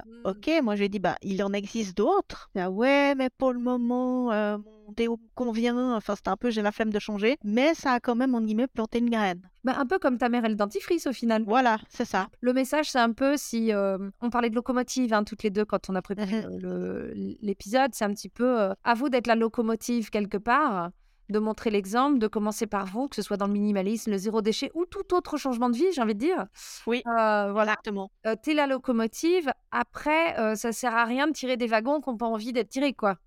Mmh. 0.06 0.27
Ok, 0.29 0.49
moi 0.63 0.75
j'ai 0.75 0.89
dit, 0.89 0.99
bah, 0.99 1.17
il 1.21 1.43
en 1.43 1.53
existe 1.53 1.95
d'autres. 1.97 2.49
Ah 2.56 2.71
ouais, 2.71 3.15
mais 3.15 3.29
pour 3.29 3.53
le 3.53 3.60
moment, 3.60 4.32
euh, 4.32 4.58
mon 4.58 4.91
déo 4.93 5.19
convient. 5.36 5.95
Enfin, 5.95 6.15
c'était 6.15 6.29
un 6.29 6.38
peu, 6.38 6.49
j'ai 6.49 6.62
la 6.62 6.71
flemme 6.71 6.91
de 6.91 6.99
changer. 6.99 7.38
Mais 7.43 7.73
ça 7.73 7.93
a 7.93 7.99
quand 7.99 8.15
même, 8.15 8.36
en 8.36 8.41
guillemets, 8.41 8.67
planté 8.67 8.99
une 8.99 9.10
graine. 9.10 9.41
Bah, 9.63 9.75
un 9.77 9.86
peu 9.86 9.99
comme 9.99 10.17
ta 10.17 10.29
mère 10.29 10.45
et 10.45 10.49
le 10.49 10.56
dentifrice 10.56 11.08
au 11.08 11.13
final. 11.13 11.43
Voilà, 11.45 11.77
c'est 11.89 12.06
ça. 12.06 12.27
Le 12.41 12.53
message, 12.53 12.91
c'est 12.91 12.99
un 12.99 13.13
peu 13.13 13.38
si 13.38 13.71
euh, 13.71 13.97
on 14.21 14.29
parlait 14.29 14.49
de 14.49 14.56
locomotive 14.56 15.13
hein, 15.13 15.23
toutes 15.23 15.43
les 15.43 15.49
deux 15.49 15.65
quand 15.65 15.89
on 15.89 15.95
a 15.95 16.01
préparé 16.01 16.43
l'épisode, 17.41 17.91
c'est 17.93 18.06
un 18.06 18.13
petit 18.13 18.29
peu 18.29 18.60
euh, 18.60 18.73
à 18.84 18.93
vous 18.93 19.10
d'être 19.10 19.27
la 19.27 19.36
locomotive 19.36 20.10
quelque 20.10 20.38
part 20.38 20.91
de 21.30 21.40
montrer 21.40 21.70
l'exemple, 21.70 22.20
de 22.20 22.28
commencer 22.28 22.68
par 22.68 22.86
vous, 22.86 23.08
que 23.08 23.16
ce 23.16 23.22
soit 23.22 23.38
dans 23.38 23.48
le 23.48 23.54
minimalisme, 23.54 24.12
le 24.12 24.18
zéro 24.18 24.42
déchet 24.42 24.72
ou 24.74 24.86
tout 24.86 25.14
autre 25.14 25.38
changement 25.38 25.70
de 25.70 25.76
vie, 25.76 25.92
j'ai 25.94 26.02
envie 26.02 26.16
de 26.16 26.20
dire. 26.20 26.46
Oui, 26.86 27.02
euh, 27.08 27.52
voilà. 27.52 27.74
exactement. 27.74 28.12
Euh, 28.26 28.36
tu 28.42 28.52
es 28.52 28.54
la 28.54 28.68
locomotive. 28.68 29.52
Après, 29.72 30.38
euh, 30.40 30.56
ça 30.56 30.72
sert 30.72 30.96
à 30.96 31.06
rien 31.06 31.28
de 31.28 31.34
tirer 31.34 31.58
des 31.58 31.68
wagons 31.68 32.02
qui 32.02 32.10
n'ont 32.10 32.18
pas 32.18 32.28
envie 32.28 32.54
d'être 32.54 32.70
tirés, 32.70 32.94
quoi. 32.94 33.18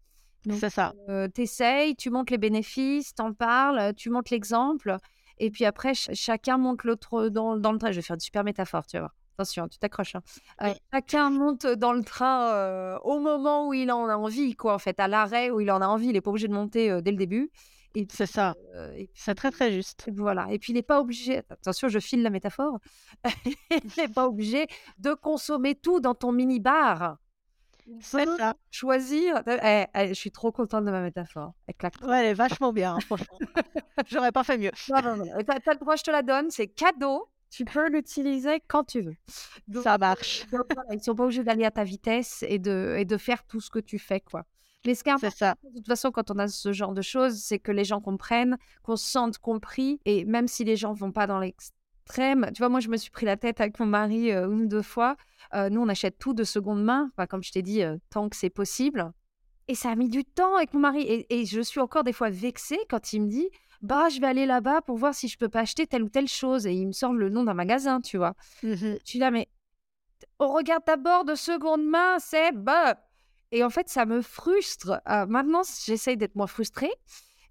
C'est 0.49 0.71
ça. 0.71 0.93
Euh, 1.09 1.27
tu 1.35 1.43
essayes, 1.43 1.97
tu 1.97 2.09
montres 2.11 2.33
les 2.33 2.39
bénéfices, 2.39 3.15
t'en 3.15 3.33
parles, 3.33 3.95
tu 3.95 4.11
montres 4.11 4.33
l'exemple. 4.33 4.97
Et 5.39 5.51
puis 5.51 5.65
après, 5.65 5.93
chacun 5.95 6.57
monte 6.57 6.85
l'autre 6.85 7.29
dans, 7.29 7.57
dans, 7.57 7.73
le 7.73 7.79
train. 7.79 7.91
Je 7.91 7.97
vais 7.97 8.03
faire 8.03 8.15
une 8.15 8.21
super 8.21 8.45
métaphore, 8.45 8.87
tu 8.87 8.99
vois. 8.99 9.13
Attention, 9.37 9.67
tu 9.69 9.79
t'accroches. 9.79 10.15
Hein. 10.15 10.73
Chacun 10.93 11.31
monte 11.31 11.67
dans 11.67 11.93
le 11.93 12.05
train 12.05 12.97
au 12.99 13.19
moment 13.19 13.69
où 13.69 13.75
il 13.75 13.91
en 13.91 14.07
a 14.07 14.17
envie, 14.17 14.55
quoi, 14.55 14.75
en 14.75 14.79
fait, 14.79 14.99
à 15.01 15.09
l'arrêt 15.09 15.51
où 15.51 15.61
il 15.61 15.71
en 15.71 15.83
a 15.83 15.87
envie. 15.87 16.07
Il 16.07 16.13
n'est 16.13 16.21
pas 16.21 16.31
obligé 16.31 16.49
de 16.49 16.55
monter 16.55 17.03
dès 17.03 17.11
le 17.11 17.19
début. 17.19 17.51
C'est 18.11 18.27
ça. 18.27 18.55
c'est 19.15 19.35
très 19.35 19.51
très 19.51 19.73
juste. 19.73 20.09
Voilà. 20.13 20.47
Et 20.51 20.59
puis 20.59 20.73
il 20.73 20.77
n'est 20.77 20.83
pas 20.83 21.01
obligé, 21.01 21.39
attention, 21.49 21.89
je 21.89 21.99
file 21.99 22.23
la 22.23 22.31
métaphore, 22.31 22.79
il 23.45 23.91
n'est 23.97 24.09
pas 24.09 24.27
obligé 24.27 24.67
de 24.99 25.15
consommer 25.15 25.75
tout 25.75 26.01
dans 26.01 26.15
ton 26.15 26.33
mini-bar. 26.33 27.19
C'est 28.01 28.27
ça. 28.37 28.55
Choisir. 28.71 29.43
Eh, 29.47 29.85
eh, 29.95 30.09
je 30.09 30.15
suis 30.15 30.33
trop 30.33 30.51
contente 30.51 30.85
de 30.85 30.91
ma 30.91 31.01
métaphore. 31.01 31.55
Elle 31.67 31.75
claque. 31.75 31.95
Ouais, 32.03 32.21
elle 32.21 32.27
est 32.27 32.35
vachement 32.35 32.73
bien, 32.73 32.95
hein, 32.95 33.01
franchement. 33.01 33.39
J'aurais 34.09 34.33
pas 34.33 34.45
fait 34.45 34.59
mieux. 34.59 34.73
Non, 34.91 35.03
non, 35.03 35.17
non. 35.17 35.27
T'as, 35.47 35.73
le 35.73 35.79
droit, 35.79 35.97
je 35.97 36.03
te 36.03 36.11
la 36.11 36.23
donne. 36.23 36.51
C'est 36.51 36.67
cadeau. 36.67 37.29
Tu 37.49 37.65
peux 37.65 37.89
l'utiliser 37.89 38.61
quand 38.67 38.85
tu 38.85 39.03
veux. 39.03 39.83
ça 39.83 39.99
marche. 39.99 40.47
ils 40.91 41.03
sont 41.03 41.15
pas 41.15 41.25
obligés 41.25 41.45
d'aller 41.45 41.65
à 41.65 41.71
ta 41.71 41.85
vitesse 41.85 42.45
et 42.49 42.59
de, 42.59 42.97
et 42.99 43.05
de 43.05 43.17
faire 43.17 43.45
tout 43.45 43.61
ce 43.61 43.71
que 43.71 43.79
tu 43.79 44.01
fais, 44.01 44.21
quoi. 44.21 44.45
Mais 44.87 44.95
ce 44.95 45.03
qui 45.03 45.11
est 45.11 45.13
important, 45.13 45.37
ça. 45.37 45.57
de 45.65 45.79
toute 45.79 45.87
façon, 45.87 46.11
quand 46.11 46.31
on 46.31 46.39
a 46.39 46.49
ce 46.49 46.73
genre 46.73 46.93
de 46.93 47.03
choses, 47.03 47.41
c'est 47.41 47.59
que 47.59 47.73
les 47.73 47.85
gens 47.85 48.01
comprennent, 48.01 48.57
qu'on 48.83 48.97
se 48.97 49.07
sente 49.07 49.39
compris. 49.39 50.01
Et 50.05 50.25
même 50.25 50.47
si 50.47 50.65
les 50.65 50.77
gens 50.77 50.93
vont 50.93 51.13
pas 51.13 51.27
dans 51.27 51.41
l'extrême, 51.41 52.51
tu 52.55 52.59
vois, 52.59 52.69
moi, 52.69 52.81
je 52.81 52.89
me 52.89 52.97
suis 52.97 53.11
pris 53.11 53.27
la 53.27 53.37
tête 53.37 53.61
avec 53.61 53.79
mon 53.81 53.87
mari 53.87 54.31
euh, 54.31 54.49
une 54.49 54.63
ou 54.63 54.67
deux 54.67 54.83
fois. 54.83 55.17
Euh, 55.55 55.69
nous, 55.69 55.81
on 55.81 55.89
achète 55.89 56.19
tout 56.19 56.35
de 56.35 56.45
seconde 56.45 56.83
main, 56.83 57.11
enfin, 57.13 57.27
comme 57.27 57.43
je 57.43 57.53
t'ai 57.53 57.63
dit, 57.63 57.83
euh, 57.83 57.97
tant 58.11 58.29
que 58.29 58.37
c'est 58.37 58.51
possible. 58.51 59.13
Et 59.69 59.75
ça 59.75 59.91
a 59.91 59.97
mis 59.97 60.09
du 60.09 60.25
temps 60.25 60.57
avec 60.57 60.73
mon 60.75 60.81
mari. 60.81 61.27
Et, 61.29 61.45
je 61.45 61.61
suis 61.61 61.81
encore 61.81 62.05
des 62.05 62.13
fois 62.13 62.31
vexée 62.31 62.79
quand 62.89 63.13
il 63.13 63.23
me 63.23 63.29
dit 63.29 63.49
bah 63.83 64.09
je 64.09 64.21
vais 64.21 64.27
aller 64.27 64.47
là-bas 64.47 64.81
pour 64.81 64.97
voir 64.97 65.15
si 65.15 65.29
je 65.29 65.37
peux 65.37 65.51
pas 65.51 65.61
acheter 65.61 65.87
telle 65.87 66.03
ou 66.03 66.09
telle 66.09 66.29
chose 66.29 66.67
et 66.67 66.73
il 66.73 66.87
me 66.87 66.93
sort 66.93 67.13
le 67.13 67.29
nom 67.29 67.45
d'un 67.45 67.53
magasin 67.53 68.01
tu 68.01 68.17
vois 68.17 68.35
mmh 68.63 68.95
tu 69.05 69.13
dis 69.13 69.19
là 69.19 69.31
mais 69.31 69.49
on 70.39 70.49
regarde 70.49 70.83
d'abord 70.87 71.27
de 71.27 71.35
seconde 71.35 71.85
main 71.85 72.19
c'est 72.19 72.53
bah 72.53 72.97
et 73.53 73.63
en 73.65 73.71
fait, 73.71 73.89
ça 73.89 74.07
me 74.07 74.23
frustre. 74.23 75.01
Euh, 75.09 75.27
maintenant, 75.27 75.63
j'essaye 75.85 76.17
d'être 76.17 76.35
moins 76.35 76.47
frustrée. 76.47 76.93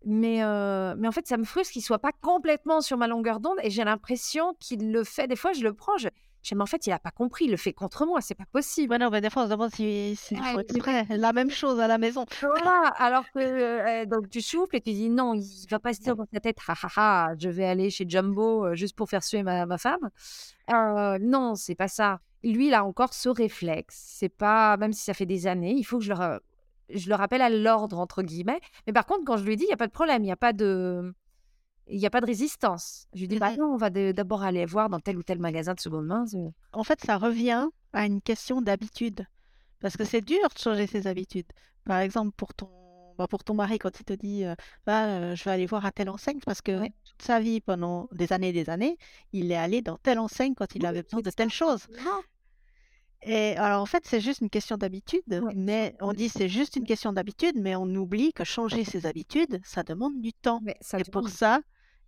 Mais, 0.08 0.44
euh, 0.44 0.94
mais 0.98 1.08
en 1.08 1.12
fait, 1.12 1.28
ça 1.28 1.36
me 1.36 1.46
frustre 1.46 1.74
qu'il 1.74 1.82
soit 1.82 1.98
pas 2.00 2.12
complètement 2.22 2.80
sur 2.80 2.96
ma 2.96 3.08
longueur 3.08 3.40
d'onde 3.40 3.58
et 3.64 3.72
j'ai 3.72 3.84
l'impression 3.84 4.54
qu'il 4.60 4.92
le 4.92 5.04
fait. 5.04 5.28
Des 5.28 5.36
fois, 5.36 5.52
je 5.54 5.64
le 5.64 5.74
prends, 5.74 5.98
je, 5.98 6.10
mais 6.54 6.62
en 6.62 6.68
fait, 6.68 6.86
il 6.86 6.92
n'a 6.92 7.00
pas 7.00 7.10
compris, 7.10 7.46
il 7.46 7.52
le 7.52 7.58
fait 7.58 7.74
contre 7.74 8.06
moi, 8.06 8.22
c'est 8.22 8.36
pas 8.36 8.46
possible. 8.52 8.92
Ouais, 8.92 9.00
non, 9.00 9.10
mais 9.10 9.20
des 9.20 9.32
fois, 9.32 9.44
on 9.44 9.46
se 9.46 9.52
demande 9.52 9.74
si, 9.74 10.16
si 10.16 10.36
faut 10.36 10.60
exprès. 10.60 11.08
La 11.10 11.34
même 11.34 11.50
chose 11.50 11.80
à 11.80 11.88
la 11.88 11.98
maison. 11.98 12.28
Voilà, 12.40 12.94
alors 12.98 13.24
que 13.32 13.40
euh, 13.40 14.06
donc, 14.06 14.30
tu 14.30 14.42
souffles 14.42 14.76
et 14.76 14.82
tu 14.82 14.92
dis 14.92 15.10
non, 15.10 15.34
il 15.34 15.66
va 15.72 15.80
pas 15.80 15.96
se 15.96 16.02
dire 16.02 16.16
dans 16.16 16.28
ta 16.28 16.40
tête, 16.40 16.58
ha, 16.68 16.74
ha, 16.74 16.90
ha, 16.98 17.34
je 17.40 17.50
vais 17.50 17.66
aller 17.66 17.90
chez 17.90 18.06
Jumbo 18.08 18.76
juste 18.76 18.96
pour 18.96 19.10
faire 19.10 19.24
suer 19.24 19.42
ma, 19.42 19.66
ma 19.66 19.80
femme. 19.80 20.12
non, 21.20 21.56
c'est 21.56 21.74
pas 21.74 21.88
ça 21.88 22.20
lui, 22.54 22.68
il 22.68 22.74
a 22.74 22.86
encore 22.86 23.14
ce 23.14 23.30
réflexe. 23.30 23.96
C'est 24.08 24.30
pas, 24.30 24.78
même 24.78 24.94
si 24.94 25.04
ça 25.04 25.14
fait 25.14 25.26
des 25.26 25.48
années, 25.48 25.74
il 25.76 25.84
faut 25.84 25.98
que 25.98 26.04
je 26.04 26.14
le, 26.14 26.40
je 26.90 27.10
le 27.10 27.16
rappelle 27.16 27.42
à 27.42 27.50
l'ordre, 27.50 28.00
entre 28.00 28.24
guillemets. 28.24 28.62
Mais 28.88 28.94
par 28.94 29.06
contre, 29.06 29.24
quand 29.26 29.38
je 29.38 29.46
lui 29.46 29.56
dis, 29.56 29.64
il 29.64 29.68
n'y 29.68 29.74
a 29.74 29.78
pas 29.78 29.88
de 29.88 29.92
problème, 29.92 30.24
il 30.24 30.28
n'y 30.28 30.32
a 30.32 30.38
pas 30.38 30.54
de. 30.54 31.14
Il 31.88 32.00
n'y 32.00 32.06
a 32.08 32.10
pas 32.10 32.22
de 32.22 32.26
résistance. 32.26 33.08
Je 33.14 33.20
lui 33.20 33.28
dis, 33.28 33.38
bah 33.38 33.56
non, 33.56 33.74
on 33.74 33.78
va 33.78 33.92
d'abord 33.92 34.42
aller 34.42 34.66
voir 34.66 34.90
dans 34.90 35.00
tel 35.00 35.18
ou 35.18 35.24
tel 35.24 35.38
magasin 35.38 35.76
de 35.76 35.80
seconde 35.80 36.08
main. 36.08 36.26
En 36.74 36.84
fait, 36.84 37.00
ça 37.00 37.18
revient 37.18 37.68
à 37.94 38.08
une 38.08 38.22
question 38.22 38.60
d'habitude. 38.62 39.28
Parce 39.82 39.96
que 39.96 40.04
c'est 40.04 40.22
dur 40.22 40.40
de 40.52 40.60
changer 40.60 40.88
ses 40.88 41.06
habitudes. 41.06 41.46
Par 41.84 42.00
exemple, 42.00 42.32
pour 42.36 42.56
ton, 42.56 42.70
bah, 43.20 43.28
pour 43.28 43.44
ton 43.44 43.54
mari, 43.54 43.78
quand 43.78 44.00
il 44.00 44.04
te 44.04 44.14
dit, 44.14 44.46
euh, 44.46 44.56
bah, 44.86 45.06
euh, 45.06 45.36
je 45.36 45.44
vais 45.44 45.52
aller 45.52 45.66
voir 45.68 45.86
à 45.86 45.92
telle 45.92 46.10
enseigne, 46.10 46.40
parce 46.44 46.62
que 46.62 46.88
toute 46.88 47.22
sa 47.22 47.40
vie, 47.40 47.62
pendant 47.62 48.10
des 48.12 48.34
années 48.34 48.50
et 48.50 48.54
des 48.54 48.70
années, 48.70 48.98
il 49.32 49.52
est 49.52 49.56
allé 49.56 49.82
dans 49.82 49.98
telle 49.98 50.20
enseigne 50.20 50.56
quand 50.56 50.74
il 50.76 50.86
avait 50.88 51.04
besoin 51.04 51.22
de 51.22 51.30
telle 51.30 51.52
chose. 51.52 51.88
Et 53.28 53.58
alors 53.58 53.82
en 53.82 53.86
fait, 53.88 54.06
c'est 54.06 54.22
juste 54.22 54.42
une 54.42 54.50
question 54.52 54.78
d'habitude, 54.78 55.24
Ouais. 55.28 55.54
mais 55.56 55.96
on 56.00 56.14
dit 56.14 56.30
c'est 56.30 56.48
juste 56.48 56.76
une 56.76 56.86
question 56.86 57.12
d'habitude, 57.12 57.56
mais 57.60 57.76
on 57.76 57.88
oublie 57.96 58.32
que 58.34 58.44
changer 58.44 58.84
ses 58.84 59.06
habitudes, 59.08 59.60
ça 59.64 59.84
demande 59.84 60.22
du 60.22 60.32
temps. 60.32 60.60
Mais 60.64 60.76
ça 60.80 61.00
Et 61.00 61.04
pour 61.04 61.28
ça, 61.30 61.62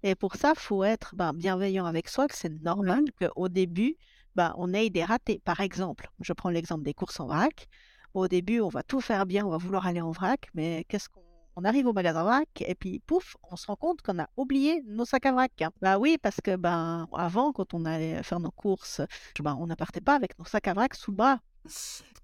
et 0.03 0.13
pour 0.15 0.35
ça, 0.35 0.53
faut 0.55 0.83
être 0.83 1.15
ben, 1.15 1.33
bienveillant 1.33 1.85
avec 1.85 2.07
soi, 2.07 2.27
que 2.27 2.35
c'est 2.35 2.61
normal 2.61 3.03
qu'au 3.19 3.49
début, 3.49 3.97
ben, 4.35 4.53
on 4.57 4.73
ait 4.73 4.89
des 4.91 5.03
ratés. 5.03 5.41
Par 5.43 5.59
exemple, 5.61 6.09
je 6.21 6.33
prends 6.33 6.49
l'exemple 6.51 6.83
des 6.83 6.93
courses 6.93 7.19
en 7.19 7.25
vrac. 7.27 7.67
Au 8.13 8.27
début, 8.27 8.61
on 8.61 8.69
va 8.69 8.83
tout 8.83 9.01
faire 9.01 9.25
bien, 9.25 9.45
on 9.45 9.49
va 9.49 9.57
vouloir 9.57 9.87
aller 9.87 10.01
en 10.01 10.11
vrac, 10.11 10.49
mais 10.53 10.85
qu'est-ce 10.87 11.09
qu'on 11.09 11.21
on 11.57 11.63
arrive 11.63 11.87
au 11.87 11.93
magasin 11.93 12.23
vrac 12.23 12.47
et 12.59 12.75
puis 12.75 12.99
pouf, 12.99 13.35
on 13.51 13.55
se 13.55 13.65
rend 13.65 13.75
compte 13.75 14.03
qu'on 14.03 14.19
a 14.19 14.29
oublié 14.37 14.83
nos 14.85 15.05
sacs 15.05 15.25
à 15.25 15.31
vrac. 15.31 15.63
Bah 15.81 15.97
oui, 15.97 16.17
parce 16.21 16.39
que 16.39 16.55
ben 16.55 17.09
avant, 17.11 17.51
quand 17.51 17.73
on 17.73 17.83
allait 17.83 18.21
faire 18.21 18.39
nos 18.39 18.51
courses, 18.51 19.01
ben, 19.39 19.57
on 19.59 19.65
ne 19.65 19.73
partait 19.73 19.99
pas 19.99 20.13
avec 20.13 20.37
nos 20.37 20.45
sacs 20.45 20.67
à 20.67 20.73
vrac 20.75 20.93
sous 20.93 21.11
le 21.11 21.17
bras. 21.17 21.39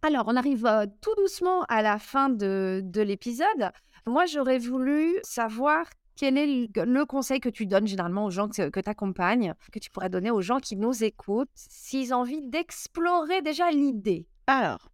Alors, 0.03 0.25
on 0.27 0.35
arrive 0.35 0.65
euh, 0.67 0.85
tout 1.01 1.15
doucement 1.17 1.63
à 1.63 1.81
la 1.81 1.97
fin 1.97 2.29
de, 2.29 2.81
de 2.83 3.01
l'épisode. 3.01 3.71
Moi, 4.05 4.27
j'aurais 4.27 4.59
voulu 4.59 5.15
savoir 5.23 5.87
quel 6.15 6.37
est 6.37 6.45
le, 6.45 6.85
le 6.85 7.05
conseil 7.05 7.39
que 7.39 7.49
tu 7.49 7.65
donnes 7.65 7.87
généralement 7.87 8.25
aux 8.25 8.29
gens 8.29 8.47
que, 8.47 8.69
que 8.69 8.79
tu 8.79 8.89
accompagnes, 8.89 9.55
que 9.71 9.79
tu 9.79 9.89
pourrais 9.89 10.09
donner 10.09 10.29
aux 10.29 10.41
gens 10.41 10.59
qui 10.59 10.75
nous 10.75 11.03
écoutent, 11.03 11.49
s'ils 11.55 12.13
ont 12.13 12.17
envie 12.17 12.47
d'explorer 12.47 13.41
déjà 13.41 13.71
l'idée. 13.71 14.27
Alors, 14.45 14.89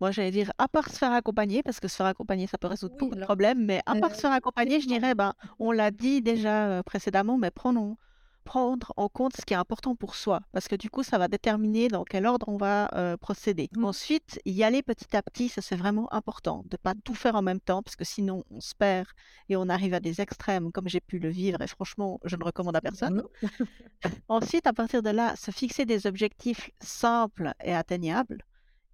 moi, 0.00 0.10
j'allais 0.10 0.30
dire, 0.30 0.52
à 0.58 0.68
part 0.68 0.90
se 0.90 0.98
faire 0.98 1.12
accompagner, 1.12 1.62
parce 1.62 1.80
que 1.80 1.88
se 1.88 1.96
faire 1.96 2.06
accompagner, 2.06 2.46
ça 2.46 2.58
peut 2.58 2.66
résoudre 2.66 2.94
Oui, 2.94 3.00
beaucoup 3.00 3.16
de 3.16 3.24
problèmes, 3.24 3.64
mais 3.64 3.80
à 3.86 3.94
part 3.94 4.10
euh, 4.10 4.14
se 4.14 4.20
faire 4.20 4.32
accompagner, 4.32 4.80
je 4.80 4.86
dirais, 4.86 5.14
ben, 5.14 5.32
on 5.58 5.72
l'a 5.72 5.90
dit 5.90 6.22
déjà 6.22 6.66
euh, 6.66 6.82
précédemment, 6.82 7.38
mais 7.38 7.50
prenons, 7.50 7.96
prendre 8.44 8.92
en 8.96 9.08
compte 9.08 9.36
ce 9.36 9.44
qui 9.44 9.54
est 9.54 9.56
important 9.56 9.96
pour 9.96 10.14
soi, 10.14 10.40
parce 10.52 10.68
que 10.68 10.76
du 10.76 10.88
coup, 10.88 11.02
ça 11.02 11.18
va 11.18 11.28
déterminer 11.28 11.88
dans 11.88 12.04
quel 12.04 12.26
ordre 12.26 12.48
on 12.48 12.56
va 12.56 12.88
euh, 12.94 13.16
procéder. 13.16 13.68
Mhm. 13.76 13.84
Ensuite, 13.84 14.40
y 14.44 14.62
aller 14.62 14.82
petit 14.82 15.16
à 15.16 15.22
petit, 15.22 15.48
ça 15.48 15.60
c'est 15.62 15.76
vraiment 15.76 16.12
important, 16.14 16.62
de 16.70 16.76
pas 16.76 16.94
tout 17.04 17.14
faire 17.14 17.34
en 17.34 17.42
même 17.42 17.60
temps, 17.60 17.82
parce 17.82 17.96
que 17.96 18.04
sinon, 18.04 18.44
on 18.50 18.60
se 18.60 18.74
perd 18.74 19.08
et 19.48 19.56
on 19.56 19.68
arrive 19.68 19.94
à 19.94 20.00
des 20.00 20.20
extrêmes, 20.20 20.72
comme 20.72 20.88
j'ai 20.88 21.00
pu 21.00 21.18
le 21.18 21.28
vivre, 21.28 21.60
et 21.60 21.66
franchement, 21.66 22.20
je 22.24 22.36
ne 22.36 22.44
recommande 22.44 22.76
à 22.76 22.80
personne. 22.80 23.22
Mhm. 23.42 23.50
Ensuite, 24.28 24.66
à 24.66 24.72
partir 24.72 25.02
de 25.02 25.10
là, 25.10 25.34
se 25.36 25.50
fixer 25.50 25.84
des 25.84 26.06
objectifs 26.06 26.70
simples 26.80 27.52
et 27.64 27.74
atteignables 27.74 28.44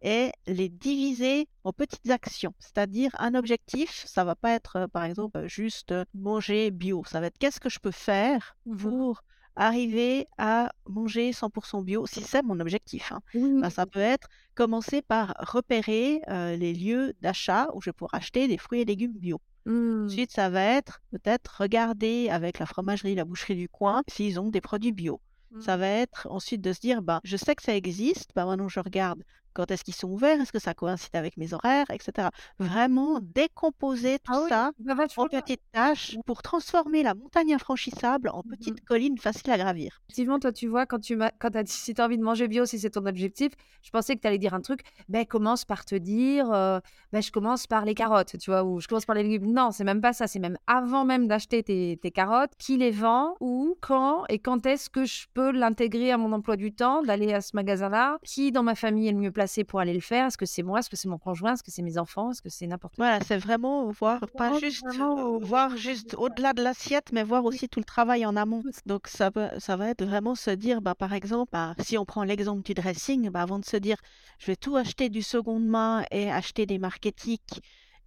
et 0.02 0.32
les 0.46 0.68
diviser 0.68 1.46
en 1.64 1.72
petites 1.72 2.10
actions. 2.10 2.52
C'est-à-dire 2.58 3.10
un 3.18 3.34
objectif, 3.34 4.04
ça 4.06 4.24
va 4.24 4.34
pas 4.34 4.52
être 4.52 4.76
euh, 4.76 4.86
par 4.88 5.04
exemple 5.04 5.38
euh, 5.38 5.48
juste 5.48 5.92
euh, 5.92 6.04
manger 6.14 6.70
bio, 6.70 7.02
ça 7.06 7.20
va 7.20 7.26
être 7.28 7.38
qu'est-ce 7.38 7.60
que 7.60 7.68
je 7.70 7.78
peux 7.78 7.90
faire 7.92 8.56
Mhm. 8.66 8.76
pour 8.78 9.22
arriver 9.54 10.26
à 10.38 10.70
manger 10.88 11.32
100% 11.32 11.82
bio 11.82 12.06
si 12.06 12.22
c'est 12.22 12.42
mon 12.42 12.58
objectif. 12.60 13.12
hein. 13.12 13.20
Oui, 13.34 13.60
Ben, 13.60 13.70
ça 13.70 13.84
peut 13.86 14.00
être 14.00 14.28
commencer 14.54 15.02
par 15.02 15.34
repérer 15.38 16.22
euh, 16.28 16.56
les 16.56 16.72
lieux 16.72 17.12
d'achat 17.20 17.68
où 17.74 17.80
je 17.82 17.90
vais 17.90 17.92
pouvoir 17.92 18.14
acheter 18.14 18.48
des 18.48 18.56
fruits 18.58 18.80
et 18.80 18.84
légumes 18.86 19.12
bio. 19.18 19.40
Mhm. 19.66 20.06
Ensuite, 20.06 20.32
ça 20.32 20.48
va 20.50 20.62
être 20.62 21.00
peut-être 21.10 21.58
regarder 21.60 22.28
avec 22.30 22.58
la 22.58 22.66
fromagerie, 22.66 23.14
la 23.14 23.24
boucherie 23.24 23.54
du 23.56 23.68
coin 23.68 24.02
s'ils 24.08 24.40
ont 24.40 24.48
des 24.48 24.60
produits 24.62 24.92
bio. 24.92 25.20
Ça 25.60 25.76
va 25.76 25.86
être 25.86 26.26
ensuite 26.30 26.62
de 26.62 26.72
se 26.72 26.80
dire, 26.80 27.02
bah, 27.02 27.20
je 27.24 27.36
sais 27.36 27.54
que 27.54 27.62
ça 27.62 27.76
existe, 27.76 28.30
bah, 28.34 28.46
maintenant 28.46 28.68
je 28.70 28.80
regarde 28.80 29.22
quand 29.54 29.70
est-ce 29.70 29.84
qu'ils 29.84 29.94
sont 29.94 30.08
ouverts, 30.10 30.40
est-ce 30.40 30.52
que 30.52 30.58
ça 30.58 30.74
coïncide 30.74 31.14
avec 31.16 31.36
mes 31.36 31.52
horaires, 31.54 31.86
etc. 31.90 32.30
Vraiment 32.58 33.20
décomposer 33.22 34.18
tout 34.18 34.32
Ah 34.32 34.40
oui, 34.42 34.48
ça 34.48 34.72
bah, 34.78 34.94
en 35.16 35.26
petites 35.26 35.62
tâches 35.72 36.18
pour 36.26 36.42
transformer 36.42 37.02
la 37.02 37.14
montagne 37.14 37.54
infranchissable 37.54 38.28
en 38.30 38.42
Mhm. 38.44 38.44
petite 38.44 38.80
colline 38.84 39.18
facile 39.18 39.50
à 39.50 39.58
gravir. 39.58 40.00
Effectivement, 40.08 40.38
toi, 40.38 40.52
tu 40.52 40.66
vois, 40.66 40.84
quand 40.84 40.98
tu 40.98 41.16
m'as, 41.16 41.30
quand 41.38 41.56
as 41.56 41.62
dit 41.62 41.72
si 41.72 41.94
tu 41.94 42.00
as 42.00 42.04
envie 42.04 42.18
de 42.18 42.22
manger 42.22 42.46
bio, 42.46 42.66
si 42.66 42.78
c'est 42.78 42.90
ton 42.90 43.06
objectif, 43.06 43.52
je 43.82 43.88
pensais 43.90 44.14
que 44.14 44.20
tu 44.20 44.26
allais 44.26 44.36
dire 44.38 44.52
un 44.52 44.60
truc, 44.60 44.80
ben 45.08 45.24
commence 45.24 45.64
par 45.64 45.84
te 45.86 45.94
dire, 45.94 46.52
euh, 46.52 46.80
ben 47.12 47.22
je 47.22 47.30
commence 47.30 47.66
par 47.66 47.84
les 47.86 47.94
carottes, 47.94 48.36
tu 48.38 48.50
vois, 48.50 48.62
ou 48.62 48.78
je 48.80 48.88
commence 48.88 49.06
par 49.06 49.16
les 49.16 49.22
légumes. 49.22 49.52
Non, 49.52 49.70
c'est 49.70 49.84
même 49.84 50.02
pas 50.02 50.12
ça, 50.12 50.26
c'est 50.26 50.38
même 50.38 50.58
avant 50.66 51.06
même 51.06 51.28
d'acheter 51.28 51.62
tes, 51.62 51.96
tes 52.02 52.10
carottes, 52.10 52.52
qui 52.58 52.76
les 52.76 52.90
vend, 52.90 53.36
où, 53.40 53.74
quand, 53.80 54.24
et 54.28 54.38
quand 54.38 54.66
est-ce 54.66 54.90
que 54.90 55.04
je 55.06 55.26
peux 55.32 55.50
l'intégrer 55.50 56.10
à 56.12 56.18
mon 56.18 56.32
emploi 56.32 56.56
du 56.56 56.74
temps, 56.74 57.02
d'aller 57.02 57.32
à 57.32 57.40
ce 57.40 57.56
magasin-là, 57.56 58.18
qui 58.22 58.52
dans 58.52 58.62
ma 58.62 58.74
famille 58.74 59.08
est 59.08 59.12
le 59.12 59.18
mieux 59.18 59.32
placé 59.32 59.41
pour 59.66 59.80
aller 59.80 59.94
le 59.94 60.00
faire, 60.00 60.26
est-ce 60.26 60.38
que 60.38 60.46
c'est 60.46 60.62
moi, 60.62 60.78
est-ce 60.80 60.90
que 60.90 60.96
c'est 60.96 61.08
mon 61.08 61.18
conjoint, 61.18 61.54
est-ce 61.54 61.62
que 61.62 61.70
c'est 61.70 61.82
mes 61.82 61.98
enfants, 61.98 62.30
est-ce 62.30 62.42
que 62.42 62.48
c'est 62.48 62.66
n'importe 62.66 62.94
Voilà, 62.96 63.20
c'est 63.24 63.36
vraiment 63.38 63.90
voir 63.90 64.20
pas 64.20 64.50
Vraiment, 64.50 64.58
juste 64.58 64.84
vraiment 64.84 65.18
euh, 65.18 65.22
au- 65.24 65.38
voir 65.40 65.76
juste 65.76 66.14
au-delà 66.18 66.52
de 66.52 66.62
l'assiette, 66.62 67.12
mais 67.12 67.22
voir 67.22 67.44
aussi 67.44 67.68
tout 67.68 67.80
le 67.80 67.84
travail 67.84 68.24
en 68.26 68.36
amont. 68.36 68.62
Donc 68.86 69.06
ça 69.08 69.30
va, 69.30 69.58
ça 69.60 69.76
va 69.76 69.88
être 69.90 70.04
vraiment 70.04 70.34
se 70.34 70.50
dire, 70.50 70.80
bah, 70.80 70.94
par 70.94 71.12
exemple, 71.12 71.50
bah, 71.52 71.74
si 71.80 71.98
on 71.98 72.04
prend 72.04 72.24
l'exemple 72.24 72.62
du 72.62 72.74
dressing, 72.74 73.30
bah, 73.30 73.42
avant 73.42 73.58
de 73.58 73.64
se 73.64 73.76
dire, 73.76 73.96
je 74.38 74.46
vais 74.46 74.56
tout 74.56 74.76
acheter 74.76 75.08
du 75.08 75.22
seconde 75.22 75.64
main 75.66 76.04
et 76.10 76.30
acheter 76.30 76.66
des 76.66 76.78
marques 76.78 77.06
éthiques 77.06 77.62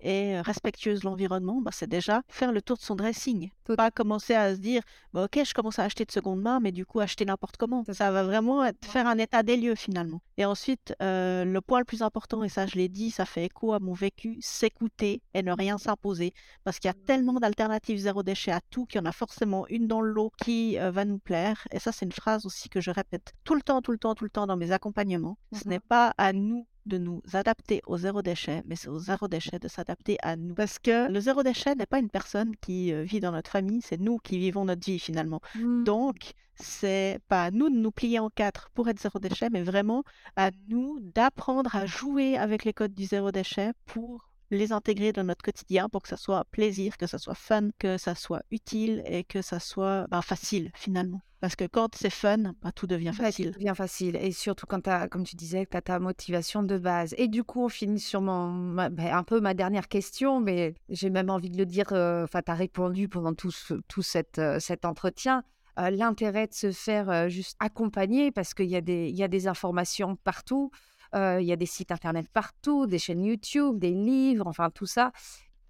et 0.05 0.39
respectueuses 0.41 0.99
de 1.01 1.05
l'environnement, 1.05 1.61
bah, 1.61 1.71
c'est 1.73 1.89
déjà 1.89 2.21
faire 2.29 2.51
le 2.51 2.61
tour 2.61 2.77
de 2.77 2.81
son 2.81 2.95
dressing. 2.95 3.49
Tout- 3.65 3.75
Pas 3.75 3.91
commencer 3.91 4.33
à 4.35 4.55
se 4.55 4.59
dire, 4.61 4.81
bah, 5.13 5.25
ok, 5.25 5.43
je 5.43 5.53
commence 5.53 5.79
à 5.79 5.83
acheter 5.83 6.05
de 6.05 6.11
seconde 6.11 6.41
main, 6.41 6.59
mais 6.59 6.71
du 6.71 6.85
coup 6.85 6.99
acheter 6.99 7.25
n'importe 7.25 7.57
comment. 7.57 7.83
Ça 7.91 8.11
va 8.11 8.23
vraiment 8.23 8.63
être 8.63 8.85
faire 8.85 9.07
un 9.07 9.17
état 9.17 9.41
des 9.43 9.57
lieux 9.57 9.75
finalement. 9.75 10.21
Et 10.37 10.45
ensuite, 10.45 10.93
euh, 11.01 11.43
le 11.43 11.61
point 11.61 11.79
le 11.79 11.85
plus 11.85 12.01
important, 12.03 12.43
et 12.43 12.49
ça 12.49 12.67
je 12.67 12.75
l'ai 12.75 12.87
dit, 12.89 13.09
ça 13.11 13.25
fait 13.25 13.45
écho 13.45 13.73
à 13.73 13.79
mon 13.79 13.93
vécu, 13.93 14.37
s'écouter 14.41 15.21
et 15.33 15.41
ne 15.43 15.51
rien 15.51 15.77
s'imposer. 15.77 16.33
Parce 16.63 16.79
qu'il 16.79 16.87
y 16.87 16.91
a 16.91 17.05
tellement 17.05 17.33
d'alternatives 17.39 17.97
zéro 17.97 18.21
déchet 18.23 18.51
à 18.51 18.61
tout 18.69 18.85
qu'il 18.85 18.99
y 18.99 19.01
en 19.01 19.05
a 19.05 19.11
forcément 19.11 19.65
une 19.69 19.87
dans 19.87 20.01
le 20.01 20.11
lot 20.11 20.31
qui 20.43 20.77
euh, 20.79 20.91
va 20.91 21.03
nous 21.05 21.17
plaire. 21.19 21.67
Et 21.71 21.79
ça, 21.79 21.91
c'est 21.91 22.05
une 22.05 22.11
phrase 22.11 22.45
aussi 22.45 22.69
que 22.69 22.79
je 22.81 22.91
répète 22.91 23.33
tout 23.43 23.55
le 23.55 23.61
temps, 23.61 23.81
tout 23.81 23.91
le 23.91 23.97
temps, 23.97 24.13
tout 24.15 24.23
le 24.25 24.29
temps 24.29 24.45
dans 24.47 24.57
mes 24.57 24.71
accompagnements. 24.71 25.37
Ce 25.53 25.59
Mhm. 25.65 25.69
n'est 25.71 25.79
pas 25.79 26.13
à 26.17 26.31
nous 26.33 26.67
de 26.85 26.97
nous 26.97 27.21
adapter 27.33 27.81
au 27.87 27.97
zéro 27.97 28.21
déchet, 28.21 28.63
mais 28.65 28.75
c'est 28.75 28.87
au 28.87 28.99
zéro 28.99 29.27
déchet 29.27 29.59
de 29.59 29.67
s'adapter 29.67 30.17
à 30.21 30.35
nous. 30.35 30.55
Parce 30.55 30.79
que 30.79 31.11
le 31.11 31.19
zéro 31.19 31.43
déchet 31.43 31.75
n'est 31.75 31.85
pas 31.85 31.99
une 31.99 32.09
personne 32.09 32.55
qui 32.57 32.93
euh, 32.93 33.03
vit 33.03 33.19
dans 33.19 33.31
notre 33.31 33.51
famille, 33.51 33.81
c'est 33.81 33.99
nous 33.99 34.17
qui 34.17 34.37
vivons 34.37 34.65
notre 34.65 34.85
vie 34.85 34.99
finalement. 34.99 35.41
Mm. 35.55 35.83
Donc, 35.83 36.33
c'est 36.55 37.19
pas 37.27 37.45
à 37.45 37.51
nous 37.51 37.69
de 37.69 37.75
nous 37.75 37.91
plier 37.91 38.19
en 38.19 38.29
quatre 38.29 38.69
pour 38.73 38.87
être 38.87 38.99
zéro 38.99 39.19
déchet, 39.19 39.49
mais 39.49 39.63
vraiment 39.63 40.03
à 40.35 40.51
nous 40.69 40.99
d'apprendre 41.01 41.75
à 41.75 41.85
jouer 41.85 42.37
avec 42.37 42.63
les 42.63 42.73
codes 42.73 42.93
du 42.93 43.05
zéro 43.05 43.31
déchet 43.31 43.71
pour 43.85 44.29
les 44.51 44.71
intégrer 44.71 45.11
dans 45.13 45.23
notre 45.23 45.43
quotidien 45.43 45.89
pour 45.89 46.01
que 46.03 46.09
ça 46.09 46.17
soit 46.17 46.45
plaisir, 46.51 46.97
que 46.97 47.07
ça 47.07 47.17
soit 47.17 47.35
fun, 47.35 47.69
que 47.79 47.97
ça 47.97 48.15
soit 48.15 48.43
utile 48.51 49.03
et 49.05 49.23
que 49.23 49.41
ça 49.41 49.59
soit 49.59 50.07
ben, 50.09 50.21
facile 50.21 50.71
finalement. 50.75 51.21
Parce 51.41 51.55
que 51.55 51.65
quand 51.65 51.95
c'est 51.95 52.09
fun, 52.09 52.37
ben, 52.61 52.71
tout 52.73 52.87
devient 52.87 53.13
Ouais, 53.19 53.25
facile. 53.25 53.51
tout 53.51 53.59
devient 53.59 53.73
facile. 53.75 54.15
Et 54.15 54.31
surtout 54.31 54.65
quand 54.65 54.81
tu 54.81 54.89
as, 54.89 55.07
comme 55.07 55.23
tu 55.25 55.35
disais, 55.35 55.67
tu 55.69 55.77
as 55.77 55.81
ta 55.81 55.99
motivation 55.99 56.63
de 56.63 56.77
base. 56.77 57.13
Et 57.17 57.27
du 57.27 57.43
coup, 57.43 57.63
on 57.65 57.69
finit 57.69 57.99
sur 57.99 58.21
mon, 58.21 58.47
ma- 58.51 58.89
ben, 58.89 59.13
un 59.13 59.23
peu 59.23 59.39
ma 59.41 59.53
dernière 59.53 59.87
question, 59.87 60.39
mais 60.39 60.73
j'ai 60.89 61.09
même 61.09 61.29
envie 61.29 61.49
de 61.51 61.57
le 61.57 61.65
dire, 61.65 61.87
euh, 61.91 62.23
enfin, 62.23 62.41
tu 62.43 62.51
as 62.51 62.55
répondu 62.55 63.07
pendant 63.09 63.33
tout, 63.33 63.51
ce- 63.51 63.75
tout 63.87 64.01
cette, 64.01 64.39
euh, 64.39 64.59
cet 64.59 64.85
entretien. 64.85 65.43
Euh, 65.77 65.89
L'intérêt 65.89 66.47
de 66.47 66.53
se 66.53 66.71
faire 66.71 67.09
euh, 67.09 67.27
juste 67.27 67.57
accompagner 67.59 68.31
parce 68.31 68.53
qu'il 68.53 68.67
y, 68.69 68.77
a 68.77 68.81
des- 68.81 69.09
il 69.09 69.15
y 69.15 69.23
a 69.23 69.27
des 69.27 69.47
informations 69.47 70.15
partout, 70.15 70.71
euh, 70.73 70.77
il 71.15 71.45
y 71.45 71.51
a 71.51 71.55
des 71.55 71.65
sites 71.65 71.91
internet 71.91 72.27
partout, 72.31 72.87
des 72.87 72.99
chaînes 72.99 73.23
YouTube, 73.23 73.79
des 73.79 73.91
livres, 73.91 74.47
enfin 74.47 74.69
tout 74.69 74.85
ça. 74.85 75.11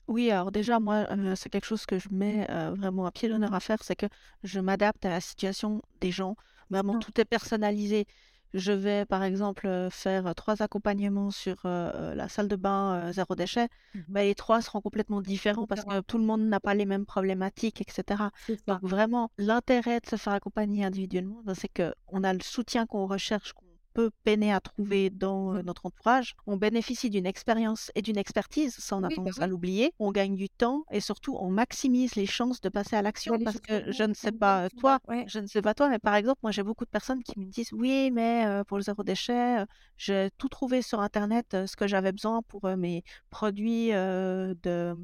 Oui, 0.08 0.30
alors 0.30 0.52
déjà, 0.52 0.80
moi, 0.80 1.08
euh, 1.12 1.34
c'est 1.36 1.50
quelque 1.50 1.66
chose 1.66 1.86
que 1.86 1.98
je 1.98 2.10
mets 2.12 2.46
euh, 2.52 2.74
vraiment 2.78 3.06
à 3.08 3.12
pied 3.12 3.28
d'honneur 3.28 3.54
à 3.54 3.60
faire, 3.60 3.82
c'est 3.82 3.96
que 3.96 4.06
je 4.44 4.60
m'adapte 4.60 5.04
à 5.06 5.10
la 5.10 5.20
situation 5.22 5.82
des 6.00 6.12
gens. 6.12 6.36
Vraiment, 6.70 6.96
Mm. 6.96 7.00
tout 7.00 7.20
est 7.20 7.26
personnalisé. 7.26 8.06
Je 8.54 8.72
vais, 8.72 9.06
par 9.06 9.24
exemple, 9.24 9.68
faire 9.92 10.34
trois 10.36 10.62
accompagnements 10.62 11.30
sur 11.32 11.58
euh, 11.66 12.16
la 12.16 12.30
salle 12.30 12.48
de 12.48 12.56
bain 12.56 13.12
zéro 13.12 13.36
déchet. 13.36 13.68
Bah, 14.08 14.22
les 14.24 14.36
trois 14.36 14.62
seront 14.62 14.80
complètement 14.80 15.22
différents 15.22 15.68
parce 15.68 15.84
que 15.84 16.00
tout 16.02 16.18
le 16.18 16.24
monde 16.24 16.42
n'a 16.48 16.60
pas 16.62 16.74
les 16.74 16.86
mêmes 16.86 17.06
problématiques, 17.06 17.82
etc. 17.82 18.30
Donc 18.68 18.80
vraiment, 18.84 19.32
l'intérêt 19.38 20.00
de 20.00 20.06
se 20.08 20.16
faire 20.16 20.34
accompagner 20.34 20.86
individuellement, 20.86 21.42
ben, 21.44 21.54
c'est 21.56 21.68
que 21.68 21.94
on 22.08 22.24
a 22.24 22.32
le 22.32 22.40
soutien 22.42 22.86
qu'on 22.86 23.08
recherche, 23.08 23.52
qu'on 23.54 23.64
peut 23.96 24.12
peiner 24.26 24.54
à 24.54 24.60
trouver 24.60 25.10
dans 25.10 25.56
euh, 25.56 25.64
notre 25.64 25.86
entourage. 25.86 26.36
On 26.46 26.58
bénéficie 26.58 27.10
d'une 27.10 27.26
expérience 27.26 27.92
et 27.96 28.02
d'une 28.02 28.18
expertise, 28.18 28.76
ça 28.78 28.98
on 28.98 29.04
a 29.04 29.08
Oui, 29.08 29.16
bah 29.16 29.16
tendance 29.16 29.40
à 29.40 29.48
l'oublier. 29.48 29.94
On 30.00 30.12
gagne 30.12 30.36
du 30.36 30.50
temps 30.50 30.84
et 30.92 31.00
surtout 31.00 31.36
on 31.40 31.50
maximise 31.50 32.16
les 32.16 32.26
chances 32.26 32.62
de 32.62 32.70
passer 32.70 32.98
à 32.98 33.02
l'action 33.02 33.40
parce 33.40 33.60
que 33.60 33.92
je 33.92 34.04
ne 34.04 34.14
sais 34.14 34.34
pas 34.34 34.66
euh, 34.66 34.70
toi. 34.78 35.00
Ouais. 35.08 35.24
je 35.28 35.40
ne 35.40 35.48
sais 35.48 35.62
pas 35.62 35.74
toi, 35.74 35.90
mais 35.90 35.98
par 35.98 36.16
exemple, 36.16 36.40
moi 36.44 36.52
j'ai 36.52 36.62
beaucoup 36.64 36.84
de 36.84 36.90
personnes 36.90 37.24
qui 37.24 37.40
me 37.40 37.46
disent 37.46 37.72
oui, 37.72 38.12
mais 38.12 38.46
euh, 38.46 38.64
pour 38.66 38.78
le 38.78 38.84
zéro 38.84 39.02
déchet, 39.04 39.62
euh, 39.62 39.66
j'ai 39.98 40.30
tout 40.38 40.50
trouvé 40.50 40.82
sur 40.82 41.00
internet, 41.00 41.56
ce 41.66 41.76
que 41.78 41.88
j'avais 41.88 42.12
besoin 42.12 42.42
pour 42.44 42.68
mes 42.76 43.04
produits 43.30 43.92
de 43.92 44.96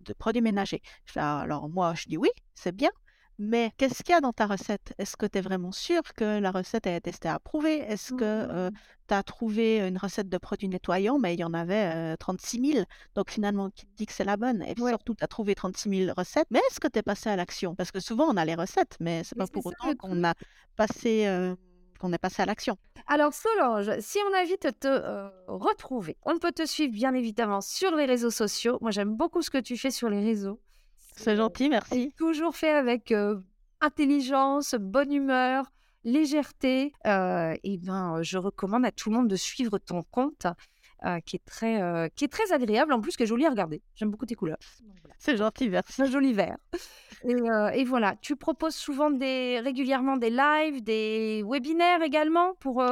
de 0.00 0.12
produits 0.14 0.42
ménagers. 0.42 0.82
Ah, 1.14 1.40
alors 1.40 1.68
moi, 1.68 1.94
je 1.94 2.08
dis 2.08 2.16
oui, 2.16 2.30
c'est 2.54 2.74
bien, 2.74 2.90
mais 3.40 3.72
qu'est-ce 3.78 4.02
qu'il 4.02 4.12
y 4.12 4.16
a 4.16 4.20
dans 4.20 4.32
ta 4.32 4.46
recette? 4.46 4.92
Est-ce 4.98 5.16
que 5.16 5.26
tu 5.26 5.38
es 5.38 5.40
vraiment 5.40 5.72
sûr 5.72 6.02
que 6.14 6.38
la 6.38 6.50
recette 6.50 6.86
est 6.86 7.00
testée 7.00 7.28
approuvée? 7.28 7.78
Est-ce 7.78 8.12
que 8.12 8.24
euh, 8.24 8.70
Mhm. 8.70 8.76
tu 9.08 9.14
as 9.14 9.22
trouvé 9.22 9.80
une 9.80 9.96
recette 9.98 10.28
de 10.28 10.38
produits 10.38 10.68
nettoyants, 10.68 11.18
mais 11.18 11.34
il 11.34 11.40
y 11.40 11.44
en 11.44 11.54
avait 11.54 12.12
euh, 12.12 12.16
36 12.16 12.58
000, 12.60 12.84
donc 13.14 13.30
finalement, 13.30 13.70
qui 13.70 13.86
te 13.86 13.90
dit 13.96 14.06
que 14.06 14.12
c'est 14.12 14.24
la 14.24 14.36
bonne? 14.36 14.62
Et 14.62 14.74
puis 14.74 14.84
Ouais. 14.84 14.90
surtout, 14.90 15.14
tu 15.14 15.24
as 15.24 15.28
trouvé 15.28 15.54
36 15.54 15.88
000 15.88 16.12
recettes, 16.16 16.48
mais 16.50 16.60
est-ce 16.70 16.80
que 16.80 16.88
tu 16.88 16.98
es 16.98 17.02
passé 17.02 17.30
à 17.30 17.36
l'action? 17.36 17.74
Parce 17.74 17.90
que 17.92 18.00
souvent, 18.00 18.26
on 18.28 18.36
a 18.36 18.44
les 18.44 18.54
recettes, 18.54 18.96
mais 19.00 19.24
c'est 19.24 19.36
pas 19.36 19.46
pour 19.48 19.66
autant 19.66 19.94
qu'on 19.96 20.22
a 20.24 20.34
passé... 20.76 21.26
euh, 21.26 21.54
qu'on 21.98 22.12
est 22.14 22.18
passé 22.18 22.42
à 22.42 22.46
l'action. 22.46 22.76
Alors 23.06 23.34
Solange, 23.34 23.90
si 24.00 24.18
on 24.30 24.34
a 24.34 24.42
envie 24.42 24.56
de 24.56 24.70
te 24.70 24.86
euh, 24.88 25.28
retrouver, 25.48 26.16
on 26.22 26.38
peut 26.38 26.52
te 26.52 26.64
suivre 26.66 26.92
bien 26.92 27.12
évidemment 27.14 27.60
sur 27.60 27.94
les 27.96 28.04
réseaux 28.06 28.30
sociaux. 28.30 28.78
Moi 28.80 28.90
j'aime 28.90 29.16
beaucoup 29.16 29.42
ce 29.42 29.50
que 29.50 29.58
tu 29.58 29.76
fais 29.76 29.90
sur 29.90 30.08
les 30.08 30.20
réseaux. 30.24 30.60
C'est 31.16 31.36
gentil, 31.36 31.68
merci. 31.68 32.12
Toujours 32.16 32.56
fait 32.56 32.70
avec 32.70 33.12
euh, 33.12 33.40
intelligence, 33.80 34.74
bonne 34.78 35.12
humeur, 35.12 35.70
légèreté. 36.04 36.92
Euh, 37.06 37.54
et 37.62 37.78
ben, 37.78 38.22
je 38.22 38.38
recommande 38.38 38.84
à 38.84 38.92
tout 38.92 39.10
le 39.10 39.16
monde 39.16 39.28
de 39.28 39.36
suivre 39.36 39.78
ton 39.78 40.02
compte. 40.02 40.46
qui, 41.24 41.36
est 41.36 41.44
très, 41.44 42.10
qui 42.14 42.24
est 42.24 42.28
très 42.28 42.52
agréable, 42.52 42.92
en 42.92 43.00
plus 43.00 43.16
qui 43.16 43.22
est 43.22 43.26
joli 43.26 43.46
à 43.46 43.50
regarder. 43.50 43.82
J'aime 43.94 44.10
beaucoup 44.10 44.26
tes 44.26 44.34
couleurs. 44.34 44.58
C'est 45.18 45.36
gentil, 45.36 45.68
merci. 45.68 46.02
Un 46.02 46.06
joli 46.06 46.32
vert. 46.32 46.58
Et, 47.24 47.34
et, 47.74 47.84
voilà, 47.84 48.16
tu 48.20 48.36
proposes 48.36 48.74
souvent 48.74 49.10
des, 49.10 49.60
régulièrement 49.60 50.16
des 50.16 50.30
lives, 50.30 50.82
des 50.82 51.42
webinaires 51.46 52.02
également 52.02 52.54
pour 52.60 52.82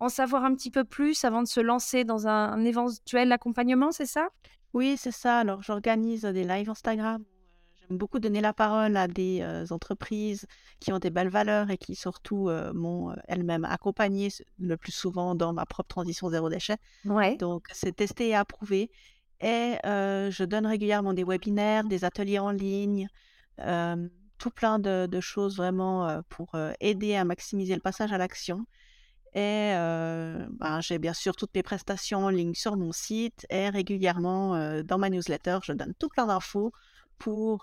en 0.00 0.08
savoir 0.08 0.44
un 0.44 0.54
petit 0.54 0.70
peu 0.70 0.84
plus 0.84 1.24
avant 1.24 1.42
de 1.42 1.48
se 1.48 1.60
lancer 1.60 2.04
dans 2.04 2.26
un, 2.26 2.52
un 2.52 2.64
éventuel 2.64 3.30
accompagnement, 3.32 3.92
c'est 3.92 4.06
ça? 4.06 4.28
Oui, 4.72 4.96
c'est 4.96 5.10
ça. 5.12 5.38
Alors, 5.38 5.62
j'organise 5.62 6.22
des 6.22 6.44
lives 6.44 6.70
Instagram 6.70 7.22
beaucoup 7.96 8.18
donner 8.18 8.40
la 8.40 8.52
parole 8.52 8.96
à 8.96 9.08
des 9.08 9.44
entreprises 9.70 10.46
qui 10.78 10.92
ont 10.92 10.98
des 10.98 11.10
belles 11.10 11.28
valeurs 11.28 11.70
et 11.70 11.78
qui 11.78 11.94
surtout 11.94 12.50
m'ont 12.74 13.14
elles-mêmes 13.28 13.64
accompagné 13.64 14.28
le 14.58 14.76
plus 14.76 14.92
souvent 14.92 15.34
dans 15.34 15.52
ma 15.52 15.66
propre 15.66 15.88
transition 15.88 16.30
zéro 16.30 16.48
déchet. 16.48 16.76
Ouais. 17.04 17.36
Donc, 17.36 17.66
c'est 17.72 17.96
testé 17.96 18.28
et 18.28 18.34
approuvé. 18.34 18.90
Et 19.40 19.76
je 19.84 20.44
donne 20.44 20.66
régulièrement 20.66 21.14
des 21.14 21.24
webinaires, 21.24 21.84
des 21.84 22.04
ateliers 22.04 22.38
en 22.38 22.50
ligne, 22.50 23.08
tout 23.58 24.50
plein 24.50 24.78
de, 24.78 25.20
choses 25.20 25.56
vraiment 25.56 26.22
pour 26.28 26.56
aider 26.80 27.16
à 27.16 27.24
maximiser 27.24 27.74
le 27.74 27.80
passage 27.80 28.12
à 28.12 28.18
l'action. 28.18 28.64
Et 29.34 29.72
ben, 29.72 30.80
j'ai 30.80 30.98
bien 30.98 31.14
sûr 31.14 31.36
toutes 31.36 31.54
mes 31.54 31.62
prestations 31.62 32.24
en 32.24 32.30
ligne 32.30 32.54
sur 32.54 32.76
mon 32.76 32.92
site 32.92 33.46
et 33.48 33.68
régulièrement 33.68 34.82
dans 34.82 34.98
ma 34.98 35.08
newsletter, 35.08 35.58
je 35.62 35.72
donne 35.72 35.94
tout 35.98 36.08
plein 36.08 36.26
d'infos 36.26 36.72
pour 37.20 37.62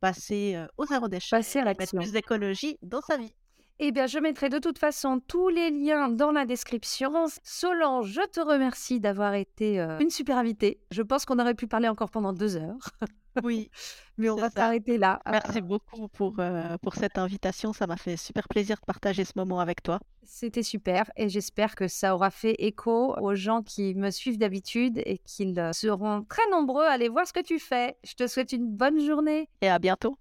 passer 0.00 0.62
au 0.76 0.84
zéro 0.84 1.08
déchet, 1.08 1.36
passer 1.36 1.60
à 1.60 1.64
mettre 1.64 1.96
plus 1.96 2.12
d'écologie 2.12 2.76
dans 2.82 3.00
sa 3.00 3.16
vie. 3.16 3.32
Eh 3.78 3.92
bien, 3.92 4.06
je 4.06 4.18
mettrai 4.18 4.48
de 4.48 4.58
toute 4.58 4.78
façon 4.78 5.20
tous 5.26 5.48
les 5.48 5.70
liens 5.70 6.08
dans 6.08 6.32
la 6.32 6.44
description. 6.44 7.26
Solange, 7.44 8.10
je 8.10 8.26
te 8.28 8.40
remercie 8.40 8.98
d'avoir 8.98 9.34
été 9.34 9.78
une 10.00 10.10
super 10.10 10.36
invitée. 10.36 10.80
Je 10.90 11.02
pense 11.02 11.24
qu'on 11.24 11.38
aurait 11.38 11.54
pu 11.54 11.68
parler 11.68 11.88
encore 11.88 12.10
pendant 12.10 12.32
deux 12.32 12.56
heures. 12.56 12.90
Oui, 13.44 13.70
mais 14.16 14.30
on 14.30 14.36
va 14.36 14.50
s'arrêter 14.50 14.98
là. 14.98 15.20
Merci 15.26 15.60
beaucoup 15.60 16.08
pour, 16.08 16.36
pour 16.82 16.94
cette 16.94 17.18
invitation. 17.18 17.72
Ça 17.72 17.86
m'a 17.86 17.96
fait 17.96 18.16
super 18.16 18.48
plaisir 18.48 18.76
de 18.76 18.84
partager 18.86 19.24
ce 19.24 19.32
moment 19.36 19.60
avec 19.60 19.82
toi. 19.82 20.00
C'était 20.24 20.62
super 20.62 21.10
et 21.16 21.28
j'espère 21.28 21.74
que 21.74 21.88
ça 21.88 22.14
aura 22.14 22.30
fait 22.30 22.54
écho 22.58 23.14
aux 23.18 23.34
gens 23.34 23.62
qui 23.62 23.94
me 23.94 24.10
suivent 24.10 24.38
d'habitude 24.38 25.00
et 25.06 25.18
qu'ils 25.18 25.70
seront 25.72 26.22
très 26.28 26.48
nombreux 26.50 26.84
à 26.84 26.92
aller 26.92 27.08
voir 27.08 27.26
ce 27.26 27.32
que 27.32 27.42
tu 27.42 27.58
fais. 27.58 27.96
Je 28.04 28.14
te 28.14 28.26
souhaite 28.26 28.52
une 28.52 28.68
bonne 28.68 29.00
journée. 29.00 29.48
Et 29.62 29.68
à 29.68 29.78
bientôt. 29.78 30.18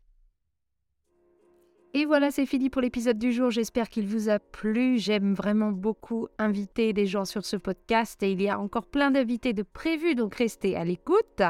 Et 1.93 2.05
voilà, 2.05 2.29
c'est 2.31 2.45
fini 2.45 2.69
pour 2.69 2.81
l'épisode 2.81 3.17
du 3.17 3.31
jour. 3.31 3.49
J'espère 3.49 3.89
qu'il 3.89 4.05
vous 4.05 4.29
a 4.29 4.39
plu. 4.39 4.99
J'aime 4.99 5.33
vraiment 5.33 5.71
beaucoup 5.71 6.27
inviter 6.37 6.93
des 6.93 7.07
gens 7.07 7.25
sur 7.25 7.43
ce 7.43 7.55
podcast 7.57 8.21
et 8.21 8.31
il 8.31 8.41
y 8.41 8.49
a 8.49 8.59
encore 8.59 8.85
plein 8.85 9.09
d'invités 9.09 9.53
de 9.53 9.63
prévus, 9.63 10.13
donc 10.13 10.35
restez 10.35 10.75
à 10.75 10.85
l'écoute. 10.85 11.41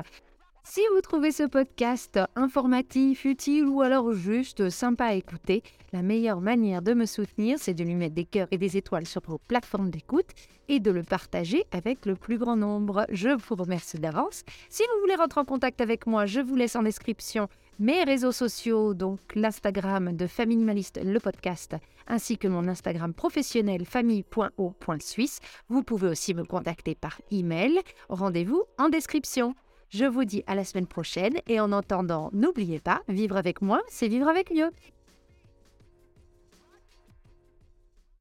Si 0.69 0.81
vous 0.93 0.99
trouvez 1.01 1.31
ce 1.31 1.43
podcast 1.43 2.19
informatif, 2.35 3.23
utile 3.23 3.67
ou 3.67 3.81
alors 3.81 4.11
juste 4.11 4.69
sympa 4.69 5.05
à 5.05 5.13
écouter, 5.13 5.63
la 5.93 6.01
meilleure 6.01 6.41
manière 6.41 6.81
de 6.81 6.93
me 6.93 7.05
soutenir, 7.05 7.57
c'est 7.57 7.73
de 7.73 7.85
lui 7.85 7.95
mettre 7.95 8.15
des 8.15 8.25
cœurs 8.25 8.49
et 8.51 8.57
des 8.57 8.75
étoiles 8.75 9.07
sur 9.07 9.21
vos 9.25 9.37
plateformes 9.37 9.89
d'écoute 9.89 10.27
et 10.67 10.81
de 10.81 10.91
le 10.91 11.03
partager 11.03 11.63
avec 11.71 12.05
le 12.05 12.15
plus 12.15 12.37
grand 12.37 12.57
nombre. 12.57 13.05
Je 13.09 13.29
vous 13.29 13.55
remercie 13.55 13.97
d'avance. 13.97 14.43
Si 14.69 14.83
vous 14.83 14.99
voulez 14.99 15.15
rentrer 15.15 15.39
en 15.39 15.45
contact 15.45 15.79
avec 15.79 16.05
moi, 16.05 16.25
je 16.25 16.41
vous 16.41 16.57
laisse 16.57 16.75
en 16.75 16.83
description 16.83 17.47
mes 17.79 18.03
réseaux 18.03 18.33
sociaux, 18.33 18.93
donc 18.93 19.21
l'Instagram 19.35 20.17
de 20.17 20.27
Famille 20.27 20.57
Minimaliste, 20.57 20.99
le 21.01 21.19
podcast, 21.21 21.77
ainsi 22.07 22.37
que 22.37 22.49
mon 22.49 22.67
Instagram 22.67 23.13
professionnel 23.13 23.85
famille.o.suisse. 23.85 25.39
Vous 25.69 25.83
pouvez 25.83 26.09
aussi 26.09 26.33
me 26.33 26.43
contacter 26.43 26.93
par 26.93 27.21
email. 27.31 27.79
Rendez-vous 28.09 28.65
en 28.77 28.89
description. 28.89 29.55
Je 29.89 30.03
vous 30.03 30.25
dis 30.25 30.43
à 30.47 30.55
la 30.55 30.65
semaine 30.65 30.87
prochaine 30.87 31.37
et 31.47 31.61
en 31.61 31.71
entendant, 31.71 32.29
n'oubliez 32.33 32.79
pas, 32.79 33.01
vivre 33.07 33.37
avec 33.37 33.61
moi, 33.61 33.81
c'est 33.87 34.09
vivre 34.09 34.27
avec 34.27 34.51
mieux. 34.51 34.69